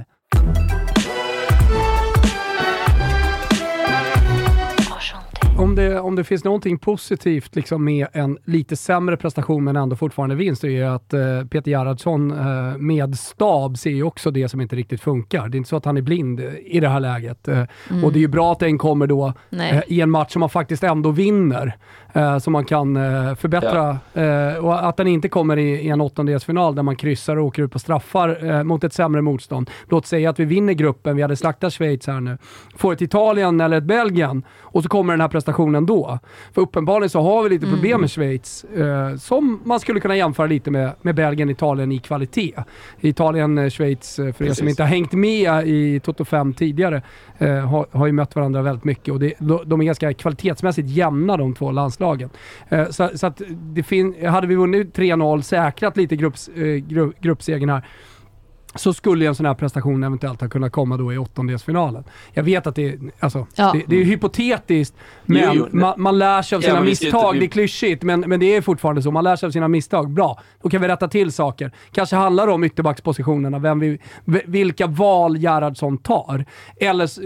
Om 5.57 5.75
det, 5.75 5.99
om 5.99 6.15
det 6.15 6.23
finns 6.23 6.43
någonting 6.43 6.77
positivt 6.77 7.55
liksom 7.55 7.83
med 7.83 8.07
en 8.13 8.37
lite 8.45 8.75
sämre 8.75 9.17
prestation 9.17 9.63
men 9.63 9.75
ändå 9.75 9.95
fortfarande 9.95 10.35
vinst, 10.35 10.61
så 10.61 10.67
är 10.67 10.79
det 10.79 10.93
att 10.93 11.13
eh, 11.13 11.47
Peter 11.49 11.71
Gerhardsson 11.71 12.31
eh, 12.31 12.77
med 12.77 13.17
stab 13.17 13.77
ser 13.77 13.89
ju 13.89 14.03
också 14.03 14.31
det 14.31 14.49
som 14.49 14.61
inte 14.61 14.75
riktigt 14.75 15.01
funkar. 15.01 15.47
Det 15.47 15.55
är 15.55 15.57
inte 15.57 15.69
så 15.69 15.75
att 15.75 15.85
han 15.85 15.97
är 15.97 16.01
blind 16.01 16.39
i 16.65 16.79
det 16.79 16.89
här 16.89 16.99
läget. 16.99 17.47
Eh, 17.47 17.63
mm. 17.89 18.03
Och 18.03 18.13
det 18.13 18.19
är 18.19 18.21
ju 18.21 18.27
bra 18.27 18.51
att 18.51 18.59
den 18.59 18.77
kommer 18.77 19.07
då 19.07 19.33
eh, 19.51 19.81
i 19.87 20.01
en 20.01 20.09
match 20.09 20.33
som 20.33 20.39
man 20.39 20.49
faktiskt 20.49 20.83
ändå 20.83 21.11
vinner. 21.11 21.77
Eh, 22.13 22.37
som 22.37 22.53
man 22.53 22.65
kan 22.65 22.95
eh, 22.95 23.35
förbättra. 23.35 23.97
Ja. 24.13 24.59
och 24.59 24.87
att 24.87 24.97
den 24.97 25.07
inte 25.07 25.29
kommer 25.29 25.57
i, 25.57 25.69
i 25.69 25.89
en 25.89 26.01
åttondelsfinal 26.01 26.75
där 26.75 26.83
man 26.83 26.95
kryssar 26.95 27.35
och 27.35 27.45
åker 27.45 27.63
ut 27.63 27.71
på 27.71 27.79
straffar 27.79 28.63
mot 28.63 28.83
ett 28.83 28.93
sämre 28.93 29.21
motstånd. 29.21 29.69
Låt 29.89 30.05
säga 30.05 30.29
att 30.29 30.39
vi 30.39 30.45
vinner 30.45 30.73
gruppen, 30.73 31.15
vi 31.15 31.21
hade 31.21 31.35
slaktat 31.35 31.73
Schweiz 31.73 32.07
här 32.07 32.19
nu. 32.19 32.37
Får 32.77 32.93
ett 32.93 33.01
Italien 33.01 33.61
eller 33.61 33.77
ett 33.77 33.83
Belgien 33.83 34.43
och 34.59 34.83
så 34.83 34.89
kommer 34.89 35.13
den 35.13 35.21
här 35.21 35.27
prestationen 35.45 35.85
då. 35.85 36.19
För 36.53 36.61
uppenbarligen 36.61 37.09
så 37.09 37.21
har 37.21 37.43
vi 37.43 37.49
lite 37.49 37.65
problem 37.65 37.91
mm. 37.91 38.01
med 38.01 38.11
Schweiz, 38.11 38.63
eh, 38.63 39.15
som 39.15 39.61
man 39.63 39.79
skulle 39.79 39.99
kunna 39.99 40.15
jämföra 40.15 40.47
lite 40.47 40.71
med, 40.71 40.91
med 41.01 41.15
Belgien 41.15 41.49
Italien 41.49 41.91
i 41.91 41.99
kvalitet. 41.99 42.53
Italien, 43.01 43.57
eh, 43.57 43.69
Schweiz, 43.69 44.19
eh, 44.19 44.33
för 44.33 44.45
er 44.45 44.53
som 44.53 44.67
inte 44.67 44.83
har 44.83 44.87
hängt 44.87 45.13
med 45.13 45.67
i 45.67 45.99
Toto 45.99 46.25
5 46.25 46.53
tidigare, 46.53 47.01
eh, 47.37 47.49
har, 47.49 47.85
har 47.91 48.05
ju 48.05 48.11
mött 48.11 48.35
varandra 48.35 48.61
väldigt 48.61 48.83
mycket 48.83 49.13
och 49.13 49.19
det, 49.19 49.33
de 49.65 49.81
är 49.81 49.85
ganska 49.85 50.13
kvalitetsmässigt 50.13 50.89
jämna 50.89 51.37
de 51.37 51.53
två 51.53 51.71
landslagen. 51.71 52.29
Eh, 52.69 52.89
så, 52.89 53.09
så, 53.15 53.27
att 53.27 53.41
det 53.49 53.83
fin 53.83 54.15
hade 54.27 54.47
vi 54.47 54.55
vunnit 54.55 54.97
3-0, 54.97 55.41
säkrat 55.41 55.97
lite 55.97 56.15
grupps, 56.15 56.47
eh, 56.47 56.75
grupp, 56.75 57.19
gruppsegern 57.21 57.69
här, 57.69 57.83
så 58.75 58.93
skulle 58.93 59.27
en 59.27 59.35
sån 59.35 59.45
här 59.45 59.53
prestation 59.53 60.03
eventuellt 60.03 60.41
ha 60.41 60.49
kunnat 60.49 60.71
komma 60.71 60.97
då 60.97 61.13
i 61.13 61.17
åttondelsfinalen. 61.17 62.03
Jag 62.33 62.43
vet 62.43 62.67
att 62.67 62.75
det 62.75 62.89
är, 62.89 62.99
alltså, 63.19 63.47
ja. 63.55 63.71
det, 63.73 63.83
det, 63.87 64.01
är 64.01 64.05
hypotetiskt, 64.05 64.95
men 65.25 65.41
jo, 65.53 65.67
jo, 65.71 65.79
man, 65.79 65.93
man, 66.01 66.17
lär 66.17 66.41
sig 66.41 66.55
av 66.55 66.61
sina 66.61 66.75
ja, 66.75 66.81
misstag. 66.81 67.39
Det 67.39 67.45
är 67.45 67.47
klyschigt, 67.47 68.03
men, 68.03 68.19
men 68.19 68.39
det 68.39 68.55
är 68.55 68.61
fortfarande 68.61 69.01
så. 69.01 69.11
Man 69.11 69.23
lär 69.23 69.35
sig 69.35 69.47
av 69.47 69.51
sina 69.51 69.67
misstag. 69.67 70.09
Bra, 70.09 70.39
då 70.61 70.69
kan 70.69 70.81
vi 70.81 70.87
rätta 70.87 71.07
till 71.07 71.31
saker. 71.31 71.71
Kanske 71.91 72.15
handlar 72.15 72.47
det 72.47 72.53
om 72.53 72.63
ytterbackspositionerna, 72.63 73.59
vem 73.59 73.79
vi, 73.79 73.99
vilka 74.45 74.87
val 74.87 75.37
Gerhardsson 75.37 75.97
tar. 75.97 76.45
Eller 76.79 77.21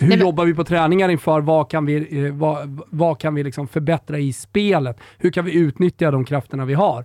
hur 0.00 0.08
Nej, 0.08 0.18
jobbar 0.18 0.44
vi 0.44 0.54
på 0.54 0.64
träningar 0.64 1.08
inför? 1.08 1.40
Vad 1.40 1.70
kan 1.70 1.86
vi, 1.86 2.24
eh, 2.26 2.34
vad, 2.34 2.80
vad 2.90 3.18
kan 3.18 3.34
vi 3.34 3.44
liksom 3.44 3.68
förbättra 3.68 4.18
i 4.18 4.32
spelet? 4.32 4.96
Hur 5.18 5.30
kan 5.30 5.44
vi 5.44 5.54
utnyttja 5.54 6.10
de 6.10 6.24
krafterna 6.24 6.64
vi 6.64 6.74
har? 6.74 7.04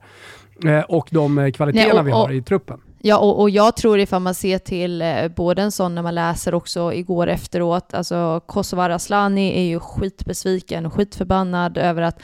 Eh, 0.66 0.80
och 0.80 1.08
de 1.12 1.38
eh, 1.38 1.52
kvaliteterna 1.52 1.94
Nej, 1.94 2.00
och, 2.00 2.08
vi 2.08 2.12
har 2.12 2.32
i 2.32 2.42
truppen. 2.42 2.80
Ja, 3.02 3.18
och, 3.18 3.42
och 3.42 3.50
jag 3.50 3.76
tror 3.76 4.00
ifall 4.00 4.22
man 4.22 4.36
ser 4.36 4.60
till 4.60 5.02
eh, 5.02 5.28
både 5.28 5.62
en 5.62 5.72
sån 5.72 5.96
när 5.96 6.02
man 6.02 6.16
läser 6.16 6.54
också 6.54 6.94
igår 6.94 7.28
efteråt, 7.28 7.94
alltså 7.94 8.42
Kosovare 8.46 8.96
Asllani 8.96 9.60
är 9.60 9.64
ju 9.64 9.80
skitbesviken 9.80 10.86
och 10.86 10.94
skitförbannad 10.94 11.78
över 11.78 12.02
att 12.02 12.22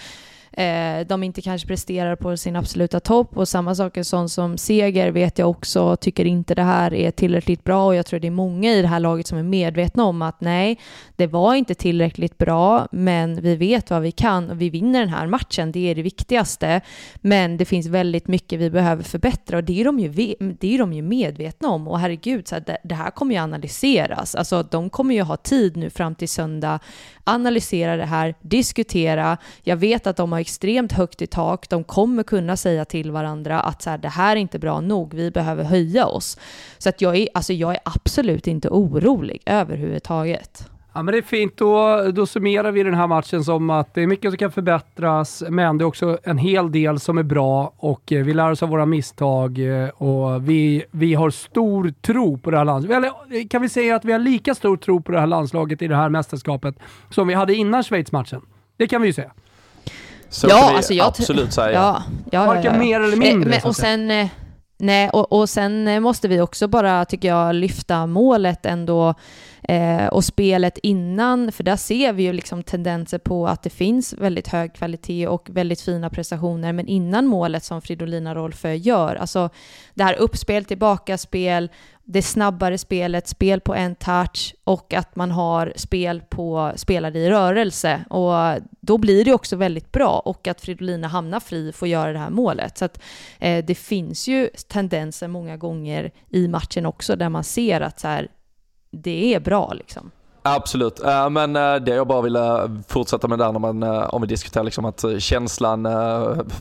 eh, 0.57 1.07
de 1.07 1.23
inte 1.23 1.41
kanske 1.41 1.67
presterar 1.67 2.15
på 2.15 2.37
sin 2.37 2.55
absoluta 2.55 2.99
topp 2.99 3.37
och 3.37 3.47
samma 3.47 3.75
sak 3.75 3.97
är 3.97 4.03
sån 4.03 4.29
som 4.29 4.57
Seger 4.57 5.11
vet 5.11 5.39
jag 5.39 5.49
också 5.49 5.95
tycker 5.95 6.25
inte 6.25 6.55
det 6.55 6.63
här 6.63 6.93
är 6.93 7.11
tillräckligt 7.11 7.63
bra 7.63 7.85
och 7.85 7.95
jag 7.95 8.05
tror 8.05 8.19
det 8.19 8.27
är 8.27 8.31
många 8.31 8.71
i 8.71 8.81
det 8.81 8.87
här 8.87 8.99
laget 8.99 9.27
som 9.27 9.37
är 9.37 9.43
medvetna 9.43 10.03
om 10.03 10.21
att 10.21 10.41
nej, 10.41 10.79
det 11.15 11.27
var 11.27 11.55
inte 11.55 11.75
tillräckligt 11.75 12.37
bra, 12.37 12.87
men 12.91 13.41
vi 13.41 13.55
vet 13.55 13.89
vad 13.89 14.01
vi 14.01 14.11
kan 14.11 14.49
och 14.49 14.61
vi 14.61 14.69
vinner 14.69 14.99
den 14.99 15.09
här 15.09 15.27
matchen, 15.27 15.71
det 15.71 15.91
är 15.91 15.95
det 15.95 16.01
viktigaste. 16.01 16.81
Men 17.15 17.57
det 17.57 17.65
finns 17.65 17.87
väldigt 17.87 18.27
mycket 18.27 18.59
vi 18.59 18.69
behöver 18.69 19.03
förbättra 19.03 19.57
och 19.57 19.63
det 19.63 19.81
är 19.81 19.85
de 19.85 19.99
ju, 19.99 20.35
det 20.59 20.73
är 20.73 20.79
de 20.79 20.93
ju 20.93 21.01
medvetna 21.01 21.69
om 21.69 21.87
och 21.87 21.99
herregud, 21.99 22.47
så 22.47 22.55
det, 22.59 22.77
det 22.83 22.95
här 22.95 23.11
kommer 23.11 23.35
ju 23.35 23.41
analyseras. 23.41 24.35
Alltså 24.35 24.63
de 24.63 24.89
kommer 24.89 25.15
ju 25.15 25.21
ha 25.21 25.37
tid 25.37 25.77
nu 25.77 25.89
fram 25.89 26.15
till 26.15 26.29
söndag, 26.29 26.79
analysera 27.25 27.97
det 27.97 28.05
här, 28.05 28.35
diskutera. 28.41 29.37
Jag 29.63 29.77
vet 29.77 30.07
att 30.07 30.17
de 30.17 30.31
har 30.31 30.39
extremt 30.39 30.91
högt 30.91 31.21
i 31.21 31.27
tak. 31.27 31.69
De 31.69 31.83
kommer 31.83 32.23
kunna 32.23 32.57
säga 32.57 32.85
till 32.85 33.11
varandra 33.11 33.59
att 33.59 33.81
så 33.81 33.89
här, 33.89 33.97
det 33.97 34.09
här 34.09 34.35
är 34.35 34.39
inte 34.39 34.59
bra 34.59 34.81
nog, 34.81 35.13
vi 35.13 35.31
behöver 35.31 35.63
höja 35.63 36.05
oss. 36.05 36.37
Så 36.77 36.89
att 36.89 37.01
jag, 37.01 37.15
är, 37.15 37.27
alltså 37.33 37.53
jag 37.53 37.73
är 37.73 37.79
absolut 37.85 38.47
inte 38.47 38.69
orolig 38.69 39.41
överhuvudtaget. 39.45 40.69
Ja, 40.95 41.01
men 41.01 41.11
det 41.11 41.17
är 41.17 41.21
fint. 41.21 41.57
Då, 41.57 42.01
då 42.11 42.25
summerar 42.25 42.71
vi 42.71 42.83
den 42.83 42.93
här 42.93 43.07
matchen 43.07 43.43
som 43.43 43.69
att 43.69 43.93
det 43.93 44.01
är 44.01 44.07
mycket 44.07 44.31
som 44.31 44.37
kan 44.37 44.51
förbättras, 44.51 45.43
men 45.49 45.77
det 45.77 45.83
är 45.83 45.85
också 45.85 46.17
en 46.23 46.37
hel 46.37 46.71
del 46.71 46.99
som 46.99 47.17
är 47.17 47.23
bra 47.23 47.73
och 47.77 48.11
eh, 48.11 48.23
vi 48.23 48.33
lär 48.33 48.51
oss 48.51 48.63
av 48.63 48.69
våra 48.69 48.85
misstag 48.85 49.59
eh, 49.59 49.89
och 49.89 50.49
vi, 50.49 50.83
vi 50.91 51.13
har 51.13 51.29
stor 51.29 51.93
tro 52.01 52.37
på 52.37 52.51
det 52.51 52.57
här 52.57 52.65
landslaget. 52.65 52.97
Eller 52.97 53.39
eh, 53.39 53.47
kan 53.47 53.61
vi 53.61 53.69
säga 53.69 53.95
att 53.95 54.05
vi 54.05 54.11
har 54.11 54.19
lika 54.19 54.55
stor 54.55 54.77
tro 54.77 55.01
på 55.01 55.11
det 55.11 55.19
här 55.19 55.27
landslaget 55.27 55.81
i 55.81 55.87
det 55.87 55.95
här 55.95 56.09
mästerskapet 56.09 56.75
som 57.09 57.27
vi 57.27 57.33
hade 57.33 57.55
innan 57.55 57.83
Schweiz-matchen? 57.83 58.41
Det 58.77 58.87
kan 58.87 59.01
vi 59.01 59.07
ju 59.07 59.13
säga. 59.13 59.31
Så 60.29 60.47
ja, 60.49 60.73
alltså 60.75 60.93
jag 60.93 61.07
absolut 61.07 61.53
säga. 61.53 61.71
Ja, 61.71 62.03
ja, 62.31 62.45
Varken 62.45 62.73
ja, 62.73 62.79
mer 62.79 63.01
eller 63.01 63.17
mindre. 63.17 63.49
Men, 63.49 63.59
och 63.63 63.75
sen, 63.75 64.29
nej, 64.77 65.09
och, 65.09 65.31
och 65.31 65.49
sen 65.49 66.03
måste 66.03 66.27
vi 66.27 66.41
också 66.41 66.67
bara, 66.67 67.05
tycker 67.05 67.27
jag, 67.27 67.55
lyfta 67.55 68.07
målet 68.07 68.65
ändå 68.65 69.15
eh, 69.67 70.07
och 70.07 70.23
spelet 70.23 70.77
innan, 70.77 71.51
för 71.51 71.63
där 71.63 71.75
ser 71.75 72.13
vi 72.13 72.23
ju 72.23 72.33
liksom 72.33 72.63
tendenser 72.63 73.17
på 73.17 73.47
att 73.47 73.63
det 73.63 73.69
finns 73.69 74.13
väldigt 74.13 74.47
hög 74.47 74.73
kvalitet 74.73 75.27
och 75.27 75.49
väldigt 75.49 75.81
fina 75.81 76.09
prestationer, 76.09 76.73
men 76.73 76.87
innan 76.87 77.27
målet 77.27 77.63
som 77.63 77.81
Fridolina 77.81 78.35
Rolfö 78.35 78.73
gör, 78.73 79.15
alltså 79.15 79.49
det 79.93 80.03
här 80.03 80.15
uppspel, 80.15 80.65
tillbakaspel, 80.65 81.69
det 82.03 82.21
snabbare 82.21 82.77
spelet, 82.77 83.27
spel 83.27 83.61
på 83.61 83.75
en 83.75 83.95
touch 83.95 84.55
och 84.63 84.93
att 84.93 85.15
man 85.15 85.31
har 85.31 85.73
spel 85.75 86.21
på 86.29 86.71
spelare 86.75 87.19
i 87.19 87.29
rörelse. 87.29 88.05
Och 88.09 88.33
då 88.79 88.97
blir 88.97 89.25
det 89.25 89.33
också 89.33 89.55
väldigt 89.55 89.91
bra 89.91 90.21
och 90.25 90.47
att 90.47 90.61
Fridolina 90.61 91.07
hamnar 91.07 91.39
fri 91.39 91.71
får 91.71 91.87
göra 91.87 92.13
det 92.13 92.19
här 92.19 92.29
målet. 92.29 92.77
Så 92.77 92.85
att 92.85 93.01
eh, 93.39 93.65
det 93.65 93.75
finns 93.75 94.27
ju 94.27 94.49
tendenser 94.67 95.27
många 95.27 95.57
gånger 95.57 96.11
i 96.29 96.47
matchen 96.47 96.85
också 96.85 97.15
där 97.15 97.29
man 97.29 97.43
ser 97.43 97.81
att 97.81 97.99
så 97.99 98.07
här, 98.07 98.27
det 99.01 99.33
är 99.33 99.39
bra 99.39 99.73
liksom. 99.73 100.11
Absolut, 100.47 101.03
eh, 101.03 101.29
men 101.29 101.55
eh, 101.55 101.75
det 101.75 101.95
jag 101.95 102.07
bara 102.07 102.21
ville 102.21 102.71
fortsätta 102.87 103.27
med 103.27 103.39
där 103.39 103.51
när 103.51 103.59
man, 103.59 103.83
eh, 103.83 104.13
om 104.13 104.21
vi 104.21 104.27
diskuterar 104.27 104.63
liksom 104.63 104.85
att 104.85 105.05
känslan 105.19 105.87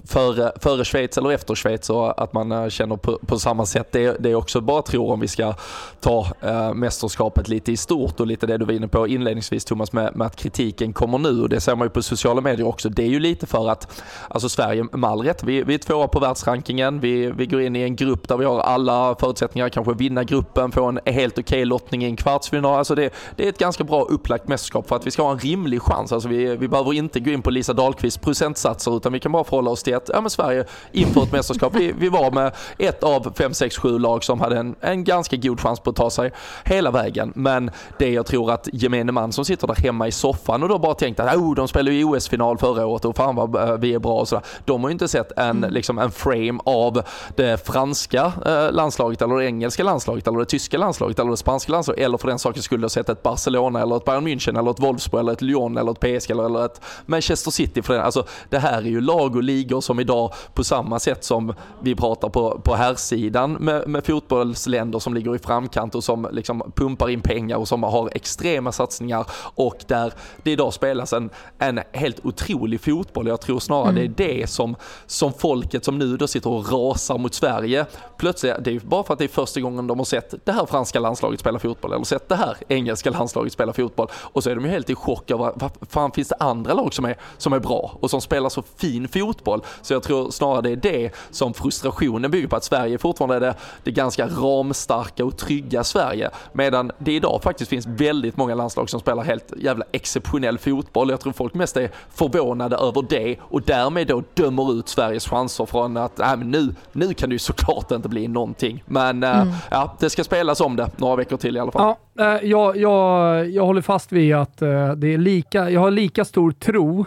före, 0.04 0.52
före 0.60 0.84
Schweiz 0.84 1.18
eller 1.18 1.32
efter 1.32 1.54
Schweiz 1.54 1.90
och 1.90 2.22
att 2.22 2.32
man 2.32 2.70
känner 2.70 2.96
på, 2.96 3.18
på 3.26 3.38
samma 3.38 3.66
sätt. 3.66 3.88
Det, 3.92 4.16
det 4.20 4.30
är 4.30 4.34
också 4.34 4.60
bara 4.60 4.82
tror 4.82 5.12
om 5.12 5.20
vi 5.20 5.28
ska 5.28 5.54
ta 6.00 6.26
mästerskapet 6.74 7.48
lite 7.48 7.72
i 7.72 7.76
stort 7.76 8.20
och 8.20 8.26
lite 8.26 8.46
det 8.46 8.58
du 8.58 8.64
var 8.64 8.72
inne 8.72 8.88
på 8.88 9.08
inledningsvis 9.08 9.64
Thomas 9.64 9.92
med, 9.92 10.16
med 10.16 10.26
att 10.26 10.36
kritiken 10.36 10.92
kommer 10.92 11.18
nu 11.18 11.42
och 11.42 11.48
det 11.48 11.60
ser 11.60 11.76
man 11.76 11.86
ju 11.86 11.90
på 11.90 12.02
sociala 12.02 12.40
medier 12.40 12.66
också. 12.66 12.88
Det 12.88 13.02
är 13.02 13.08
ju 13.08 13.20
lite 13.20 13.46
för 13.46 13.70
att, 13.70 14.02
alltså 14.28 14.48
Sverige 14.48 14.84
med 14.92 15.10
all 15.10 15.20
rätt, 15.20 15.42
vi, 15.42 15.62
vi 15.62 15.74
är 15.74 15.78
tvåa 15.78 16.08
på 16.08 16.20
världsrankingen, 16.20 17.00
vi, 17.00 17.30
vi 17.30 17.46
går 17.46 17.60
in 17.60 17.76
i 17.76 17.82
en 17.82 17.96
grupp 17.96 18.28
där 18.28 18.36
vi 18.36 18.44
har 18.44 18.60
alla 18.60 19.16
förutsättningar, 19.20 19.68
kanske 19.68 19.94
vinna 19.94 20.24
gruppen, 20.24 20.72
få 20.72 20.84
en 20.84 21.00
helt 21.04 21.38
okej 21.38 21.42
okay 21.42 21.64
lottning 21.64 22.04
i 22.04 22.06
en 22.06 22.16
kvartsfinal. 22.16 22.78
Alltså 22.78 22.94
det, 22.94 23.14
det 23.36 23.44
är 23.44 23.48
ett 23.48 23.58
ganska 23.58 23.73
ganska 23.74 23.84
bra 23.84 24.02
upplagt 24.02 24.48
mästerskap 24.48 24.88
för 24.88 24.96
att 24.96 25.06
vi 25.06 25.10
ska 25.10 25.22
ha 25.22 25.32
en 25.32 25.38
rimlig 25.38 25.82
chans. 25.82 26.12
Alltså 26.12 26.28
vi, 26.28 26.56
vi 26.56 26.68
behöver 26.68 26.92
inte 26.92 27.20
gå 27.20 27.30
in 27.30 27.42
på 27.42 27.50
Lisa 27.50 27.72
Dahlqvist 27.72 28.20
procentsatser 28.20 28.96
utan 28.96 29.12
vi 29.12 29.20
kan 29.20 29.32
bara 29.32 29.44
förhålla 29.44 29.70
oss 29.70 29.82
till 29.82 29.96
att 29.96 30.10
ja, 30.12 30.20
men 30.20 30.30
Sverige 30.30 30.64
inför 30.92 31.22
ett 31.22 31.32
mästerskap, 31.32 31.74
vi, 31.74 31.92
vi 31.98 32.08
var 32.08 32.30
med 32.30 32.52
ett 32.78 33.02
av 33.02 33.32
fem, 33.36 33.54
sex, 33.54 33.78
sju 33.78 33.98
lag 33.98 34.24
som 34.24 34.40
hade 34.40 34.58
en, 34.58 34.74
en 34.80 35.04
ganska 35.04 35.36
god 35.36 35.60
chans 35.60 35.80
på 35.80 35.90
att 35.90 35.96
ta 35.96 36.10
sig 36.10 36.32
hela 36.64 36.90
vägen. 36.90 37.32
Men 37.34 37.70
det 37.98 38.10
jag 38.10 38.26
tror 38.26 38.50
att 38.50 38.68
gemene 38.72 39.12
man 39.12 39.32
som 39.32 39.44
sitter 39.44 39.66
där 39.66 39.74
hemma 39.74 40.08
i 40.08 40.12
soffan 40.12 40.62
och 40.62 40.68
då 40.68 40.78
bara 40.78 40.94
tänkt 40.94 41.20
att 41.20 41.36
oh, 41.36 41.54
de 41.54 41.68
spelade 41.68 41.96
ju 41.96 42.04
OS-final 42.04 42.58
förra 42.58 42.86
året 42.86 43.04
och 43.04 43.16
fan 43.16 43.36
vad 43.36 43.56
eh, 43.56 43.76
vi 43.76 43.94
är 43.94 43.98
bra 43.98 44.20
och 44.20 44.28
sådär. 44.28 44.44
De 44.64 44.82
har 44.82 44.88
ju 44.88 44.92
inte 44.92 45.08
sett 45.08 45.32
en, 45.38 45.50
mm. 45.50 45.70
liksom 45.70 45.98
en 45.98 46.10
frame 46.10 46.60
av 46.64 47.02
det 47.36 47.66
franska 47.66 48.32
eh, 48.46 48.72
landslaget 48.72 49.22
eller 49.22 49.36
det 49.36 49.46
engelska 49.46 49.84
landslaget 49.84 50.28
eller 50.28 50.38
det 50.38 50.44
tyska 50.44 50.78
landslaget 50.78 51.18
eller 51.18 51.30
det 51.30 51.36
spanska 51.36 51.72
landslaget 51.72 52.04
eller 52.04 52.18
för 52.18 52.28
den 52.28 52.38
saken 52.38 52.62
skulle 52.62 52.84
ha 52.84 52.88
sett 52.88 53.08
ett 53.08 53.22
Barcelona 53.22 53.63
Barcelona 53.64 53.82
eller 53.82 53.96
ett 53.96 54.04
Bayern 54.04 54.28
München 54.28 54.58
eller 54.58 54.70
ett 54.70 54.80
Wolfsburg 54.80 55.20
eller 55.20 55.32
ett 55.32 55.42
Lyon 55.42 55.78
eller 55.78 55.92
ett 55.92 56.00
PSG 56.00 56.30
eller 56.30 56.64
ett 56.64 56.80
Manchester 57.06 57.50
City 57.50 57.82
för 57.82 57.94
det. 57.94 58.02
Alltså 58.02 58.24
det 58.50 58.58
här 58.58 58.78
är 58.78 58.86
ju 58.86 59.00
lag 59.00 59.36
och 59.36 59.42
ligor 59.42 59.80
som 59.80 60.00
idag 60.00 60.32
på 60.54 60.64
samma 60.64 60.98
sätt 60.98 61.24
som 61.24 61.54
vi 61.82 61.94
pratar 61.94 62.28
på, 62.28 62.60
på 62.64 62.74
herrsidan 62.74 63.52
med, 63.52 63.88
med 63.88 64.06
fotbollsländer 64.06 64.98
som 64.98 65.14
ligger 65.14 65.34
i 65.34 65.38
framkant 65.38 65.94
och 65.94 66.04
som 66.04 66.28
liksom 66.32 66.72
pumpar 66.74 67.10
in 67.10 67.20
pengar 67.20 67.56
och 67.56 67.68
som 67.68 67.82
har 67.82 68.10
extrema 68.14 68.72
satsningar 68.72 69.26
och 69.54 69.76
där 69.86 70.12
det 70.42 70.50
idag 70.50 70.72
spelas 70.72 71.12
en, 71.12 71.30
en 71.58 71.80
helt 71.92 72.24
otrolig 72.24 72.80
fotboll. 72.80 73.28
Jag 73.28 73.40
tror 73.40 73.58
snarare 73.58 73.90
mm. 73.90 74.14
det 74.16 74.24
är 74.24 74.38
det 74.38 74.46
som, 74.46 74.76
som 75.06 75.32
folket 75.32 75.84
som 75.84 75.98
nu 75.98 76.16
då 76.16 76.26
sitter 76.26 76.50
och 76.50 76.72
rasar 76.72 77.18
mot 77.18 77.34
Sverige 77.34 77.86
plötsligt, 78.18 78.54
det 78.64 78.70
är 78.70 78.80
bara 78.80 79.02
för 79.02 79.12
att 79.12 79.18
det 79.18 79.24
är 79.24 79.28
första 79.28 79.60
gången 79.60 79.86
de 79.86 79.98
har 79.98 80.04
sett 80.04 80.34
det 80.44 80.52
här 80.52 80.66
franska 80.66 81.00
landslaget 81.00 81.40
spela 81.40 81.58
fotboll 81.58 81.92
eller 81.92 82.04
sett 82.04 82.28
det 82.28 82.36
här 82.36 82.56
engelska 82.68 83.10
landslaget 83.10 83.52
spela 83.54 83.72
fotboll. 83.72 84.08
Och 84.12 84.42
så 84.42 84.50
är 84.50 84.54
de 84.54 84.64
ju 84.64 84.70
helt 84.70 84.90
i 84.90 84.94
chock 84.94 85.30
över 85.30 85.52
vad 85.54 85.70
fan 85.88 86.12
finns 86.12 86.28
det 86.28 86.36
andra 86.40 86.74
lag 86.74 86.94
som 86.94 87.04
är, 87.04 87.16
som 87.38 87.52
är 87.52 87.58
bra 87.58 87.98
och 88.00 88.10
som 88.10 88.20
spelar 88.20 88.48
så 88.48 88.62
fin 88.76 89.08
fotboll. 89.08 89.62
Så 89.82 89.92
jag 89.94 90.02
tror 90.02 90.30
snarare 90.30 90.60
det 90.60 90.70
är 90.70 90.76
det 90.76 91.10
som 91.30 91.54
frustrationen 91.54 92.30
bygger 92.30 92.48
på, 92.48 92.56
att 92.56 92.64
Sverige 92.64 92.98
fortfarande 92.98 93.36
är 93.36 93.40
det, 93.40 93.54
det 93.84 93.90
ganska 93.90 94.26
ramstarka 94.26 95.24
och 95.24 95.36
trygga 95.36 95.84
Sverige. 95.84 96.30
Medan 96.52 96.92
det 96.98 97.12
idag 97.12 97.40
faktiskt 97.42 97.70
finns 97.70 97.86
väldigt 97.86 98.36
många 98.36 98.54
landslag 98.54 98.90
som 98.90 99.00
spelar 99.00 99.22
helt 99.22 99.52
jävla 99.56 99.84
exceptionell 99.92 100.58
fotboll. 100.58 101.10
Jag 101.10 101.20
tror 101.20 101.32
folk 101.32 101.54
mest 101.54 101.76
är 101.76 101.90
förvånade 102.14 102.76
över 102.76 103.04
det 103.08 103.36
och 103.40 103.62
därmed 103.62 104.06
då 104.06 104.22
dömer 104.34 104.78
ut 104.78 104.88
Sveriges 104.88 105.28
chanser 105.28 105.66
från 105.66 105.96
att 105.96 106.20
äh, 106.20 106.36
men 106.36 106.50
nu, 106.50 106.74
nu 106.92 107.14
kan 107.14 107.28
det 107.28 107.34
ju 107.34 107.38
såklart 107.38 107.90
inte 107.90 108.08
bli 108.08 108.28
någonting. 108.28 108.82
Men 108.86 109.22
äh, 109.22 109.40
mm. 109.40 109.54
ja, 109.70 109.96
det 109.98 110.10
ska 110.10 110.24
spelas 110.24 110.60
om 110.60 110.76
det 110.76 110.90
några 110.96 111.16
veckor 111.16 111.36
till 111.36 111.56
i 111.56 111.60
alla 111.60 111.72
fall. 111.72 111.82
Ja, 111.82 111.96
äh, 112.13 112.13
jag, 112.42 112.76
jag, 112.76 113.50
jag 113.50 113.66
håller 113.66 113.80
fast 113.80 114.12
vid 114.12 114.34
att 114.34 114.62
äh, 114.62 114.92
det 114.92 115.14
är 115.14 115.18
lika, 115.18 115.70
jag 115.70 115.80
har 115.80 115.90
lika 115.90 116.24
stor 116.24 116.50
tro 116.50 117.06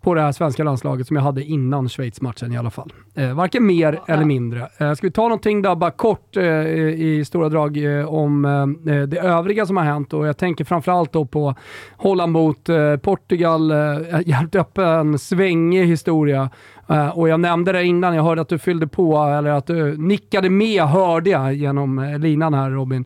på 0.00 0.14
det 0.14 0.20
här 0.20 0.32
svenska 0.32 0.64
landslaget 0.64 1.06
som 1.06 1.16
jag 1.16 1.22
hade 1.22 1.44
innan 1.44 1.88
Schweiz-matchen 1.88 2.52
i 2.52 2.58
alla 2.58 2.70
fall. 2.70 2.92
Eh, 3.14 3.34
varken 3.34 3.66
mer 3.66 4.00
eller 4.08 4.24
mindre. 4.24 4.68
Eh, 4.78 4.94
ska 4.94 5.06
vi 5.06 5.10
ta 5.10 5.22
någonting 5.22 5.62
då, 5.62 5.74
bara 5.74 5.90
kort 5.90 6.36
eh, 6.36 6.44
i 6.44 7.24
stora 7.26 7.48
drag 7.48 7.98
eh, 7.98 8.14
om 8.14 8.44
eh, 8.44 8.96
det 9.02 9.18
övriga 9.18 9.66
som 9.66 9.76
har 9.76 9.84
hänt 9.84 10.12
och 10.12 10.26
jag 10.26 10.36
tänker 10.36 10.64
framförallt 10.64 11.12
då 11.12 11.24
på 11.24 11.54
Holland 11.96 12.32
mot 12.32 12.68
eh, 12.68 12.96
Portugal. 12.96 13.70
Eh, 13.70 13.76
jävligt 14.26 14.56
öppen, 14.56 15.18
svängig 15.18 15.86
historia. 15.86 16.50
Eh, 16.90 17.08
och 17.08 17.28
jag 17.28 17.40
nämnde 17.40 17.72
det 17.72 17.84
innan, 17.84 18.14
jag 18.14 18.22
hörde 18.22 18.40
att 18.40 18.48
du 18.48 18.58
fyllde 18.58 18.86
på, 18.86 19.18
eller 19.18 19.50
att 19.50 19.66
du 19.66 19.96
nickade 19.96 20.50
med, 20.50 20.82
hörde 20.82 21.30
jag 21.30 21.54
genom 21.54 21.98
eh, 21.98 22.18
linan 22.18 22.54
här 22.54 22.70
Robin. 22.70 23.04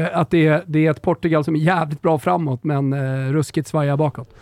Eh, 0.00 0.06
att 0.12 0.30
det 0.30 0.46
är, 0.46 0.62
det 0.66 0.86
är 0.86 0.90
ett 0.90 1.02
Portugal 1.02 1.44
som 1.44 1.56
är 1.56 1.60
jävligt 1.60 2.02
bra 2.02 2.18
framåt, 2.18 2.64
men 2.64 2.94
ruskigt 3.32 3.68
svajar 3.68 3.96
bakåt. 3.96 4.34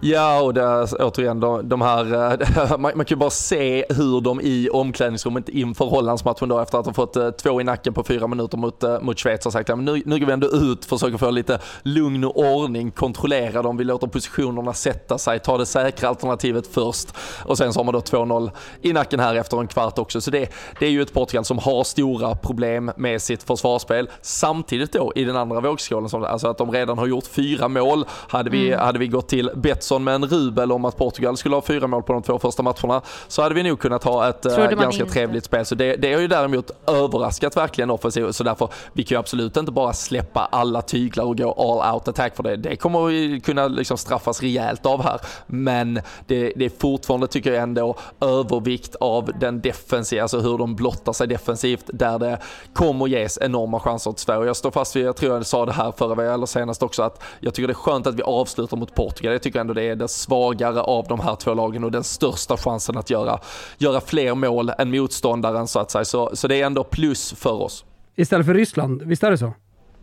Ja, 0.00 0.40
och 0.40 0.54
det 0.54 0.92
återigen 0.98 1.40
de, 1.40 1.68
de 1.68 1.80
här, 1.80 2.32
eh, 2.32 2.70
man, 2.78 2.80
man, 2.80 2.92
kan 2.92 3.06
ju 3.06 3.16
bara 3.16 3.30
se 3.30 3.84
hur 3.88 4.20
de 4.20 4.40
i 4.40 4.68
omklädningsrummet 4.72 5.48
inför 5.48 5.84
Hollandsmatchen 5.84 6.48
då 6.48 6.58
efter 6.58 6.78
att 6.78 6.86
ha 6.86 6.92
fått 6.92 7.16
eh, 7.16 7.30
två 7.30 7.60
i 7.60 7.64
nacken 7.64 7.94
på 7.94 8.04
fyra 8.04 8.26
minuter 8.26 8.58
mot, 8.58 8.82
eh, 8.82 9.00
mot 9.00 9.18
Schweiz 9.18 9.44
har 9.44 9.50
sagt 9.50 9.70
att 9.70 9.78
nu, 9.78 10.02
nu 10.06 10.18
går 10.18 10.26
vi 10.26 10.32
ändå 10.32 10.46
ut, 10.46 10.84
försöker 10.84 11.18
få 11.18 11.30
lite 11.30 11.58
lugn 11.82 12.24
och 12.24 12.36
ordning, 12.36 12.90
kontrollera 12.90 13.62
dem, 13.62 13.76
vi 13.76 13.84
låter 13.84 14.06
positionerna 14.06 14.74
sätta 14.74 15.18
sig, 15.18 15.38
ta 15.38 15.58
det 15.58 15.66
säkra 15.66 16.08
alternativet 16.08 16.66
först 16.66 17.14
och 17.44 17.58
sen 17.58 17.72
så 17.72 17.78
har 17.78 17.84
man 17.84 17.94
då 17.94 18.00
2-0 18.00 18.50
i 18.82 18.92
nacken 18.92 19.20
här 19.20 19.34
efter 19.34 19.60
en 19.60 19.66
kvart 19.66 19.98
också. 19.98 20.20
Så 20.20 20.30
det, 20.30 20.52
det 20.78 20.86
är 20.86 20.90
ju 20.90 21.02
ett 21.02 21.12
Portugal 21.12 21.44
som 21.44 21.58
har 21.58 21.84
stora 21.84 22.34
problem 22.34 22.90
med 22.96 23.22
sitt 23.22 23.42
försvarsspel. 23.42 24.10
Samtidigt 24.22 24.92
då 24.92 25.12
i 25.14 25.24
den 25.24 25.36
andra 25.36 25.60
vågskålen, 25.60 26.24
alltså 26.24 26.48
att 26.48 26.58
de 26.58 26.72
redan 26.72 26.98
har 26.98 27.06
gjort 27.06 27.26
fyra 27.26 27.68
mål. 27.68 28.04
Hade 28.28 28.50
vi, 28.50 28.68
mm. 28.68 28.80
hade 28.80 28.98
vi 28.98 29.06
gått 29.06 29.28
till 29.28 29.50
bett 29.54 29.87
Betsson 29.88 30.04
med 30.04 30.14
en 30.14 30.26
rubel 30.26 30.72
om 30.72 30.84
att 30.84 30.96
Portugal 30.96 31.36
skulle 31.36 31.54
ha 31.54 31.62
fyra 31.62 31.86
mål 31.86 32.02
på 32.02 32.12
de 32.12 32.22
två 32.22 32.38
första 32.38 32.62
matcherna 32.62 33.02
så 33.28 33.42
hade 33.42 33.54
vi 33.54 33.62
nog 33.62 33.80
kunnat 33.80 34.04
ha 34.04 34.28
ett 34.28 34.46
äh, 34.46 34.56
ganska 34.56 35.02
inte. 35.02 35.14
trevligt 35.14 35.44
spel. 35.44 35.66
Så 35.66 35.74
det, 35.74 35.96
det 35.96 36.12
har 36.14 36.20
ju 36.20 36.28
däremot 36.28 36.70
överraskat 36.86 37.56
verkligen 37.56 37.90
offensivt. 37.90 38.36
Så 38.36 38.44
därför, 38.44 38.68
vi 38.92 39.04
kan 39.04 39.16
ju 39.16 39.18
absolut 39.18 39.56
inte 39.56 39.72
bara 39.72 39.92
släppa 39.92 40.48
alla 40.52 40.82
tyglar 40.82 41.24
och 41.24 41.38
gå 41.38 41.52
all 41.52 41.94
out 41.94 42.08
attack 42.08 42.36
för 42.36 42.42
det. 42.42 42.56
Det 42.56 42.76
kommer 42.76 43.06
vi 43.06 43.40
kunna 43.40 43.68
liksom 43.68 43.98
straffas 43.98 44.42
rejält 44.42 44.86
av 44.86 45.02
här. 45.02 45.20
Men 45.46 45.94
det, 46.26 46.52
det 46.56 46.64
är 46.64 46.72
fortfarande, 46.80 47.26
tycker 47.26 47.52
jag 47.52 47.62
ändå, 47.62 47.96
övervikt 48.20 48.94
av 49.00 49.30
den 49.40 49.60
defensiva, 49.60 50.22
alltså 50.22 50.40
hur 50.40 50.58
de 50.58 50.76
blottar 50.76 51.12
sig 51.12 51.26
defensivt, 51.26 51.84
där 51.86 52.18
det 52.18 52.38
kommer 52.72 53.06
ges 53.06 53.38
enorma 53.42 53.80
chanser 53.80 54.12
till 54.12 54.24
Sverige. 54.24 54.46
Jag 54.46 54.56
står 54.56 54.70
fast 54.70 54.96
vid, 54.96 55.06
jag 55.06 55.16
tror 55.16 55.34
jag 55.34 55.46
sa 55.46 55.66
det 55.66 55.72
här 55.72 55.92
förra 55.96 56.34
eller 56.34 56.46
senast 56.46 56.82
också, 56.82 57.02
att 57.02 57.22
jag 57.40 57.54
tycker 57.54 57.68
det 57.68 57.72
är 57.72 57.74
skönt 57.74 58.06
att 58.06 58.14
vi 58.14 58.22
avslutar 58.22 58.76
mot 58.76 58.94
Portugal. 58.94 59.32
Jag 59.32 59.42
tycker 59.42 59.60
ändå 59.60 59.74
det 59.78 59.88
är 59.88 59.96
den 59.96 60.08
svagare 60.08 60.80
av 60.80 61.06
de 61.08 61.20
här 61.20 61.36
två 61.36 61.54
lagen 61.54 61.84
och 61.84 61.90
den 61.90 62.04
största 62.04 62.56
chansen 62.56 62.98
att 62.98 63.10
göra, 63.10 63.40
göra 63.78 64.00
fler 64.00 64.34
mål 64.34 64.72
än 64.78 64.90
motståndaren 64.90 65.68
så 65.68 65.78
att 65.78 65.90
säga. 65.90 66.04
Så, 66.04 66.36
så 66.36 66.48
det 66.48 66.60
är 66.60 66.66
ändå 66.66 66.84
plus 66.84 67.32
för 67.32 67.62
oss. 67.62 67.84
Istället 68.16 68.46
för 68.46 68.54
Ryssland, 68.54 69.02
visst 69.02 69.22
är 69.22 69.30
det 69.30 69.38
så? 69.38 69.52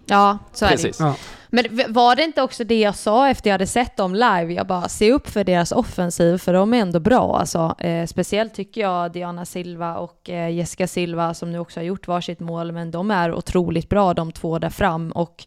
Ja, 0.06 0.38
så 0.54 0.66
är 0.66 0.70
Precis. 0.70 0.98
det. 0.98 1.04
Ja. 1.04 1.16
Men 1.50 1.94
var 1.94 2.16
det 2.16 2.24
inte 2.24 2.42
också 2.42 2.64
det 2.64 2.80
jag 2.80 2.96
sa 2.96 3.30
efter 3.30 3.50
jag 3.50 3.54
hade 3.54 3.68
sett 3.68 3.98
dem 3.98 4.16
live? 4.16 4.54
Jag 4.54 4.68
bara, 4.68 4.90
se 4.90 5.12
upp 5.12 5.30
för 5.30 5.44
deras 5.44 5.72
offensiv, 5.72 6.38
för 6.38 6.54
de 6.54 6.74
är 6.74 6.78
ändå 6.78 7.00
bra. 7.00 7.38
Alltså, 7.40 7.76
eh, 7.80 8.06
speciellt 8.06 8.54
tycker 8.54 8.82
jag 8.82 9.12
Diana 9.12 9.46
Silva 9.46 9.98
och 9.98 10.30
eh, 10.30 10.50
Jessica 10.50 10.88
Silva, 10.88 11.34
som 11.34 11.52
nu 11.52 11.60
också 11.60 11.80
har 11.80 11.86
gjort 11.86 12.08
varsitt 12.08 12.40
mål, 12.40 12.72
men 12.72 12.92
de 12.92 13.12
är 13.12 13.34
otroligt 13.34 13.90
bra 13.90 14.14
de 14.14 14.32
två 14.32 14.60
där 14.60 14.70
fram. 14.70 15.12
Och 15.12 15.46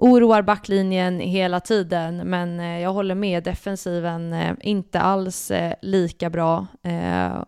oroar 0.00 0.42
backlinjen 0.42 1.20
hela 1.20 1.60
tiden, 1.60 2.16
men 2.16 2.60
eh, 2.60 2.80
jag 2.80 2.92
håller 2.92 3.14
med, 3.14 3.44
defensiven 3.44 4.32
eh, 4.32 4.52
inte 4.60 5.00
alls 5.00 5.50
eh, 5.50 5.74
lika 5.82 6.30
bra. 6.30 6.66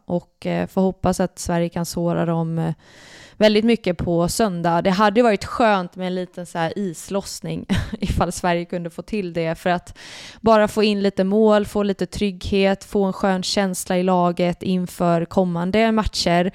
Och 0.04 0.46
får 0.68 0.80
hoppas 0.80 1.20
att 1.20 1.38
Sverige 1.38 1.68
kan 1.68 1.86
såra 1.86 2.26
dem 2.26 2.72
väldigt 3.36 3.64
mycket 3.64 3.98
på 3.98 4.28
söndag. 4.28 4.82
Det 4.82 4.90
hade 4.90 5.22
varit 5.22 5.44
skönt 5.44 5.96
med 5.96 6.06
en 6.06 6.14
liten 6.14 6.46
så 6.46 6.58
här 6.58 6.78
islossning 6.78 7.66
ifall 8.00 8.32
Sverige 8.32 8.64
kunde 8.64 8.90
få 8.90 9.02
till 9.02 9.32
det 9.32 9.54
för 9.54 9.70
att 9.70 9.98
bara 10.40 10.68
få 10.68 10.82
in 10.82 11.02
lite 11.02 11.24
mål, 11.24 11.66
få 11.66 11.82
lite 11.82 12.06
trygghet, 12.06 12.84
få 12.84 13.04
en 13.04 13.12
skön 13.12 13.42
känsla 13.42 13.98
i 13.98 14.02
laget 14.02 14.62
inför 14.62 15.24
kommande 15.24 15.92
matcher. 15.92 16.52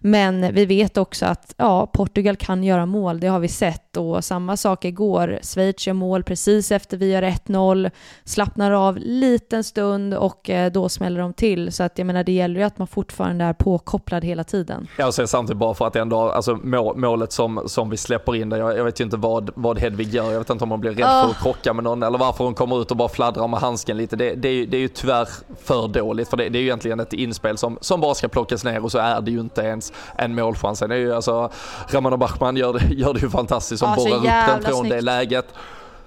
Men 0.00 0.54
vi 0.54 0.66
vet 0.66 0.96
också 0.96 1.26
att 1.26 1.54
ja, 1.56 1.86
Portugal 1.86 2.36
kan 2.36 2.64
göra 2.64 2.86
mål, 2.86 3.20
det 3.20 3.26
har 3.26 3.40
vi 3.40 3.48
sett 3.48 3.96
och 3.96 4.24
samma 4.24 4.56
sak 4.56 4.84
igår. 4.84 5.38
Schweiz 5.42 5.86
gör 5.86 5.94
mål 5.94 6.22
precis 6.22 6.72
efter 6.72 6.96
vi 6.96 7.12
gör 7.12 7.22
1-0, 7.22 7.90
slappnar 8.24 8.70
av 8.70 8.96
liten 8.98 9.64
stund 9.64 10.14
och 10.14 10.50
eh, 10.50 10.72
då 10.72 10.88
smäller 10.88 11.20
de 11.20 11.32
till. 11.32 11.72
Så 11.72 11.82
att 11.82 11.98
jag 11.98 12.06
menar, 12.06 12.24
det 12.24 12.32
gäller 12.32 12.60
ju 12.60 12.66
att 12.66 12.78
man 12.78 12.86
fortfarande 12.86 13.44
är 13.44 13.52
påkopplad 13.52 14.24
hela 14.24 14.44
tiden. 14.44 14.88
Jag 14.98 15.14
säger 15.14 15.26
samtidigt 15.26 15.58
bara 15.58 15.74
för 15.74 15.86
att 15.86 15.96
ändå 15.96 16.16
alltså 16.28 16.58
målet 16.94 17.32
som, 17.32 17.62
som 17.66 17.90
vi 17.90 17.96
släpper 17.96 18.34
in 18.34 18.48
där, 18.48 18.58
jag, 18.58 18.78
jag, 18.78 18.84
vet 18.84 19.00
ju 19.00 19.04
inte 19.04 19.16
vad, 19.16 19.50
vad 19.54 19.78
Hedvig 19.78 20.14
gör, 20.14 20.32
jag 20.32 20.38
vet 20.38 20.50
inte 20.50 20.64
om 20.64 20.70
hon 20.70 20.80
blir 20.80 20.90
rädd 20.90 21.06
oh. 21.06 21.22
för 21.22 21.30
att 21.30 21.42
krocka 21.42 21.72
med 21.72 21.84
någon 21.84 22.02
eller 22.02 22.18
varför 22.18 22.44
hon 22.44 22.54
kommer 22.54 22.82
ut 22.82 22.90
och 22.90 22.96
bara 22.96 23.08
fladdrar 23.08 23.48
med 23.48 23.60
handsken 23.60 23.96
lite. 23.96 24.16
Det, 24.16 24.34
det, 24.34 24.48
är, 24.48 24.66
det 24.66 24.76
är 24.76 24.80
ju 24.80 24.88
tyvärr 24.88 25.28
för 25.64 25.88
dåligt, 25.88 26.28
för 26.28 26.36
det, 26.36 26.48
det 26.48 26.58
är 26.58 26.60
ju 26.60 26.66
egentligen 26.66 27.00
ett 27.00 27.12
inspel 27.12 27.58
som, 27.58 27.78
som 27.80 28.00
bara 28.00 28.14
ska 28.14 28.28
plockas 28.28 28.64
ner 28.64 28.84
och 28.84 28.92
så 28.92 28.98
är 28.98 29.20
det 29.20 29.30
ju 29.30 29.40
inte 29.40 29.60
ens 29.60 29.92
en 30.16 30.34
målchans. 30.34 30.78
Sen 30.78 30.90
är 30.90 30.96
ju 30.96 31.14
alltså, 31.14 31.50
Ramona 31.88 32.16
Bachmann 32.16 32.56
gör 32.56 32.72
det, 32.72 32.94
gör 32.94 33.14
det 33.14 33.20
ju 33.20 33.30
fantastiskt 33.30 33.80
som 33.80 33.94
borrar 33.96 34.16
upp 34.16 34.22
den 34.24 34.62
från 34.62 34.80
snyggt. 34.80 34.94
det 34.94 35.00
läget. 35.00 35.54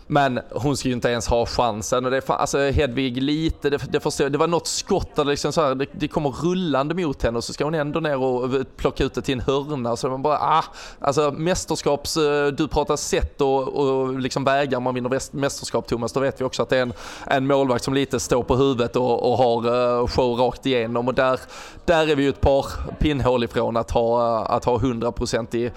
Men 0.07 0.39
hon 0.51 0.77
ska 0.77 0.87
ju 0.87 0.93
inte 0.93 1.09
ens 1.09 1.27
ha 1.27 1.45
chansen 1.45 2.05
och 2.05 2.11
det 2.11 2.17
är 2.17 2.31
alltså 2.31 2.59
Hedvig 2.59 3.23
lite, 3.23 3.69
det, 3.69 3.91
det, 3.91 3.99
förstår, 3.99 4.29
det 4.29 4.37
var 4.37 4.47
något 4.47 4.67
skott 4.67 5.15
där 5.15 5.25
liksom 5.25 5.53
så 5.53 5.61
här, 5.61 5.75
det, 5.75 5.85
det, 5.91 6.07
kommer 6.07 6.29
rullande 6.29 6.95
mot 6.95 7.23
henne 7.23 7.37
och 7.37 7.43
så 7.43 7.53
ska 7.53 7.63
hon 7.63 7.73
ändå 7.73 7.99
ner 7.99 8.17
och 8.17 8.49
plocka 8.77 9.03
ut 9.03 9.13
det 9.13 9.21
till 9.21 9.33
en 9.33 9.39
hörna. 9.39 9.95
Så 9.95 10.09
man 10.09 10.21
bara, 10.21 10.37
ah, 10.37 10.63
alltså 10.99 11.31
mästerskaps, 11.31 12.17
eh, 12.17 12.47
du 12.47 12.67
pratar 12.67 12.95
sätt 12.95 13.41
och, 13.41 13.67
och 13.67 14.19
liksom 14.19 14.43
vägar 14.43 14.79
man 14.79 14.95
vinner 14.95 15.35
mästerskap 15.35 15.87
Thomas, 15.87 16.13
då 16.13 16.19
vet 16.19 16.41
vi 16.41 16.45
också 16.45 16.63
att 16.63 16.69
det 16.69 16.77
är 16.77 16.81
en, 16.81 16.93
en 17.27 17.47
målvakt 17.47 17.83
som 17.83 17.93
lite 17.93 18.19
står 18.19 18.43
på 18.43 18.55
huvudet 18.55 18.95
och, 18.95 19.31
och 19.31 19.37
har 19.37 19.65
eh, 20.01 20.07
show 20.07 20.39
rakt 20.39 20.65
igenom 20.65 21.07
och 21.07 21.13
där, 21.13 21.39
där 21.85 22.09
är 22.09 22.15
vi 22.15 22.23
ju 22.23 22.29
ett 22.29 22.41
par 22.41 22.65
pinnhål 22.99 23.43
ifrån 23.43 23.77
att 23.77 23.91
ha, 23.91 24.39
eh, 24.39 24.55
att 24.55 24.65
ha 24.65 24.77
100% 24.77 25.55
i 25.55 25.71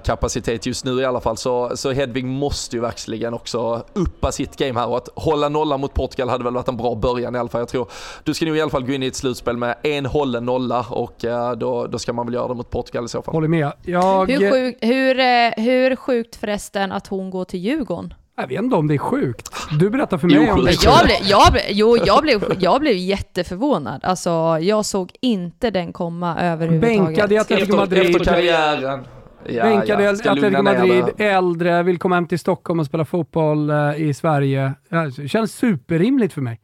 kapacitet 0.00 0.66
just 0.66 0.84
nu 0.84 1.00
i 1.00 1.04
alla 1.04 1.20
fall. 1.20 1.36
Så, 1.36 1.76
så 1.76 1.92
Hedvig 1.92 2.24
måste 2.24 2.76
ju 2.76 2.82
verkligen 2.82 3.34
också 3.34 3.45
också 3.46 3.84
uppa 3.92 4.32
sitt 4.32 4.56
game 4.56 4.80
här 4.80 4.88
och 4.88 4.96
att 4.96 5.08
hålla 5.14 5.48
nolla 5.48 5.76
mot 5.76 5.94
Portugal 5.94 6.28
hade 6.28 6.44
väl 6.44 6.54
varit 6.54 6.68
en 6.68 6.76
bra 6.76 6.94
början 6.94 7.34
i 7.34 7.38
alla 7.38 7.48
fall. 7.48 7.60
Jag 7.60 7.68
tror 7.68 7.88
du 8.24 8.34
ska 8.34 8.46
nog 8.46 8.56
i 8.56 8.60
alla 8.60 8.70
fall 8.70 8.86
gå 8.86 8.92
in 8.92 9.02
i 9.02 9.06
ett 9.06 9.16
slutspel 9.16 9.56
med 9.56 9.76
en 9.82 10.06
hållen 10.06 10.44
nolla 10.44 10.86
och 10.90 11.24
eh, 11.24 11.52
då, 11.52 11.86
då 11.86 11.98
ska 11.98 12.12
man 12.12 12.26
väl 12.26 12.34
göra 12.34 12.48
det 12.48 12.54
mot 12.54 12.70
Portugal 12.70 13.04
i 13.04 13.08
så 13.08 13.22
fall. 13.22 13.34
Håller 13.34 13.48
med. 13.48 13.72
Jag... 13.82 14.30
Hur, 14.30 14.50
sjuk, 14.50 14.78
hur, 14.80 15.18
eh, 15.18 15.64
hur 15.64 15.96
sjukt 15.96 16.36
förresten 16.36 16.92
att 16.92 17.06
hon 17.06 17.30
går 17.30 17.44
till 17.44 17.60
Djurgården? 17.60 18.14
Jag 18.36 18.48
vet 18.48 18.62
inte 18.62 18.76
om 18.76 18.88
det 18.88 18.94
är 18.94 18.98
sjukt. 18.98 19.50
Du 19.80 19.90
berättar 19.90 20.18
för 20.18 20.26
mig 20.26 20.36
jo, 20.36 20.52
om 20.52 20.64
det 20.64 20.84
jag 20.84 21.04
blev, 21.04 21.16
jag 21.24 21.52
blev, 21.52 21.64
Jo, 21.68 21.96
jag 22.06 22.22
blev, 22.22 22.56
jag 22.58 22.80
blev 22.80 22.96
jätteförvånad. 22.96 24.00
Alltså, 24.04 24.58
jag 24.60 24.84
såg 24.84 25.12
inte 25.20 25.70
den 25.70 25.92
komma 25.92 26.40
överhuvudtaget. 26.40 27.06
Bänkad 27.06 27.32
i 27.32 27.38
Atletico 27.38 27.76
Madrid. 27.76 28.16
Efter 28.16 28.24
karriären. 28.24 29.06
Ja, 29.48 29.62
Bänkade 29.62 30.04
ja. 30.04 30.10
Atletico 30.10 30.62
Madrid, 30.62 31.04
äldre, 31.18 31.82
vill 31.82 31.98
komma 31.98 32.14
hem 32.14 32.26
till 32.26 32.38
Stockholm 32.38 32.80
och 32.80 32.86
spela 32.86 33.04
fotboll 33.04 33.70
uh, 33.70 34.00
i 34.00 34.14
Sverige. 34.14 34.72
det 35.16 35.28
känns 35.28 35.54
superrimligt 35.54 36.32
för 36.32 36.40
mig. 36.40 36.60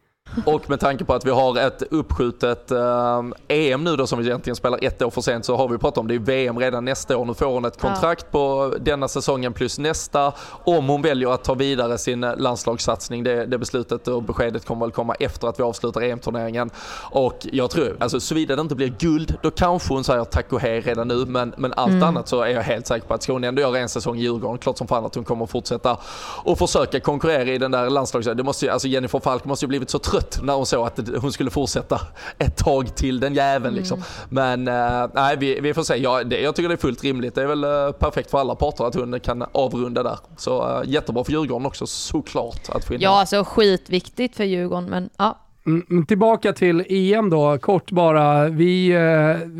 Och 0.47 0.71
med 0.71 0.81
tanke 0.81 1.05
på 1.05 1.15
att 1.15 1.27
vi 1.27 1.31
har 1.31 1.59
ett 1.59 1.83
uppskjutet 1.91 2.71
eh, 2.71 3.23
EM 3.49 3.85
nu 3.85 3.97
då 3.97 4.07
som 4.07 4.19
vi 4.19 4.27
egentligen 4.27 4.57
spelar 4.57 4.79
ett 4.83 5.03
år 5.03 5.11
för 5.11 5.21
sent 5.21 5.45
så 5.45 5.57
har 5.57 5.69
vi 5.69 5.79
pratat 5.79 5.99
om 5.99 6.09
det 6.09 6.15
är 6.15 6.19
VM 6.19 6.59
redan 6.59 6.85
nästa 6.85 7.17
år. 7.17 7.25
Nu 7.25 7.35
får 7.35 7.47
hon 7.47 7.65
ett 7.65 7.81
kontrakt 7.81 8.27
ja. 8.31 8.33
på 8.33 8.75
denna 8.81 9.09
säsongen 9.09 9.53
plus 9.53 9.79
nästa 9.79 10.33
om 10.65 10.89
hon 10.89 11.03
väljer 11.03 11.29
att 11.35 11.45
ta 11.45 11.55
vidare 11.55 11.99
sin 11.99 12.21
landslagssatsning. 12.21 13.25
Det, 13.25 13.47
det 13.47 13.59
beslutet 13.59 14.09
och 14.09 14.23
beskedet 14.23 14.67
kommer 14.67 14.87
väl 14.87 14.93
komma 14.93 15.15
efter 15.15 15.49
att 15.49 15.59
vi 15.59 15.63
avslutar 15.63 16.01
EM-turneringen. 16.01 16.71
Och 17.11 17.47
jag 17.53 17.71
tror, 17.71 17.97
alltså 18.01 18.21
såvida 18.21 18.57
det 18.57 18.63
inte 18.63 18.75
blir 18.75 18.95
guld, 18.99 19.35
då 19.43 19.51
kanske 19.51 19.95
hon 19.95 20.05
säger 20.05 20.25
tack 20.25 20.53
och 20.53 20.61
hej 20.61 20.81
redan 20.81 21.09
nu. 21.09 21.27
Men, 21.27 21.55
men 21.57 21.73
allt 21.73 21.91
mm. 21.91 22.03
annat 22.03 22.29
så 22.29 22.43
är 22.43 22.49
jag 22.49 22.63
helt 22.63 22.87
säker 22.87 23.07
på 23.07 23.15
att 23.15 23.23
ska 23.23 23.33
hon 23.33 23.45
ändå 23.45 23.63
göra 23.63 23.79
en 23.79 23.89
säsong 23.89 24.19
i 24.19 24.23
Djurgården, 24.23 24.59
klart 24.59 24.79
som 24.79 24.87
fan 24.87 25.05
att 25.05 25.15
hon 25.15 25.25
kommer 25.25 25.47
fortsätta 25.47 25.97
och 26.45 26.59
försöka 26.59 27.01
konkurrera 27.01 27.51
i 27.51 27.59
den 27.59 27.71
där 27.71 27.91
landslaget. 27.91 28.37
Det 28.37 28.43
måste 28.43 28.67
ju, 28.67 28.71
alltså 28.71 28.89
Jennifer 28.89 29.21
Falk 29.21 29.45
måste 29.45 29.65
ju 29.65 29.69
blivit 29.69 29.91
så 29.91 29.99
trött 29.99 30.22
när 30.43 30.55
hon 30.55 30.67
såg 30.67 30.87
att 30.87 31.01
hon 31.21 31.33
skulle 31.33 31.51
fortsätta 31.51 32.01
ett 32.39 32.57
tag 32.57 32.97
till 32.97 33.21
den 33.21 33.35
jäveln 33.35 33.75
liksom. 33.75 34.03
Mm. 34.31 34.63
Men 34.65 35.01
äh, 35.03 35.11
nej, 35.15 35.37
vi, 35.37 35.61
vi, 35.61 35.75
får 35.75 35.83
se. 35.83 35.97
Ja, 35.97 36.25
det, 36.25 36.41
jag 36.41 36.57
tycker 36.57 36.69
det 36.69 36.75
är 36.75 36.77
fullt 36.77 37.05
rimligt. 37.05 37.35
Det 37.35 37.43
är 37.43 37.47
väl 37.47 37.65
äh, 37.65 37.93
perfekt 37.93 38.31
för 38.31 38.39
alla 38.39 38.55
parter 38.55 38.85
att 38.85 38.95
hon 38.95 39.21
kan 39.21 39.45
avrunda 39.53 40.03
där. 40.03 40.19
Så 40.37 40.81
äh, 40.83 40.91
jättebra 40.91 41.25
för 41.25 41.33
Djurgården 41.33 41.67
också 41.67 41.87
såklart 41.87 42.69
att 42.69 42.85
få 42.85 42.95
in 42.95 43.01
Ja, 43.01 43.21
alltså 43.21 43.45
skitviktigt 43.45 44.37
för 44.37 44.45
Djurgården, 44.45 44.91
men 44.91 45.11
ja. 45.17 45.39
Mm, 45.67 46.07
tillbaka 46.07 46.53
till 46.53 46.85
EM 46.89 47.31
då, 47.31 47.59
kort 47.59 47.91
bara. 47.91 48.49
Vi 48.49 48.91
eh, 48.91 48.99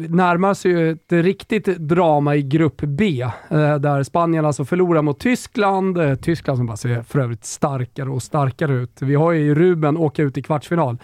närmar 0.09 0.51
oss 0.51 0.65
ju 0.65 0.91
ett 0.91 1.13
riktigt 1.13 1.65
drama 1.65 2.37
i 2.37 2.43
Grupp 2.43 2.81
B, 2.81 3.23
eh, 3.49 3.75
där 3.75 4.03
Spanien 4.03 4.45
alltså 4.45 4.65
förlorar 4.65 5.03
mot 5.03 5.21
Tyskland. 5.21 5.99
Eh, 5.99 6.15
Tyskland 6.15 6.59
som 6.59 6.67
bara 6.67 6.77
ser 6.77 7.03
för 7.03 7.19
övrigt 7.19 7.45
starkare 7.45 8.11
och 8.11 8.23
starkare 8.23 8.73
ut. 8.73 9.03
Vi 9.03 9.15
har 9.15 9.33
ju 9.33 9.55
Ruben 9.55 9.97
åka 9.97 10.23
ut 10.23 10.39
i 10.39 10.43
kvartsfinal. 10.43 10.99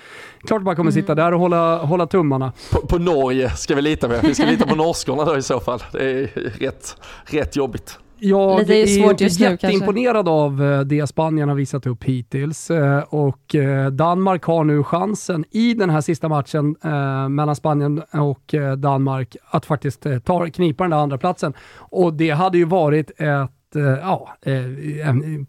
Klart 0.47 0.63
man 0.63 0.77
kommer 0.77 0.91
mm. 0.91 1.03
sitta 1.03 1.15
där 1.15 1.35
och 1.35 1.41
hålla, 1.41 1.79
hålla 1.79 2.07
tummarna. 2.07 2.53
På, 2.73 2.87
på 2.87 2.99
Norge 2.99 3.51
ska 3.51 3.75
vi 3.75 3.83
lita 3.83 4.09
med. 4.09 4.21
Vi 4.23 4.35
ska 4.35 4.47
lita 4.47 4.67
på 4.67 4.75
norskorna 4.75 5.25
då 5.25 5.37
i 5.37 5.43
så 5.43 5.61
fall. 5.61 5.83
Det 5.93 6.11
är 6.11 6.27
rätt, 6.59 6.97
rätt 7.25 7.57
jobbigt. 7.57 7.99
Jag 8.21 8.59
Lite 8.59 8.75
är 8.75 8.87
svårt 8.87 9.21
inte 9.21 9.43
jätteimponerad 9.43 10.27
kanske. 10.27 10.31
av 10.31 10.63
eh, 10.63 10.81
det 10.81 11.07
Spanien 11.07 11.49
har 11.49 11.57
visat 11.57 11.87
upp 11.87 12.05
hittills 12.05 12.71
eh, 12.71 12.99
och 13.09 13.55
eh, 13.55 13.91
Danmark 13.91 14.45
har 14.45 14.65
nu 14.65 14.83
chansen 14.83 15.45
i 15.51 15.75
den 15.75 15.91
här 15.91 16.01
sista 16.01 16.29
matchen 16.29 16.77
mellan 17.31 17.57
Spanien 17.57 18.03
och 18.13 18.55
Danmark 18.79 19.37
att 19.51 19.67
faktiskt 19.67 20.07
ta, 20.25 20.47
knipa 20.47 20.85
den 20.85 20.91
där 20.91 20.99
andra 20.99 21.19
platsen. 21.19 21.53
Och 21.79 22.15
det 22.15 22.31
hade 22.31 22.59
ju 22.59 22.65
varit 22.65 23.11
ett 23.11 23.51
Eh, 23.77 23.83
ja, 23.83 24.29
eh, 24.43 24.63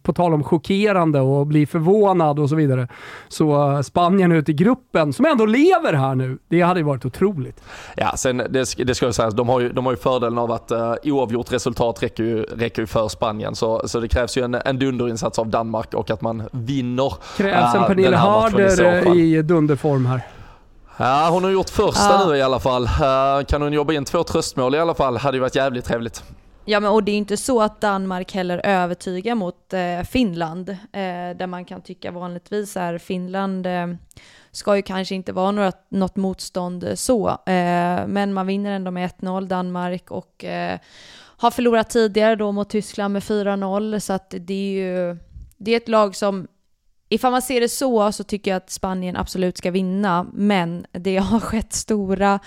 på 0.03 0.13
tal 0.13 0.33
om 0.33 0.43
chockerande 0.43 1.19
och 1.19 1.47
bli 1.47 1.65
förvånad 1.65 2.39
och 2.39 2.49
så 2.49 2.55
vidare. 2.55 2.87
Så 3.27 3.71
eh, 3.71 3.81
Spanien 3.81 4.31
ut 4.31 4.49
i 4.49 4.53
gruppen, 4.53 5.13
som 5.13 5.25
ändå 5.25 5.45
lever 5.45 5.93
här 5.93 6.15
nu, 6.15 6.37
det 6.47 6.61
hade 6.61 6.79
ju 6.79 6.85
varit 6.85 7.05
otroligt. 7.05 7.63
Ja, 7.95 8.17
sen 8.17 8.37
det, 8.37 8.75
det 8.77 8.95
ska 8.95 9.05
jag 9.05 9.15
säga, 9.15 9.29
de 9.29 9.49
har 9.49 9.59
ju, 9.59 9.69
de 9.69 9.85
har 9.85 9.93
ju 9.93 9.97
fördelen 9.97 10.37
av 10.37 10.51
att 10.51 10.71
uh, 10.71 10.93
oavgjort 11.03 11.51
resultat 11.51 12.03
räcker 12.03 12.23
ju, 12.23 12.43
räcker 12.43 12.81
ju 12.81 12.85
för 12.85 13.07
Spanien. 13.07 13.55
Så, 13.55 13.87
så 13.87 13.99
det 13.99 14.07
krävs 14.07 14.37
ju 14.37 14.43
en, 14.43 14.55
en 14.55 14.79
dunderinsats 14.79 15.39
av 15.39 15.47
Danmark 15.47 15.93
och 15.93 16.11
att 16.11 16.21
man 16.21 16.43
vinner 16.51 17.13
Krävs 17.37 17.75
en 17.75 17.83
Pernilla 17.83 18.17
Harder 18.17 19.15
i 19.15 19.41
dunderform 19.41 20.05
här. 20.05 20.21
Ja, 20.97 21.29
hon 21.31 21.43
har 21.43 21.51
gjort 21.51 21.69
första 21.69 22.13
ja. 22.13 22.27
nu 22.27 22.37
i 22.37 22.41
alla 22.41 22.59
fall. 22.59 22.83
Uh, 22.83 23.45
kan 23.45 23.61
hon 23.61 23.73
jobba 23.73 23.93
in 23.93 24.05
två 24.05 24.23
tröstmål 24.23 24.75
i 24.75 24.79
alla 24.79 24.93
fall 24.93 25.17
hade 25.17 25.37
ju 25.37 25.41
varit 25.41 25.55
jävligt 25.55 25.85
trevligt. 25.85 26.23
Ja, 26.65 26.79
men 26.79 26.91
och 26.91 27.03
det 27.03 27.11
är 27.11 27.17
inte 27.17 27.37
så 27.37 27.61
att 27.61 27.81
Danmark 27.81 28.33
heller 28.33 28.61
övertygar 28.65 29.35
mot 29.35 29.73
eh, 29.73 30.01
Finland, 30.01 30.69
eh, 30.69 30.75
där 31.37 31.47
man 31.47 31.65
kan 31.65 31.81
tycka 31.81 32.11
vanligtvis 32.11 32.77
är 32.77 32.97
Finland 32.97 33.65
eh, 33.65 33.87
ska 34.51 34.75
ju 34.75 34.81
kanske 34.81 35.15
inte 35.15 35.33
vara 35.33 35.51
några, 35.51 35.71
något 35.89 36.15
motstånd 36.15 36.91
så, 36.95 37.29
eh, 37.29 38.07
men 38.07 38.33
man 38.33 38.47
vinner 38.47 38.71
ändå 38.71 38.91
med 38.91 39.11
1-0 39.19 39.47
Danmark 39.47 40.11
och 40.11 40.45
eh, 40.45 40.79
har 41.37 41.51
förlorat 41.51 41.89
tidigare 41.89 42.35
då 42.35 42.51
mot 42.51 42.69
Tyskland 42.69 43.13
med 43.13 43.23
4-0, 43.23 43.99
så 43.99 44.13
att 44.13 44.33
det 44.37 44.53
är 44.53 44.71
ju 44.71 45.17
det 45.57 45.71
är 45.71 45.77
ett 45.77 45.89
lag 45.89 46.15
som 46.15 46.47
Ifall 47.11 47.31
man 47.31 47.41
ser 47.41 47.61
det 47.61 47.69
så 47.69 48.11
så 48.11 48.23
tycker 48.23 48.51
jag 48.51 48.57
att 48.57 48.69
Spanien 48.69 49.15
absolut 49.15 49.57
ska 49.57 49.71
vinna, 49.71 50.25
men 50.33 50.85
det 50.91 51.17
har 51.17 51.39
skett 51.49 51.73
stora, 51.73 52.39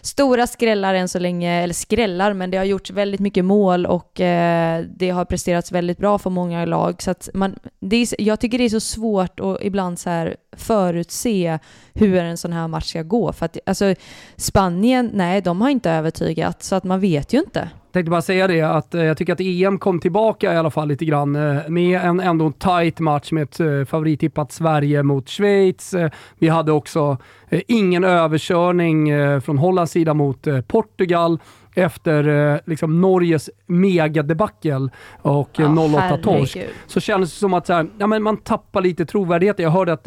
stora 0.00 0.46
skrällar 0.46 0.94
än 0.94 1.08
så 1.08 1.18
länge, 1.18 1.62
eller 1.62 1.74
skrällar, 1.74 2.32
men 2.32 2.50
det 2.50 2.56
har 2.56 2.64
gjorts 2.64 2.90
väldigt 2.90 3.20
mycket 3.20 3.44
mål 3.44 3.86
och 3.86 4.20
eh, 4.20 4.84
det 4.96 5.10
har 5.10 5.24
presterats 5.24 5.72
väldigt 5.72 5.98
bra 5.98 6.18
för 6.18 6.30
många 6.30 6.64
lag. 6.64 7.02
Så 7.02 7.10
att 7.10 7.28
man, 7.34 7.58
det 7.80 7.96
är, 7.96 8.20
jag 8.20 8.40
tycker 8.40 8.58
det 8.58 8.64
är 8.64 8.68
så 8.68 8.80
svårt 8.80 9.40
att 9.40 9.58
ibland 9.62 9.98
så 9.98 10.10
här 10.10 10.36
förutse 10.52 11.58
hur 11.94 12.16
en 12.16 12.36
sån 12.36 12.52
här 12.52 12.68
match 12.68 12.88
ska 12.88 13.02
gå. 13.02 13.32
För 13.32 13.46
att 13.46 13.58
alltså, 13.66 13.94
Spanien, 14.36 15.10
nej, 15.14 15.40
de 15.40 15.60
har 15.60 15.70
inte 15.70 15.90
övertygat, 15.90 16.62
så 16.62 16.74
att 16.74 16.84
man 16.84 17.00
vet 17.00 17.32
ju 17.32 17.38
inte 17.38 17.68
tänkte 17.96 18.10
bara 18.10 18.22
säga 18.22 18.46
det 18.46 18.60
att 18.60 18.94
eh, 18.94 19.04
jag 19.04 19.16
tycker 19.16 19.32
att 19.32 19.40
EM 19.40 19.78
kom 19.78 20.00
tillbaka 20.00 20.54
i 20.54 20.56
alla 20.56 20.70
fall 20.70 20.88
lite 20.88 21.04
grann 21.04 21.36
eh, 21.36 21.68
med 21.68 22.00
en 22.00 22.20
ändå 22.20 22.46
en 22.46 22.52
tight 22.52 23.00
match 23.00 23.32
med 23.32 23.42
ett 23.42 23.60
eh, 23.60 23.84
favorittippat 23.84 24.52
Sverige 24.52 25.02
mot 25.02 25.28
Schweiz. 25.28 25.94
Vi 26.38 26.48
hade 26.48 26.72
också 26.72 27.18
ingen 27.50 28.04
överkörning 28.04 29.10
från 29.40 29.58
Hollands 29.58 29.92
sida 29.92 30.14
mot 30.14 30.46
Portugal 30.66 31.38
efter 31.74 32.60
liksom 32.70 33.00
Norges 33.00 33.50
megadebacle 33.66 34.88
och 35.22 35.50
ja, 35.52 35.64
08-torsk. 35.64 36.66
Så 36.86 37.00
kändes 37.00 37.32
det 37.32 37.38
som 37.38 37.54
att 37.54 37.68
här, 37.68 37.86
ja, 37.98 38.06
men 38.06 38.22
man 38.22 38.36
tappar 38.36 38.80
lite 38.80 39.06
trovärdighet. 39.06 39.58
Jag 39.58 39.70
hörde 39.70 39.92
att 39.92 40.06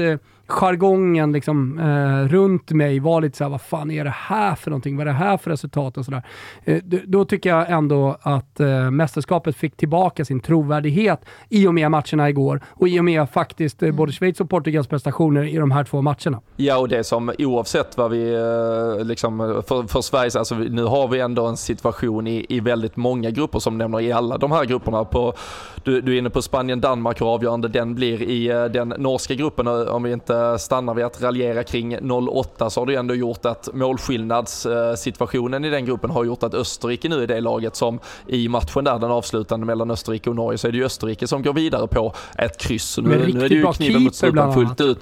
jargongen 0.51 1.31
liksom, 1.31 1.79
eh, 1.79 2.27
runt 2.27 2.71
mig 2.71 2.99
var 2.99 3.21
lite 3.21 3.37
såhär, 3.37 3.51
vad 3.51 3.61
fan 3.61 3.91
är 3.91 4.03
det 4.03 4.13
här 4.15 4.55
för 4.55 4.71
någonting? 4.71 4.97
Vad 4.97 5.07
är 5.07 5.11
det 5.11 5.17
här 5.17 5.37
för 5.37 5.51
resultat? 5.51 5.99
och 5.99 6.05
sådär. 6.05 6.23
Eh, 6.63 6.77
då 6.83 7.25
tycker 7.25 7.49
jag 7.49 7.69
ändå 7.69 8.17
att 8.21 8.59
eh, 8.59 8.91
mästerskapet 8.91 9.55
fick 9.55 9.77
tillbaka 9.77 10.25
sin 10.25 10.39
trovärdighet 10.39 11.25
i 11.49 11.67
och 11.67 11.73
med 11.73 11.91
matcherna 11.91 12.29
igår 12.29 12.61
och 12.67 12.87
i 12.87 12.99
och 12.99 13.05
med 13.05 13.29
faktiskt 13.29 13.83
eh, 13.83 13.91
både 13.91 14.11
Schweiz 14.11 14.41
och 14.41 14.49
Portugals 14.49 14.87
prestationer 14.87 15.43
i 15.43 15.57
de 15.57 15.71
här 15.71 15.83
två 15.83 16.01
matcherna. 16.01 16.41
Ja, 16.55 16.77
och 16.77 16.89
det 16.89 17.03
som 17.03 17.31
oavsett 17.37 17.97
vad 17.97 18.11
vi, 18.11 18.33
eh, 18.33 19.05
liksom, 19.05 19.63
för, 19.67 19.87
för 19.87 20.01
Sveriges, 20.01 20.35
alltså 20.35 20.55
nu 20.55 20.83
har 20.83 21.07
vi 21.07 21.19
ändå 21.19 21.45
en 21.45 21.57
situation 21.57 22.27
i, 22.27 22.45
i 22.49 22.59
väldigt 22.59 22.95
många 22.95 23.29
grupper 23.29 23.59
som 23.59 23.77
nämner 23.77 24.01
i 24.01 24.11
alla 24.11 24.37
de 24.37 24.51
här 24.51 24.65
grupperna. 24.65 25.05
På, 25.05 25.33
du, 25.83 26.01
du 26.01 26.13
är 26.13 26.17
inne 26.17 26.29
på 26.29 26.41
Spanien, 26.41 26.81
Danmark 26.81 27.21
och 27.21 27.27
avgörande 27.27 27.67
den 27.67 27.95
blir 27.95 28.21
i 28.21 28.49
eh, 28.49 28.65
den 28.65 28.93
norska 28.97 29.33
gruppen 29.33 29.67
om 29.67 30.03
vi 30.03 30.13
inte 30.13 30.38
stannar 30.59 30.93
vi 30.93 31.03
att 31.03 31.21
raljera 31.21 31.63
kring 31.63 32.11
08 32.11 32.69
så 32.69 32.81
har 32.81 32.85
det 32.85 32.95
ändå 32.95 33.15
gjort 33.15 33.45
att 33.45 33.69
målskillnadssituationen 33.73 35.65
i 35.65 35.69
den 35.69 35.85
gruppen 35.85 36.09
har 36.09 36.23
gjort 36.23 36.43
att 36.43 36.53
Österrike 36.53 37.09
nu 37.09 37.23
är 37.23 37.27
det 37.27 37.41
laget 37.41 37.75
som 37.75 37.99
i 38.27 38.47
matchen 38.47 38.83
där, 38.83 38.99
den 38.99 39.11
avslutande 39.11 39.65
mellan 39.65 39.91
Österrike 39.91 40.29
och 40.29 40.35
Norge, 40.35 40.57
så 40.57 40.67
är 40.67 40.71
det 40.71 40.77
ju 40.77 40.85
Österrike 40.85 41.27
som 41.27 41.43
går 41.43 41.53
vidare 41.53 41.87
på 41.87 42.13
ett 42.37 42.57
kryss. 42.57 42.97
Nu, 42.97 43.09
nu 43.33 43.45
är 43.45 43.49
det 43.49 43.55
ju 43.55 43.73
kniven 43.73 44.03
mot 44.03 44.15
strupen 44.15 44.53
fullt 44.53 44.81
ut. 44.81 44.99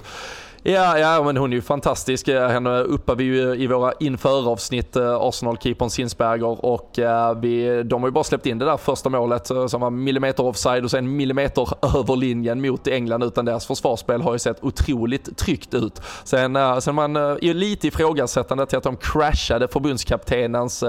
Ja, 0.62 0.98
ja, 0.98 1.22
men 1.22 1.36
hon 1.36 1.52
är 1.52 1.56
ju 1.56 1.62
fantastisk. 1.62 2.28
Eh, 2.28 2.48
henne 2.48 2.80
uppar 2.80 3.14
vi 3.14 3.24
ju 3.24 3.54
i 3.54 3.66
våra 3.66 3.92
införavsnitt, 4.00 4.96
eh, 4.96 5.14
Arsenal-keepern 5.14 5.90
Sinsberger 5.90 6.64
och 6.64 6.98
eh, 6.98 7.34
vi, 7.34 7.82
de 7.82 8.02
har 8.02 8.08
ju 8.08 8.12
bara 8.12 8.24
släppt 8.24 8.46
in 8.46 8.58
det 8.58 8.64
där 8.64 8.76
första 8.76 9.08
målet 9.08 9.46
som 9.46 9.80
var 9.80 9.90
millimeter 9.90 10.44
offside 10.44 10.84
och 10.84 10.90
sen 10.90 11.16
millimeter 11.16 11.68
över 11.98 12.16
linjen 12.16 12.60
mot 12.60 12.86
England 12.86 13.22
utan 13.22 13.44
deras 13.44 13.66
försvarsspel 13.66 14.22
har 14.22 14.32
ju 14.32 14.38
sett 14.38 14.64
otroligt 14.64 15.36
tryggt 15.36 15.74
ut. 15.74 16.02
Sen, 16.24 16.58
sen 16.80 16.94
man 16.94 17.16
är 17.16 17.54
lite 17.54 17.86
ifrågasättande 17.86 18.66
till 18.66 18.78
att 18.78 18.84
de 18.84 18.96
crashade 18.96 19.68
förbundskaptenens 19.68 20.84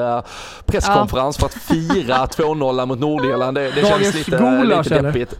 presskonferens 0.65 1.37
ja. 1.41 1.47
för 1.47 1.57
att 1.57 1.63
fira 1.63 2.25
2-0 2.25 2.85
mot 2.85 2.99
Nordirland. 2.99 3.57
Det, 3.57 3.71
det 3.71 3.85
känns 3.85 4.15
lite, 4.15 4.63
lite 4.63 5.01
deppigt. 5.01 5.35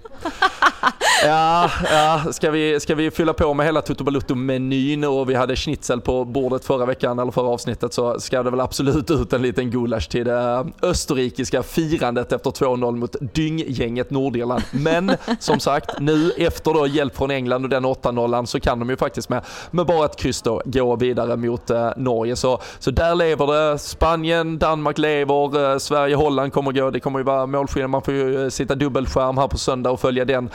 Ja, 1.24 1.72
ja 1.92 2.22
ska, 2.32 2.52
vi, 2.52 2.80
ska 2.80 2.96
vi 2.96 3.12
fylla 3.12 3.34
på 3.34 3.54
med 3.54 3.66
hela 3.66 3.82
Toto 3.82 4.04
Balutto-menyn 4.20 5.04
och 5.04 5.30
vi 5.30 5.36
hade 5.36 5.56
schnitzel 5.56 6.02
på 6.02 6.26
bordet 6.26 6.66
förra 6.66 6.86
veckan 6.86 7.20
eller 7.20 7.32
förra 7.32 7.48
avsnittet 7.48 7.94
så 7.94 8.20
ska 8.20 8.44
det 8.44 8.50
väl 8.50 8.60
absolut 8.60 9.12
ut 9.12 9.34
en 9.34 9.42
liten 9.42 9.72
gulasch 9.72 10.10
till 10.10 10.26
det 10.26 10.66
österrikiska 10.82 11.64
firandet 11.64 12.32
efter 12.32 12.50
2-0 12.50 12.96
mot 12.96 13.16
dynggänget 13.34 14.10
Nordirland. 14.12 14.64
Men 14.72 15.12
som 15.40 15.60
sagt, 15.60 16.00
nu 16.00 16.32
efter 16.38 16.74
då 16.74 16.88
hjälp 16.88 17.16
från 17.16 17.32
England 17.32 17.64
och 17.64 17.70
den 17.70 17.86
8-0 17.86 18.46
så 18.46 18.60
kan 18.60 18.80
de 18.80 18.90
ju 18.90 18.98
faktiskt 18.98 19.30
med, 19.30 19.42
med 19.72 19.86
bara 19.86 20.06
ett 20.06 20.16
kryss 20.16 20.42
då 20.42 20.62
gå 20.66 20.96
vidare 20.96 21.36
mot 21.38 21.70
eh, 21.70 21.90
Norge. 21.98 22.36
Så, 22.36 22.62
så 22.80 22.92
där 22.92 23.16
lever 23.16 23.48
det. 23.48 23.80
Spanien, 23.80 24.60
Danmark 24.60 24.98
lever, 24.98 25.72
eh, 25.72 25.78
Sverige, 25.78 26.16
Holland 26.16 26.54
kommer 26.54 26.72
gå. 26.72 26.92
Det 26.92 27.00
kommer 27.00 27.20
ju 27.20 27.26
vara 27.26 27.46
målskillnad. 27.46 27.90
Man 27.90 28.02
får 28.02 28.14
ju 28.14 28.44
eh, 28.44 28.50
sitta 28.50 28.76
dubbelskärm 28.76 29.38
här 29.38 29.48
på 29.48 29.58
söndag 29.58 29.92
och 29.92 30.00
följa 30.00 30.26
den 30.26 30.50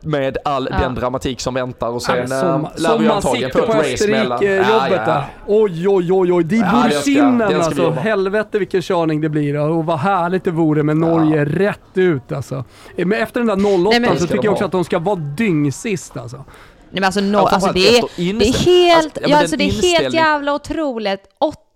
med 0.00 0.38
all 0.44 0.68
ja. 0.70 0.78
den 0.78 0.94
dramatik 0.94 1.40
som 1.40 1.54
väntar 1.54 1.88
och 1.88 2.02
sen 2.02 2.30
ja, 2.30 2.40
som, 2.40 2.64
äh, 2.64 2.70
vi 3.02 3.08
antagligen 3.08 3.50
få 3.50 3.58
ett 3.58 3.92
race 3.92 4.08
mellan... 4.08 4.42
Jobbet 4.42 4.66
ja, 4.90 5.02
ja. 5.06 5.24
Oj, 5.46 5.88
oj, 5.88 6.12
oj, 6.12 6.32
oj. 6.32 6.44
Det 6.44 6.56
ja, 6.56 6.82
borde 6.82 6.94
sinnen 6.94 7.42
alltså. 7.42 7.90
Helvete 7.90 8.58
vilken 8.58 8.82
körning 8.82 9.20
det 9.20 9.28
blir 9.28 9.58
och 9.58 9.86
vad 9.86 9.98
härligt 9.98 10.44
det 10.44 10.50
vore 10.50 10.82
med 10.82 10.96
Norge 10.96 11.44
rätt 11.44 11.80
ut 11.94 12.32
alltså. 12.32 12.64
Men 12.96 13.12
efter 13.12 13.40
den 13.40 13.46
där 13.46 13.74
08 13.74 13.90
Nej, 13.90 14.00
men, 14.00 14.18
så 14.18 14.26
tycker 14.26 14.44
jag 14.44 14.52
också 14.52 14.64
att 14.64 14.72
de 14.72 14.84
ska 14.84 14.98
vara 14.98 15.16
dyngsist 15.16 16.16
alltså. 16.16 16.44
men 16.90 17.04
alltså, 17.04 17.20
no, 17.20 17.36
alltså 17.36 17.72
det, 17.72 17.98
är, 17.98 18.38
det 18.38 18.48
är 18.48 18.64
helt, 18.64 19.04
alltså, 19.18 19.30
ja, 19.30 19.40
alltså, 19.40 19.56
det 19.56 19.64
är 19.64 20.00
helt 20.00 20.14
jävla 20.14 20.54
otroligt. 20.54 21.20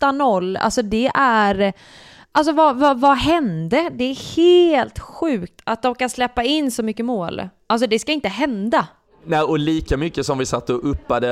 8-0, 0.00 0.58
alltså 0.58 0.82
det 0.82 1.10
är... 1.14 1.72
Alltså 2.32 2.52
vad, 2.52 2.76
vad, 2.76 3.00
vad 3.00 3.16
hände? 3.16 3.90
Det 3.92 4.04
är 4.04 4.36
helt 4.36 4.98
sjukt 4.98 5.60
att 5.64 5.82
de 5.82 5.94
kan 5.94 6.10
släppa 6.10 6.42
in 6.42 6.70
så 6.70 6.82
mycket 6.82 7.04
mål. 7.04 7.48
Alltså 7.66 7.86
det 7.86 7.98
ska 7.98 8.12
inte 8.12 8.28
hända. 8.28 8.86
Nej, 9.28 9.40
och 9.40 9.58
lika 9.58 9.96
mycket 9.96 10.26
som 10.26 10.38
vi 10.38 10.46
satt 10.46 10.70
och 10.70 10.90
uppade 10.90 11.28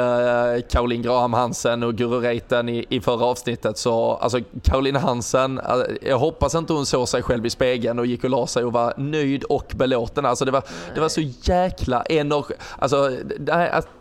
eh, 0.56 0.62
Caroline 0.70 1.02
Graham 1.02 1.32
Hansen 1.32 1.82
och 1.82 1.94
Guru 1.94 2.20
Reiten 2.20 2.68
i, 2.68 2.86
i 2.88 3.00
förra 3.00 3.24
avsnittet 3.24 3.78
så, 3.78 4.14
alltså 4.14 4.40
Caroline 4.62 4.96
Hansen, 4.96 5.58
eh, 5.58 6.08
jag 6.08 6.18
hoppas 6.18 6.54
inte 6.54 6.72
hon 6.72 6.86
såg 6.86 7.08
sig 7.08 7.22
själv 7.22 7.46
i 7.46 7.50
spegeln 7.50 7.98
och 7.98 8.06
gick 8.06 8.24
och 8.24 8.30
la 8.30 8.46
sig 8.46 8.64
och 8.64 8.72
var 8.72 8.94
nöjd 8.96 9.44
och 9.44 9.72
belåten. 9.76 10.26
Alltså 10.26 10.44
det 10.44 10.50
var, 10.50 10.62
det 10.94 11.00
var 11.00 11.08
så 11.08 11.20
jäkla 11.20 12.02
energi, 12.02 12.54
alltså 12.78 13.10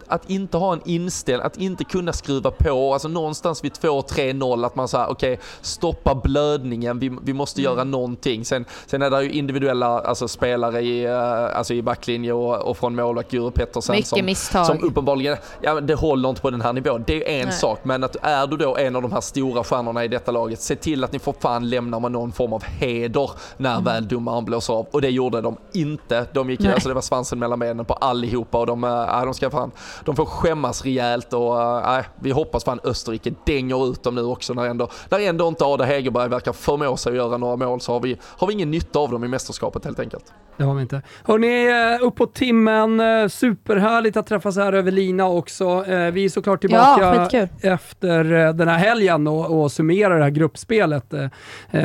att, 0.07 0.23
att 0.23 0.29
inte 0.29 0.57
ha 0.57 0.73
en 0.73 0.81
inställning, 0.85 1.45
att 1.45 1.57
inte 1.57 1.83
kunna 1.83 2.13
skruva 2.13 2.51
på, 2.51 2.93
alltså 2.93 3.07
någonstans 3.07 3.63
vid 3.63 3.71
2-3-0 3.71 4.65
att 4.65 4.75
man 4.75 4.87
säger 4.87 5.09
okej, 5.09 5.33
okay, 5.33 5.45
stoppa 5.61 6.15
blödningen, 6.15 6.99
vi, 6.99 7.17
vi 7.23 7.33
måste 7.33 7.61
mm. 7.61 7.71
göra 7.71 7.83
någonting. 7.83 8.45
Sen, 8.45 8.65
sen 8.85 9.01
är 9.01 9.09
det 9.09 9.23
ju 9.23 9.31
individuella 9.31 9.99
alltså, 9.99 10.27
spelare 10.27 10.81
i, 10.81 11.07
uh, 11.07 11.57
alltså 11.57 11.73
i 11.73 11.81
backlinje 11.81 12.33
och, 12.33 12.69
och 12.69 12.77
från 12.77 12.95
målvakt 12.95 13.31
Guru 13.31 13.51
Pettersen 13.51 13.95
Mycket 13.95 14.07
som, 14.07 14.25
misstag. 14.25 14.65
som 14.65 14.83
uppenbarligen, 14.83 15.37
ja 15.61 15.81
det 15.81 15.93
håller 15.93 16.29
inte 16.29 16.41
på 16.41 16.49
den 16.49 16.61
här 16.61 16.73
nivån. 16.73 17.03
Det 17.07 17.37
är 17.37 17.41
en 17.41 17.47
Nej. 17.47 17.57
sak, 17.57 17.79
men 17.83 18.03
att 18.03 18.15
är 18.21 18.47
du 18.47 18.57
då 18.57 18.77
en 18.77 18.95
av 18.95 19.01
de 19.01 19.11
här 19.11 19.21
stora 19.21 19.63
stjärnorna 19.63 20.05
i 20.05 20.07
detta 20.07 20.31
laget, 20.31 20.61
se 20.61 20.75
till 20.75 21.03
att 21.03 21.11
ni 21.11 21.19
får 21.19 21.35
fan 21.39 21.69
lämna 21.69 21.99
med 21.99 22.11
någon 22.11 22.31
form 22.31 22.53
av 22.53 22.63
heder 22.63 23.31
när 23.57 23.71
mm. 23.71 23.83
väl 23.83 24.07
domaren 24.07 24.45
blåser 24.45 24.73
av. 24.73 24.87
Och 24.91 25.01
det 25.01 25.09
gjorde 25.09 25.41
de 25.41 25.57
inte. 25.73 26.25
De 26.33 26.49
gick, 26.49 26.65
alltså 26.65 26.89
det 26.89 26.95
var 26.95 27.01
svansen 27.01 27.39
mellan 27.39 27.59
benen 27.59 27.85
på 27.85 27.93
allihopa 27.93 28.59
och 28.59 28.67
de, 28.67 28.83
äh, 28.83 29.25
de 29.25 29.33
ska 29.33 29.49
fan 29.49 29.71
de 30.05 30.15
får 30.15 30.25
skämmas 30.25 30.83
rejält 30.85 31.33
och 31.33 31.61
äh, 31.97 32.05
vi 32.19 32.31
hoppas 32.31 32.63
fan 32.63 32.79
Österrike 32.83 33.33
dänger 33.45 33.91
ut 33.91 34.03
dem 34.03 34.15
nu 34.15 34.21
också 34.21 34.53
när 34.53 34.65
ändå, 34.65 34.89
när 35.09 35.19
ändå 35.19 35.47
inte 35.47 35.65
Ada 35.65 35.83
Hegerberg 35.83 36.29
verkar 36.29 36.53
förmå 36.53 36.97
sig 36.97 37.09
att 37.09 37.15
göra 37.15 37.37
några 37.37 37.55
mål 37.55 37.81
så 37.81 37.93
har 37.93 37.99
vi, 37.99 38.17
har 38.23 38.47
vi 38.47 38.53
ingen 38.53 38.71
nytta 38.71 38.99
av 38.99 39.11
dem 39.11 39.23
i 39.23 39.27
mästerskapet 39.27 39.85
helt 39.85 39.99
enkelt. 39.99 40.33
Det 40.57 40.63
har 40.63 40.75
vi 40.75 40.81
inte. 40.81 41.01
Hörni, 41.23 41.67
eh, 41.67 42.07
uppåt 42.07 42.33
timmen, 42.33 42.99
eh, 42.99 43.27
superhärligt 43.27 44.17
att 44.17 44.27
träffas 44.27 44.57
här 44.57 44.73
över 44.73 44.91
lina 44.91 45.27
också. 45.27 45.83
Vi 46.13 46.25
är 46.25 46.29
såklart 46.29 46.61
tillbaka 46.61 47.27
ja, 47.31 47.47
efter 47.61 48.23
den 48.53 48.67
här 48.67 48.77
helgen 48.77 49.27
och, 49.27 49.61
och 49.61 49.71
summerar 49.71 50.17
det 50.17 50.23
här 50.23 50.29
gruppspelet. 50.29 51.13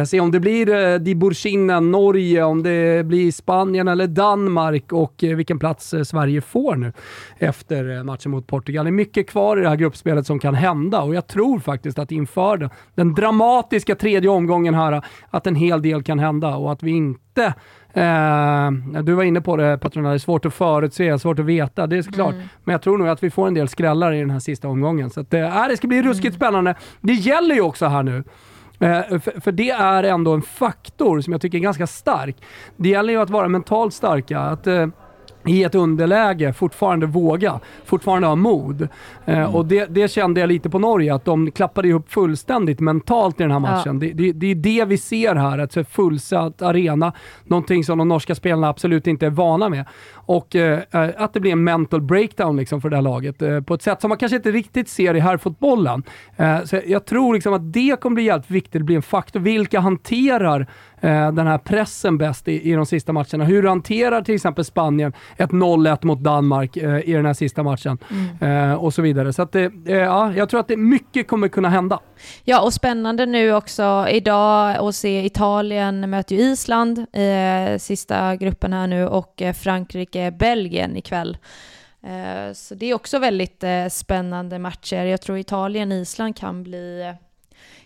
Se 0.06 0.20
om 0.20 0.30
det 0.30 0.40
blir 0.40 0.98
Diburkinen, 0.98 1.90
Norge, 1.90 2.42
om 2.42 2.62
det 2.62 3.06
blir 3.06 3.32
Spanien 3.32 3.88
eller 3.88 4.06
Danmark 4.06 4.92
och 4.92 5.14
vilken 5.18 5.58
plats 5.58 5.94
Sverige 6.04 6.40
får 6.40 6.76
nu 6.76 6.92
efter 7.38 7.97
matchen 8.04 8.30
mot 8.30 8.46
Portugal. 8.46 8.84
Det 8.84 8.90
är 8.90 8.92
mycket 8.92 9.30
kvar 9.30 9.56
i 9.56 9.60
det 9.60 9.68
här 9.68 9.76
gruppspelet 9.76 10.26
som 10.26 10.38
kan 10.38 10.54
hända 10.54 11.02
och 11.02 11.14
jag 11.14 11.26
tror 11.26 11.58
faktiskt 11.58 11.98
att 11.98 12.12
inför 12.12 12.70
den, 12.94 13.14
dramatiska 13.14 13.94
tredje 13.94 14.30
omgången 14.30 14.74
här, 14.74 15.02
att 15.30 15.46
en 15.46 15.54
hel 15.54 15.82
del 15.82 16.02
kan 16.02 16.18
hända 16.18 16.56
och 16.56 16.72
att 16.72 16.82
vi 16.82 16.90
inte 16.90 17.54
Eh, 17.92 19.02
du 19.02 19.14
var 19.14 19.22
inne 19.22 19.40
på 19.40 19.56
det 19.56 19.78
Patrona, 19.78 20.08
det 20.08 20.14
är 20.14 20.18
svårt 20.18 20.44
att 20.46 20.54
förutse, 20.54 21.18
svårt 21.18 21.38
att 21.38 21.44
veta, 21.44 21.86
det 21.86 21.96
är 21.96 22.02
såklart. 22.02 22.34
Mm. 22.34 22.48
Men 22.64 22.72
jag 22.72 22.82
tror 22.82 22.98
nog 22.98 23.08
att 23.08 23.22
vi 23.22 23.30
får 23.30 23.46
en 23.46 23.54
del 23.54 23.68
skrällar 23.68 24.12
i 24.12 24.20
den 24.20 24.30
här 24.30 24.38
sista 24.38 24.68
omgången. 24.68 25.10
Så 25.10 25.20
att, 25.20 25.34
eh, 25.34 25.68
det 25.68 25.76
ska 25.76 25.86
bli 25.86 26.02
ruskigt 26.02 26.26
mm. 26.26 26.36
spännande. 26.36 26.74
Det 27.00 27.12
gäller 27.12 27.54
ju 27.54 27.60
också 27.60 27.86
här 27.86 28.02
nu. 28.02 28.24
Eh, 28.80 29.18
för, 29.18 29.40
för, 29.40 29.52
det 29.52 29.70
är 29.70 30.02
ändå 30.02 30.32
en 30.32 30.42
faktor 30.42 31.20
som 31.20 31.32
jag 31.32 31.40
tycker 31.40 31.58
är 31.58 31.62
ganska 31.62 31.86
stark. 31.86 32.36
Det 32.76 32.88
gäller 32.88 33.12
ju 33.12 33.20
att 33.20 33.30
vara 33.30 33.48
mentalt 33.48 33.94
starka. 33.94 34.40
Att, 34.40 34.66
eh, 34.66 34.86
i 35.48 35.64
ett 35.64 35.74
underläge 35.74 36.52
fortfarande 36.52 37.06
våga, 37.06 37.60
fortfarande 37.84 38.28
ha 38.28 38.36
mod. 38.36 38.82
Eh, 38.82 39.38
mm. 39.38 39.54
och 39.54 39.66
det, 39.66 39.86
det, 39.86 40.10
kände 40.10 40.40
jag 40.40 40.48
lite 40.48 40.70
på 40.70 40.78
Norge, 40.78 41.14
att 41.14 41.24
de 41.24 41.50
klappade 41.50 41.88
ihop 41.88 42.12
fullständigt 42.12 42.80
mentalt 42.80 43.40
i 43.40 43.42
den 43.42 43.52
här 43.52 43.58
matchen. 43.58 44.00
Ja. 44.00 44.08
Det, 44.08 44.12
det, 44.12 44.32
det, 44.32 44.46
är 44.46 44.54
det 44.54 44.84
vi 44.84 44.98
ser 44.98 45.34
här, 45.34 45.58
ett 45.58 45.88
fullsatt 45.88 46.62
arena. 46.62 47.12
Någonting 47.44 47.84
som 47.84 47.98
de 47.98 48.08
norska 48.08 48.34
spelarna 48.34 48.68
absolut 48.68 49.06
inte 49.06 49.26
är 49.26 49.30
vana 49.30 49.68
med. 49.68 49.84
Och 50.12 50.56
eh, 50.56 50.80
eh, 50.90 51.08
att 51.16 51.32
det 51.32 51.40
blir 51.40 51.52
en 51.52 51.64
mental 51.64 52.00
breakdown 52.00 52.56
liksom 52.56 52.80
för 52.80 52.90
det 52.90 52.96
här 52.96 53.02
laget 53.02 53.42
eh, 53.42 53.60
på 53.60 53.74
ett 53.74 53.82
sätt 53.82 54.00
som 54.00 54.08
man 54.08 54.18
kanske 54.18 54.36
inte 54.36 54.50
riktigt 54.50 54.88
ser 54.88 55.14
i 55.14 55.20
herrfotbollen. 55.20 56.02
Eh, 56.36 56.64
så 56.64 56.80
jag 56.86 57.04
tror 57.04 57.34
liksom 57.34 57.52
att 57.52 57.72
det 57.72 58.00
kommer 58.00 58.14
bli 58.14 58.24
jävligt 58.24 58.50
viktigt, 58.50 58.72
det 58.72 58.84
blir 58.84 58.96
en 58.96 59.02
faktor. 59.02 59.40
Vilka 59.40 59.80
hanterar 59.80 60.60
eh, 60.60 60.66
den 61.00 61.46
här 61.46 61.58
pressen 61.58 62.18
bäst 62.18 62.48
i, 62.48 62.70
i 62.70 62.72
de 62.72 62.86
sista 62.86 63.12
matcherna? 63.12 63.44
Hur 63.44 63.62
hanterar 63.62 64.22
till 64.22 64.34
exempel 64.34 64.64
Spanien 64.64 65.12
ett 65.36 65.50
0-1 65.50 66.06
mot 66.06 66.20
Danmark 66.20 66.76
eh, 66.76 67.08
i 67.08 67.12
den 67.12 67.26
här 67.26 67.34
sista 67.34 67.62
matchen? 67.62 67.98
Mm. 68.40 68.78
och 68.78 68.94
så 68.94 69.02
vidare. 69.02 69.32
Så 69.32 69.42
att 69.42 69.52
det, 69.52 69.72
ja, 69.84 70.32
jag 70.32 70.48
tror 70.48 70.60
att 70.60 70.68
det 70.68 70.76
mycket 70.76 71.28
kommer 71.28 71.48
kunna 71.48 71.68
hända. 71.68 72.00
Ja, 72.44 72.60
och 72.60 72.72
spännande 72.72 73.26
nu 73.26 73.52
också 73.52 74.06
idag 74.10 74.76
att 74.76 74.94
se 74.94 75.24
Italien 75.24 76.10
möter 76.10 76.36
ju 76.36 76.42
Island 76.42 76.98
i 76.98 77.78
sista 77.78 78.36
gruppen 78.36 78.72
här 78.72 78.86
nu 78.86 79.06
och 79.06 79.42
Frankrike 79.54 80.30
Belgien 80.30 80.96
ikväll. 80.96 81.38
Eh, 82.02 82.52
så 82.52 82.74
det 82.74 82.86
är 82.86 82.94
också 82.94 83.18
väldigt 83.18 83.64
eh, 83.64 83.86
spännande 83.88 84.58
matcher. 84.58 85.04
Jag 85.04 85.22
tror 85.22 85.38
Italien-Island 85.38 86.36
kan 86.36 86.62
bli, 86.62 87.14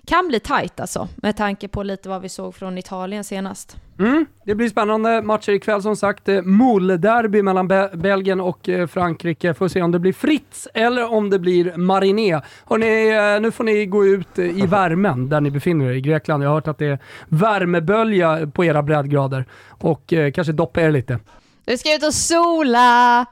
kan 0.06 0.28
bli 0.28 0.40
tajt 0.40 0.80
alltså, 0.80 1.08
med 1.16 1.36
tanke 1.36 1.68
på 1.68 1.82
lite 1.82 2.08
vad 2.08 2.22
vi 2.22 2.28
såg 2.28 2.54
från 2.54 2.78
Italien 2.78 3.24
senast. 3.24 3.76
Mm, 3.98 4.26
det 4.44 4.54
blir 4.54 4.68
spännande 4.68 5.22
matcher 5.22 5.52
ikväll 5.52 5.82
som 5.82 5.96
sagt. 5.96 6.28
Eh, 6.28 6.42
Mull-derby 6.42 7.42
mellan 7.42 7.68
Be 7.68 7.90
Belgien 7.94 8.40
och 8.40 8.68
Frankrike. 8.90 9.54
Får 9.54 9.68
se 9.68 9.82
om 9.82 9.92
det 9.92 9.98
blir 9.98 10.12
Fritz 10.12 10.68
eller 10.74 11.12
om 11.12 11.30
det 11.30 11.38
blir 11.38 11.76
Mariné. 11.76 12.40
Hörrni, 12.66 13.40
nu 13.40 13.50
får 13.50 13.64
ni 13.64 13.86
gå 13.86 14.06
ut 14.06 14.38
i 14.38 14.66
värmen 14.66 15.28
där 15.28 15.40
ni 15.40 15.50
befinner 15.50 15.90
er 15.90 15.92
i 15.92 16.00
Grekland. 16.00 16.44
Jag 16.44 16.48
har 16.48 16.54
hört 16.54 16.68
att 16.68 16.78
det 16.78 16.86
är 16.86 16.98
värmebölja 17.28 18.50
på 18.54 18.64
era 18.64 18.82
breddgrader 18.82 19.44
och 19.68 20.14
kanske 20.34 20.52
doppa 20.52 20.82
er 20.82 20.90
lite. 20.90 21.18
Du 21.64 21.78
ska 21.78 21.94
ut 21.94 22.04
och 22.04 22.14
sola! 22.14 23.26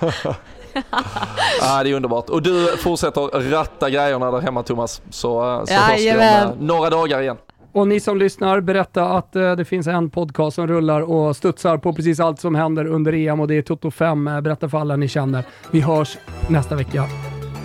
ah, 1.62 1.82
det 1.82 1.90
är 1.90 1.94
underbart. 1.94 2.28
Och 2.28 2.42
du 2.42 2.76
fortsätter 2.76 3.50
ratta 3.50 3.90
grejerna 3.90 4.30
där 4.30 4.40
hemma 4.40 4.62
Thomas. 4.62 5.02
Så, 5.10 5.58
eh, 5.58 5.64
så 5.64 5.74
hörs 5.74 6.00
vi 6.00 6.12
om 6.12 6.20
eh, 6.20 6.50
några 6.58 6.90
dagar 6.90 7.22
igen. 7.22 7.36
Och 7.72 7.88
ni 7.88 8.00
som 8.00 8.18
lyssnar, 8.18 8.60
berätta 8.60 9.04
att 9.04 9.36
uh, 9.36 9.52
det 9.52 9.64
finns 9.64 9.86
en 9.86 10.10
podcast 10.10 10.54
som 10.54 10.66
rullar 10.66 11.00
och 11.00 11.36
studsar 11.36 11.78
på 11.78 11.92
precis 11.92 12.20
allt 12.20 12.40
som 12.40 12.54
händer 12.54 12.86
under 12.86 13.12
EM 13.12 13.40
och 13.40 13.48
det 13.48 13.54
är 13.54 13.62
Toto 13.62 13.90
5. 13.90 14.28
Uh, 14.28 14.40
berätta 14.40 14.68
för 14.68 14.78
alla 14.78 14.96
ni 14.96 15.08
känner. 15.08 15.44
Vi 15.70 15.80
hörs 15.80 16.18
nästa 16.48 16.74
vecka. 16.74 17.04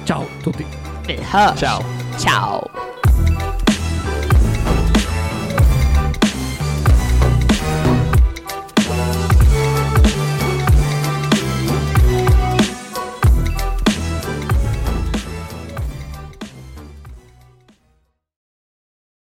Ciao 0.06 0.24
Tutti! 0.44 0.66
Vi 1.08 1.14
hörs! 1.16 1.60
Ciao! 1.60 1.82
Ciao! 2.20 2.70